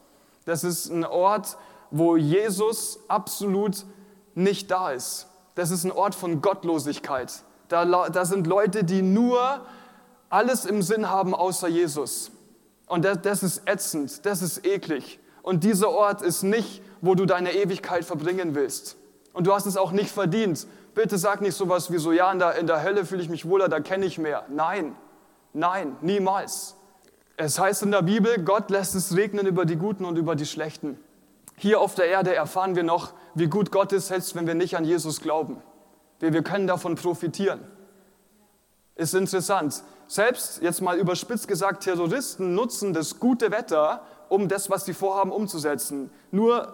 Das 0.45 0.63
ist 0.63 0.89
ein 0.89 1.03
Ort, 1.03 1.57
wo 1.89 2.15
Jesus 2.15 2.99
absolut 3.07 3.85
nicht 4.35 4.69
da 4.69 4.91
ist. 4.91 5.27
Das 5.55 5.71
ist 5.71 5.83
ein 5.83 5.91
Ort 5.91 6.13
von 6.13 6.41
Gottlosigkeit. 6.41 7.43
Da, 7.67 8.09
da 8.09 8.25
sind 8.25 8.47
Leute, 8.47 8.83
die 8.83 9.01
nur 9.01 9.65
alles 10.29 10.65
im 10.65 10.81
Sinn 10.81 11.09
haben 11.09 11.33
außer 11.33 11.67
Jesus. 11.67 12.31
Und 12.87 13.05
das, 13.05 13.21
das 13.21 13.43
ist 13.43 13.67
ätzend, 13.67 14.25
das 14.25 14.41
ist 14.41 14.65
eklig. 14.65 15.19
Und 15.41 15.63
dieser 15.63 15.89
Ort 15.89 16.21
ist 16.21 16.43
nicht, 16.43 16.81
wo 17.01 17.15
du 17.15 17.25
deine 17.25 17.53
Ewigkeit 17.53 18.05
verbringen 18.05 18.55
willst. 18.55 18.97
Und 19.33 19.47
du 19.47 19.53
hast 19.53 19.65
es 19.65 19.77
auch 19.77 19.91
nicht 19.91 20.11
verdient. 20.11 20.67
Bitte 20.93 21.17
sag 21.17 21.41
nicht 21.41 21.55
sowas 21.55 21.91
wie 21.91 21.97
so, 21.97 22.11
ja, 22.11 22.31
in 22.31 22.39
der, 22.39 22.55
in 22.55 22.67
der 22.67 22.83
Hölle 22.83 23.05
fühle 23.05 23.21
ich 23.21 23.29
mich 23.29 23.47
wohler, 23.47 23.67
da 23.67 23.79
kenne 23.79 24.05
ich 24.05 24.17
mehr. 24.17 24.45
Nein, 24.49 24.95
nein, 25.53 25.97
niemals. 26.01 26.75
Es 27.37 27.59
heißt 27.59 27.83
in 27.83 27.91
der 27.91 28.01
Bibel, 28.01 28.43
Gott 28.43 28.69
lässt 28.69 28.95
es 28.95 29.15
regnen 29.15 29.45
über 29.45 29.65
die 29.65 29.75
Guten 29.75 30.05
und 30.05 30.17
über 30.17 30.35
die 30.35 30.45
Schlechten. 30.45 30.97
Hier 31.57 31.81
auf 31.81 31.95
der 31.95 32.07
Erde 32.07 32.33
erfahren 32.33 32.75
wir 32.75 32.83
noch, 32.83 33.13
wie 33.33 33.47
gut 33.47 33.71
Gott 33.71 33.91
ist, 33.91 34.07
selbst 34.07 34.35
wenn 34.35 34.47
wir 34.47 34.55
nicht 34.55 34.77
an 34.77 34.85
Jesus 34.85 35.21
glauben. 35.21 35.61
Wir, 36.25 36.33
wir 36.33 36.43
können 36.43 36.65
davon 36.65 36.95
profitieren. 36.95 37.59
Ist 38.95 39.13
interessant. 39.13 39.83
Selbst, 40.07 40.59
jetzt 40.59 40.81
mal 40.81 40.97
überspitzt 40.97 41.47
gesagt, 41.47 41.83
Terroristen 41.83 42.55
nutzen 42.55 42.93
das 42.93 43.19
gute 43.19 43.51
Wetter, 43.51 44.01
um 44.29 44.47
das, 44.47 44.71
was 44.71 44.85
sie 44.85 44.95
vorhaben, 44.95 45.31
umzusetzen. 45.31 46.09
Nur 46.31 46.73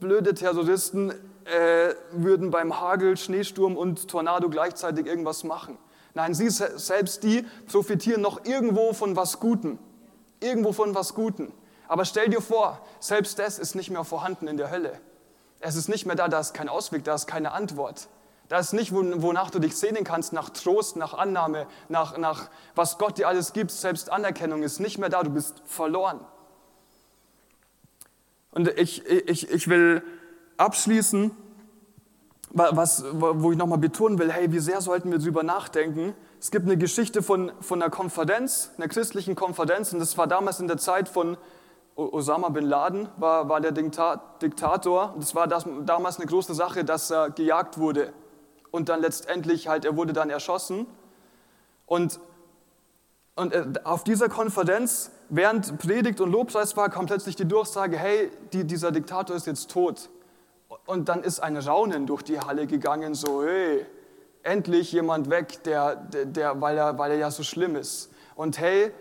blöde 0.00 0.34
Terroristen 0.34 1.10
äh, 1.44 1.94
würden 2.10 2.50
beim 2.50 2.80
Hagel, 2.80 3.16
Schneesturm 3.16 3.76
und 3.76 4.08
Tornado 4.08 4.48
gleichzeitig 4.48 5.06
irgendwas 5.06 5.44
machen. 5.44 5.78
Nein, 6.14 6.34
sie 6.34 6.50
selbst 6.50 7.22
die 7.22 7.46
profitieren 7.70 8.20
noch 8.20 8.46
irgendwo 8.46 8.94
von 8.94 9.14
was 9.14 9.38
Gutem. 9.38 9.78
Irgendwo 10.40 10.72
von 10.72 10.92
was 10.96 11.14
Gutem. 11.14 11.52
Aber 11.86 12.04
stell 12.04 12.30
dir 12.30 12.40
vor, 12.40 12.80
selbst 12.98 13.38
das 13.38 13.60
ist 13.60 13.76
nicht 13.76 13.90
mehr 13.90 14.02
vorhanden 14.02 14.48
in 14.48 14.56
der 14.56 14.72
Hölle. 14.72 14.98
Es 15.60 15.76
ist 15.76 15.88
nicht 15.88 16.04
mehr 16.04 16.16
da, 16.16 16.26
da 16.26 16.40
ist 16.40 16.52
kein 16.52 16.68
Ausweg, 16.68 17.04
da 17.04 17.14
ist 17.14 17.28
keine 17.28 17.52
Antwort. 17.52 18.08
Da 18.48 18.58
ist 18.58 18.72
nicht, 18.72 18.92
wonach 18.92 19.50
du 19.50 19.58
dich 19.58 19.76
sehnen 19.76 20.04
kannst, 20.04 20.32
nach 20.32 20.48
Trost, 20.50 20.96
nach 20.96 21.12
Annahme, 21.12 21.66
nach, 21.88 22.16
nach 22.16 22.48
was 22.74 22.96
Gott 22.96 23.18
dir 23.18 23.28
alles 23.28 23.52
gibt. 23.52 23.70
Selbst 23.70 24.10
Anerkennung 24.10 24.62
ist 24.62 24.80
nicht 24.80 24.98
mehr 24.98 25.10
da, 25.10 25.22
du 25.22 25.30
bist 25.30 25.62
verloren. 25.66 26.20
Und 28.52 28.68
ich, 28.78 29.06
ich, 29.06 29.50
ich 29.50 29.68
will 29.68 30.02
abschließen, 30.56 31.30
was, 32.50 33.04
wo 33.12 33.52
ich 33.52 33.58
nochmal 33.58 33.78
betonen 33.78 34.18
will, 34.18 34.32
hey, 34.32 34.50
wie 34.50 34.58
sehr 34.58 34.80
sollten 34.80 35.10
wir 35.10 35.18
darüber 35.18 35.42
nachdenken. 35.42 36.14
Es 36.40 36.50
gibt 36.50 36.64
eine 36.64 36.78
Geschichte 36.78 37.22
von, 37.22 37.52
von 37.60 37.82
einer 37.82 37.90
Konferenz, 37.90 38.70
einer 38.78 38.88
christlichen 38.88 39.34
Konferenz, 39.34 39.92
und 39.92 39.98
das 39.98 40.16
war 40.16 40.26
damals 40.26 40.58
in 40.58 40.68
der 40.68 40.78
Zeit 40.78 41.10
von 41.10 41.36
Osama 41.96 42.48
bin 42.48 42.64
Laden, 42.64 43.08
war, 43.16 43.48
war 43.48 43.60
der 43.60 43.72
Diktator. 43.72 45.14
Das 45.18 45.34
war 45.34 45.48
das, 45.48 45.66
damals 45.84 46.16
eine 46.16 46.26
große 46.26 46.54
Sache, 46.54 46.84
dass 46.84 47.10
er 47.10 47.30
gejagt 47.30 47.76
wurde. 47.76 48.12
Und 48.70 48.88
dann 48.88 49.00
letztendlich 49.00 49.68
halt, 49.68 49.84
er 49.84 49.96
wurde 49.96 50.12
dann 50.12 50.30
erschossen. 50.30 50.86
Und, 51.86 52.20
und 53.34 53.54
äh, 53.54 53.64
auf 53.84 54.04
dieser 54.04 54.28
Konferenz, 54.28 55.10
während 55.28 55.78
Predigt 55.78 56.20
und 56.20 56.30
Lobpreis 56.30 56.76
war, 56.76 56.90
kam 56.90 57.06
plötzlich 57.06 57.36
die 57.36 57.46
Durchsage, 57.46 57.96
hey, 57.96 58.30
die, 58.52 58.64
dieser 58.64 58.92
Diktator 58.92 59.36
ist 59.36 59.46
jetzt 59.46 59.70
tot. 59.70 60.10
Und 60.86 61.08
dann 61.08 61.22
ist 61.22 61.40
ein 61.40 61.56
Raunen 61.56 62.06
durch 62.06 62.22
die 62.22 62.40
Halle 62.40 62.66
gegangen, 62.66 63.14
so, 63.14 63.42
hey, 63.42 63.86
endlich 64.42 64.92
jemand 64.92 65.30
weg, 65.30 65.62
der, 65.64 65.96
der, 65.96 66.24
der, 66.26 66.60
weil, 66.60 66.76
er, 66.76 66.98
weil 66.98 67.12
er 67.12 67.18
ja 67.18 67.30
so 67.30 67.42
schlimm 67.42 67.76
ist. 67.76 68.10
Und 68.34 68.58
hey, 68.58 68.92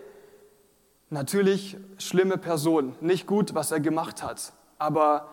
natürlich 1.09 1.77
schlimme 1.97 2.37
Person, 2.37 2.95
nicht 3.01 3.27
gut, 3.27 3.53
was 3.55 3.71
er 3.71 3.79
gemacht 3.79 4.23
hat. 4.23 4.53
Aber 4.77 5.29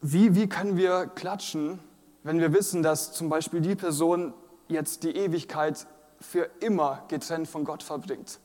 wie, 0.00 0.34
wie 0.34 0.48
können 0.48 0.76
wir 0.76 1.06
klatschen, 1.06 1.80
wenn 2.26 2.40
wir 2.40 2.52
wissen, 2.52 2.82
dass 2.82 3.12
zum 3.12 3.28
Beispiel 3.28 3.60
die 3.60 3.76
Person 3.76 4.34
jetzt 4.66 5.04
die 5.04 5.14
Ewigkeit 5.16 5.86
für 6.20 6.50
immer 6.58 7.04
getrennt 7.06 7.46
von 7.46 7.64
Gott 7.64 7.84
verbringt? 7.84 8.40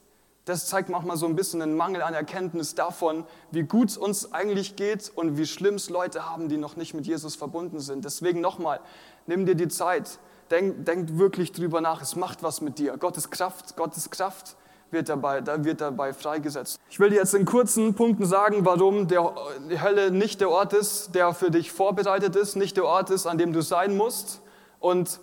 Das 0.45 0.67
zeigt 0.67 0.89
manchmal 0.89 1.17
so 1.17 1.25
ein 1.25 1.35
bisschen 1.35 1.63
einen 1.63 1.75
Mangel 1.75 2.03
an 2.03 2.13
Erkenntnis 2.13 2.75
davon, 2.75 3.25
wie 3.49 3.63
gut 3.63 3.89
es 3.89 3.97
uns 3.97 4.33
eigentlich 4.33 4.75
geht 4.75 5.11
und 5.15 5.35
wie 5.35 5.47
schlimm 5.47 5.75
es 5.75 5.89
Leute 5.89 6.29
haben, 6.29 6.47
die 6.47 6.57
noch 6.57 6.75
nicht 6.75 6.93
mit 6.93 7.07
Jesus 7.07 7.35
verbunden 7.35 7.79
sind. 7.79 8.05
Deswegen 8.05 8.39
nochmal, 8.39 8.81
nimm 9.25 9.47
dir 9.47 9.55
die 9.55 9.67
Zeit, 9.67 10.19
denk, 10.51 10.85
denk 10.85 11.17
wirklich 11.17 11.51
drüber 11.51 11.81
nach, 11.81 12.03
es 12.03 12.15
macht 12.15 12.43
was 12.43 12.61
mit 12.61 12.77
dir. 12.77 12.97
Gottes 12.97 13.31
Kraft, 13.31 13.75
Gottes 13.77 14.11
Kraft 14.11 14.57
wird 14.91 15.09
dabei, 15.09 15.41
da 15.41 15.63
wird 15.63 15.81
dabei 15.81 16.13
freigesetzt. 16.13 16.79
Ich 16.89 16.99
will 16.99 17.09
dir 17.09 17.17
jetzt 17.17 17.33
in 17.33 17.45
kurzen 17.45 17.93
Punkten 17.95 18.25
sagen, 18.25 18.65
warum 18.65 19.07
der, 19.07 19.33
die 19.69 19.81
Hölle 19.81 20.11
nicht 20.11 20.41
der 20.41 20.49
Ort 20.49 20.73
ist, 20.73 21.15
der 21.15 21.33
für 21.33 21.51
dich 21.51 21.71
vorbereitet 21.71 22.35
ist, 22.35 22.55
nicht 22.55 22.77
der 22.77 22.85
Ort 22.85 23.09
ist, 23.09 23.25
an 23.25 23.37
dem 23.37 23.53
du 23.53 23.61
sein 23.61 23.95
musst 23.95 24.41
und 24.79 25.19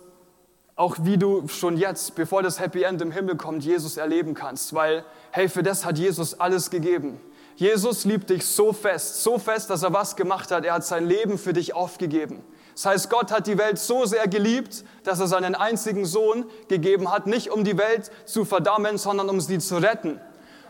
auch 0.75 0.95
wie 1.01 1.17
du 1.17 1.45
schon 1.49 1.75
jetzt, 1.75 2.15
bevor 2.15 2.41
das 2.41 2.59
Happy 2.59 2.83
End 2.83 3.01
im 3.01 3.11
Himmel 3.11 3.35
kommt, 3.35 3.65
Jesus 3.65 3.97
erleben 3.97 4.33
kannst. 4.33 4.73
Weil, 4.73 5.03
hey, 5.31 5.49
für 5.49 5.61
das 5.61 5.85
hat 5.85 5.97
Jesus 5.97 6.39
alles 6.39 6.69
gegeben. 6.69 7.19
Jesus 7.57 8.05
liebt 8.05 8.29
dich 8.29 8.45
so 8.45 8.71
fest, 8.71 9.21
so 9.21 9.37
fest, 9.37 9.69
dass 9.69 9.83
er 9.83 9.91
was 9.91 10.15
gemacht 10.15 10.49
hat. 10.51 10.63
Er 10.63 10.75
hat 10.75 10.85
sein 10.85 11.05
Leben 11.05 11.37
für 11.37 11.51
dich 11.51 11.73
aufgegeben. 11.73 12.41
Das 12.79 12.85
heißt, 12.85 13.09
Gott 13.09 13.29
hat 13.29 13.45
die 13.45 13.57
Welt 13.57 13.77
so 13.77 14.05
sehr 14.05 14.25
geliebt, 14.29 14.85
dass 15.03 15.19
er 15.19 15.27
seinen 15.27 15.53
einzigen 15.53 16.05
Sohn 16.05 16.45
gegeben 16.69 17.11
hat, 17.11 17.27
nicht 17.27 17.51
um 17.51 17.65
die 17.65 17.77
Welt 17.77 18.09
zu 18.23 18.45
verdammen, 18.45 18.97
sondern 18.97 19.27
um 19.27 19.41
sie 19.41 19.59
zu 19.59 19.79
retten. 19.79 20.21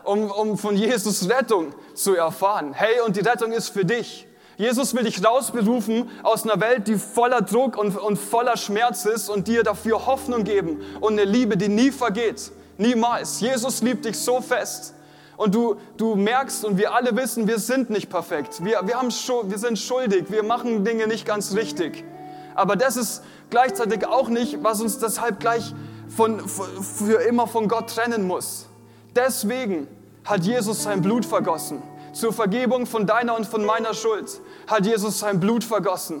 Um, 0.02 0.28
um 0.28 0.58
von 0.58 0.76
Jesus 0.76 1.30
Rettung 1.30 1.72
zu 1.94 2.16
erfahren. 2.16 2.72
Hey, 2.72 2.98
und 3.06 3.14
die 3.14 3.20
Rettung 3.20 3.52
ist 3.52 3.68
für 3.68 3.84
dich. 3.84 4.26
Jesus 4.56 4.92
will 4.92 5.04
dich 5.04 5.24
rausberufen 5.24 6.10
aus 6.24 6.42
einer 6.42 6.60
Welt, 6.60 6.88
die 6.88 6.96
voller 6.96 7.42
Druck 7.42 7.76
und, 7.76 7.96
und 7.96 8.16
voller 8.16 8.56
Schmerz 8.56 9.04
ist 9.04 9.28
und 9.28 9.46
dir 9.46 9.62
dafür 9.62 10.04
Hoffnung 10.06 10.42
geben 10.42 10.82
und 10.98 11.12
eine 11.12 11.30
Liebe, 11.30 11.56
die 11.56 11.68
nie 11.68 11.92
vergeht. 11.92 12.50
Niemals. 12.76 13.40
Jesus 13.40 13.82
liebt 13.82 14.04
dich 14.04 14.18
so 14.18 14.40
fest. 14.40 14.94
Und 15.40 15.54
du, 15.54 15.76
du 15.96 16.16
merkst 16.16 16.66
und 16.66 16.76
wir 16.76 16.92
alle 16.92 17.16
wissen, 17.16 17.48
wir 17.48 17.58
sind 17.58 17.88
nicht 17.88 18.10
perfekt. 18.10 18.62
Wir, 18.62 18.82
wir, 18.84 18.98
haben, 18.98 19.08
wir 19.08 19.56
sind 19.56 19.78
schuldig. 19.78 20.26
Wir 20.28 20.42
machen 20.42 20.84
Dinge 20.84 21.06
nicht 21.06 21.24
ganz 21.24 21.56
richtig. 21.56 22.04
Aber 22.54 22.76
das 22.76 22.98
ist 22.98 23.22
gleichzeitig 23.48 24.06
auch 24.06 24.28
nicht, 24.28 24.62
was 24.62 24.82
uns 24.82 24.98
deshalb 24.98 25.40
gleich 25.40 25.74
von, 26.14 26.46
für 26.46 27.22
immer 27.22 27.46
von 27.46 27.68
Gott 27.68 27.88
trennen 27.88 28.26
muss. 28.26 28.66
Deswegen 29.16 29.88
hat 30.26 30.44
Jesus 30.44 30.82
sein 30.82 31.00
Blut 31.00 31.24
vergossen. 31.24 31.82
Zur 32.12 32.34
Vergebung 32.34 32.84
von 32.84 33.06
deiner 33.06 33.34
und 33.34 33.46
von 33.46 33.64
meiner 33.64 33.94
Schuld 33.94 34.42
hat 34.66 34.84
Jesus 34.84 35.20
sein 35.20 35.40
Blut 35.40 35.64
vergossen. 35.64 36.20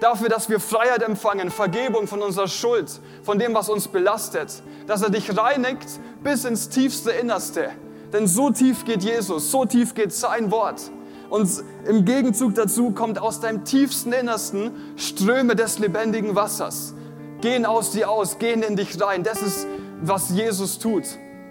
Dafür, 0.00 0.28
dass 0.28 0.48
wir 0.48 0.58
Freiheit 0.58 1.04
empfangen, 1.04 1.52
Vergebung 1.52 2.08
von 2.08 2.20
unserer 2.20 2.48
Schuld, 2.48 2.90
von 3.22 3.38
dem, 3.38 3.54
was 3.54 3.68
uns 3.68 3.86
belastet. 3.86 4.60
Dass 4.88 5.02
er 5.02 5.10
dich 5.10 5.38
reinigt 5.38 5.86
bis 6.24 6.44
ins 6.44 6.68
tiefste 6.68 7.12
Innerste. 7.12 7.70
Denn 8.12 8.26
so 8.26 8.50
tief 8.50 8.84
geht 8.84 9.02
Jesus, 9.02 9.50
so 9.50 9.64
tief 9.64 9.94
geht 9.94 10.12
sein 10.12 10.50
Wort. 10.50 10.90
Und 11.28 11.48
im 11.86 12.04
Gegenzug 12.04 12.54
dazu 12.54 12.92
kommt 12.92 13.18
aus 13.18 13.40
deinem 13.40 13.64
tiefsten 13.64 14.12
Innersten 14.12 14.70
Ströme 14.96 15.56
des 15.56 15.78
lebendigen 15.78 16.34
Wassers. 16.34 16.94
Gehen 17.40 17.66
aus 17.66 17.90
dir 17.90 18.10
aus, 18.10 18.38
gehen 18.38 18.62
in 18.62 18.76
dich 18.76 19.00
rein. 19.02 19.22
Das 19.22 19.42
ist, 19.42 19.66
was 20.00 20.30
Jesus 20.30 20.78
tut. 20.78 21.04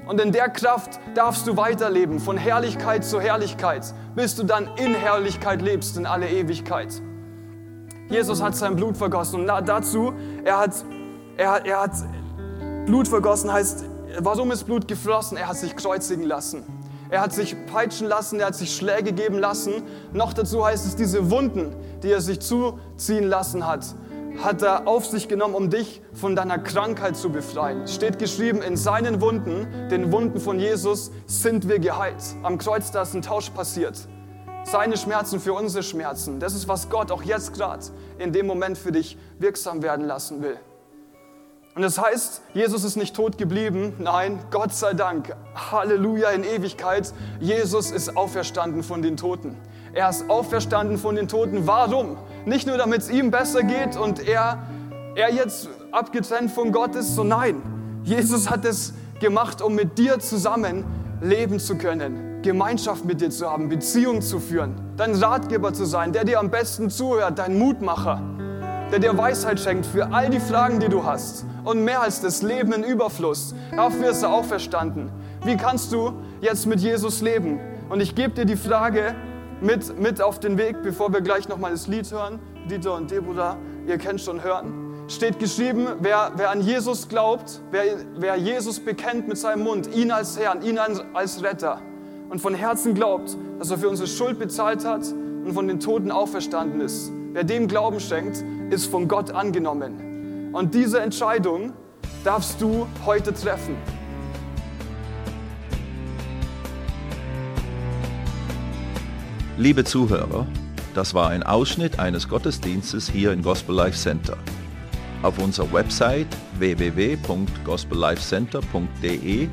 Und 0.08 0.22
in 0.22 0.32
der 0.32 0.50
Kraft 0.50 1.00
darfst 1.16 1.48
du 1.48 1.58
weiterleben, 1.58 2.20
von 2.20 2.38
Herrlichkeit 2.38 3.04
zu 3.04 3.20
Herrlichkeit, 3.20 3.94
bis 4.16 4.36
du 4.36 4.44
dann 4.44 4.70
in 4.78 4.94
Herrlichkeit 4.94 5.62
lebst, 5.62 5.98
in 5.98 6.06
alle 6.06 6.30
Ewigkeit. 6.30 7.02
Jesus 8.10 8.42
hat 8.42 8.56
sein 8.56 8.76
Blut 8.76 8.98
vergossen 8.98 9.42
und 9.42 9.48
dazu, 9.48 10.14
er 10.44 10.60
hat, 10.60 10.86
er, 11.38 11.66
er 11.66 11.82
hat 11.82 11.94
Blut 12.86 13.08
vergossen, 13.08 13.52
heißt, 13.52 13.86
warum 14.20 14.52
ist 14.52 14.64
Blut 14.64 14.88
geflossen? 14.88 15.38
Er 15.38 15.48
hat 15.48 15.58
sich 15.58 15.76
kreuzigen 15.76 16.26
lassen. 16.26 16.64
Er 17.10 17.22
hat 17.22 17.34
sich 17.34 17.56
peitschen 17.68 18.08
lassen, 18.08 18.40
er 18.40 18.48
hat 18.48 18.56
sich 18.56 18.76
Schläge 18.76 19.14
geben 19.14 19.38
lassen. 19.38 19.84
Noch 20.12 20.34
dazu 20.34 20.66
heißt 20.66 20.86
es, 20.86 20.96
diese 20.96 21.30
Wunden, 21.30 21.76
die 22.02 22.12
er 22.12 22.22
sich 22.22 22.40
zuziehen 22.40 23.26
lassen 23.26 23.68
hat, 23.68 23.86
hat 24.44 24.62
er 24.64 24.88
auf 24.88 25.06
sich 25.06 25.28
genommen, 25.28 25.56
um 25.56 25.70
dich 25.70 26.02
von 26.14 26.36
deiner 26.36 26.58
Krankheit 26.58 27.16
zu 27.16 27.30
befreien. 27.30 27.88
Steht 27.88 28.20
geschrieben, 28.20 28.62
in 28.62 28.76
seinen 28.76 29.22
Wunden, 29.22 29.68
den 29.90 30.12
Wunden 30.12 30.40
von 30.40 30.60
Jesus, 30.60 31.12
sind 31.28 31.70
wir 31.70 31.80
geheilt. 31.80 32.24
Am 32.44 32.58
Kreuz, 32.58 32.92
da 32.92 33.04
ist 33.04 33.14
ein 33.14 33.22
Tausch 33.22 33.50
passiert. 33.52 33.98
Seine 34.64 34.98
Schmerzen 34.98 35.40
für 35.40 35.54
unsere 35.54 35.84
Schmerzen. 35.84 36.40
Das 36.40 36.56
ist, 36.56 36.68
was 36.68 36.90
Gott 36.90 37.12
auch 37.12 37.22
jetzt 37.22 37.54
gerade 37.54 37.86
in 38.18 38.34
dem 38.34 38.48
Moment 38.48 38.78
für 38.80 38.92
dich 38.92 39.18
wirksam 39.38 39.84
werden 39.84 40.06
lassen 40.08 40.42
will. 40.42 40.58
Und 41.76 41.82
das 41.82 42.02
heißt, 42.02 42.42
Jesus 42.54 42.86
ist 42.86 42.96
nicht 42.96 43.14
tot 43.14 43.38
geblieben. 43.38 43.92
Nein, 44.00 44.40
Gott 44.50 44.74
sei 44.74 44.94
Dank. 44.94 45.36
Halleluja 45.56 46.30
in 46.30 46.46
Ewigkeit. 46.46 47.14
Jesus 47.42 47.92
ist 47.92 48.16
auferstanden 48.16 48.82
von 48.82 49.02
den 49.02 49.18
Toten. 49.18 49.58
Er 49.92 50.10
ist 50.10 50.30
auferstanden 50.30 50.98
von 50.98 51.18
den 51.18 51.28
Toten. 51.28 51.68
Warum? 51.68 52.16
Nicht 52.46 52.66
nur, 52.66 52.78
damit 52.78 53.02
es 53.02 53.10
ihm 53.10 53.30
besser 53.30 53.62
geht 53.64 53.98
und 53.98 54.26
er, 54.26 54.60
er 55.16 55.34
jetzt 55.34 55.68
abgetrennt 55.92 56.52
von 56.52 56.72
Gott 56.72 56.96
ist, 56.96 57.14
so 57.14 57.26
nein. 57.26 57.62
Jesus 58.06 58.50
hat 58.50 58.64
es 58.64 58.94
gemacht, 59.20 59.62
um 59.62 59.76
mit 59.76 59.98
dir 59.98 60.20
zusammen 60.20 60.86
leben 61.22 61.60
zu 61.60 61.78
können, 61.78 62.42
Gemeinschaft 62.42 63.04
mit 63.04 63.20
dir 63.20 63.32
zu 63.32 63.50
haben, 63.50 63.68
Beziehung 63.68 64.22
zu 64.22 64.40
führen, 64.40 64.76
dein 64.96 65.14
Ratgeber 65.16 65.74
zu 65.74 65.84
sein, 65.84 66.14
der 66.14 66.24
dir 66.24 66.40
am 66.40 66.50
besten 66.50 66.90
zuhört, 66.90 67.38
dein 67.38 67.60
Mutmacher 67.60 68.22
der 68.92 69.00
dir 69.00 69.18
Weisheit 69.18 69.60
schenkt 69.60 69.86
für 69.86 70.12
all 70.14 70.30
die 70.30 70.40
Fragen, 70.40 70.80
die 70.80 70.90
du 70.90 71.04
hast. 71.04 71.46
Und 71.64 71.84
mehr 71.84 72.02
als 72.02 72.22
das 72.22 72.42
Leben 72.42 72.72
in 72.74 72.84
Überfluss. 72.84 73.56
Dafür 73.76 74.12
ist 74.12 74.24
er 74.24 74.32
auferstanden. 74.32 75.12
Wie 75.44 75.58
kannst 75.58 75.92
du 75.92 76.14
jetzt 76.42 76.66
mit 76.66 76.80
Jesus 76.80 77.22
leben? 77.22 77.60
Und 77.90 78.02
ich 78.02 78.16
gebe 78.16 78.34
dir 78.34 78.46
die 78.46 78.56
Frage 78.56 79.16
mit, 79.62 80.00
mit 80.00 80.22
auf 80.22 80.40
den 80.40 80.58
Weg, 80.58 80.82
bevor 80.84 81.14
wir 81.14 81.22
gleich 81.22 81.48
nochmal 81.48 81.72
das 81.72 81.88
Lied 81.88 82.12
hören. 82.12 82.40
Dieter 82.70 82.96
und 82.96 83.12
Deborah, 83.12 83.58
ihr 83.88 83.98
kennt 83.98 84.22
schon 84.22 84.44
hören. 84.44 85.06
Steht 85.08 85.38
geschrieben, 85.38 85.88
wer, 86.00 86.32
wer 86.36 86.50
an 86.50 86.62
Jesus 86.62 87.08
glaubt, 87.08 87.62
wer, 87.70 87.84
wer 88.18 88.36
Jesus 88.38 88.80
bekennt 88.80 89.28
mit 89.28 89.38
seinem 89.38 89.64
Mund, 89.64 89.88
ihn 89.96 90.10
als 90.12 90.40
Herrn, 90.40 90.64
ihn 90.64 90.80
als 90.80 91.44
Retter 91.44 91.80
und 92.30 92.40
von 92.40 92.56
Herzen 92.56 92.94
glaubt, 92.94 93.38
dass 93.60 93.70
er 93.70 93.78
für 93.78 93.90
unsere 93.90 94.08
Schuld 94.08 94.40
bezahlt 94.40 94.84
hat 94.86 95.06
und 95.12 95.54
von 95.54 95.68
den 95.68 95.80
Toten 95.80 96.12
auferstanden 96.12 96.82
ist, 96.82 97.12
wer 97.34 97.44
dem 97.44 97.68
Glauben 97.68 98.00
schenkt, 98.00 98.44
ist 98.70 98.88
von 98.88 99.08
Gott 99.08 99.32
angenommen. 99.32 100.52
Und 100.54 100.74
diese 100.74 101.00
Entscheidung 101.02 101.72
darfst 102.24 102.62
du 102.62 102.88
heute 103.06 103.34
treffen. 103.34 103.76
Liebe 109.58 109.86
Zuhörer, 109.86 110.46
das 110.94 111.14
war 111.14 111.30
ein 111.30 111.44
Ausschnitt 111.44 112.00
eines 112.00 112.28
Gottesdienstes 112.28 113.10
hier 113.10 113.32
im 113.32 113.42
Gospel 113.42 113.74
Life 113.76 113.98
Center. 113.98 114.36
Auf 115.22 115.40
unserer 115.40 115.72
Website 115.72 116.28
www.gospellifecenter.de 116.60 119.48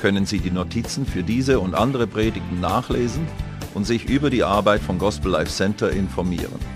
können 0.00 0.26
Sie 0.26 0.40
die 0.40 0.50
Notizen 0.50 1.06
für 1.06 1.22
diese 1.22 1.60
und 1.60 1.74
andere 1.74 2.06
Predigten 2.06 2.60
nachlesen 2.60 3.26
und 3.74 3.84
sich 3.84 4.08
über 4.08 4.30
die 4.30 4.42
Arbeit 4.42 4.80
von 4.80 4.98
Gospel 4.98 5.32
Life 5.32 5.50
Center 5.50 5.90
informieren. 5.90 6.75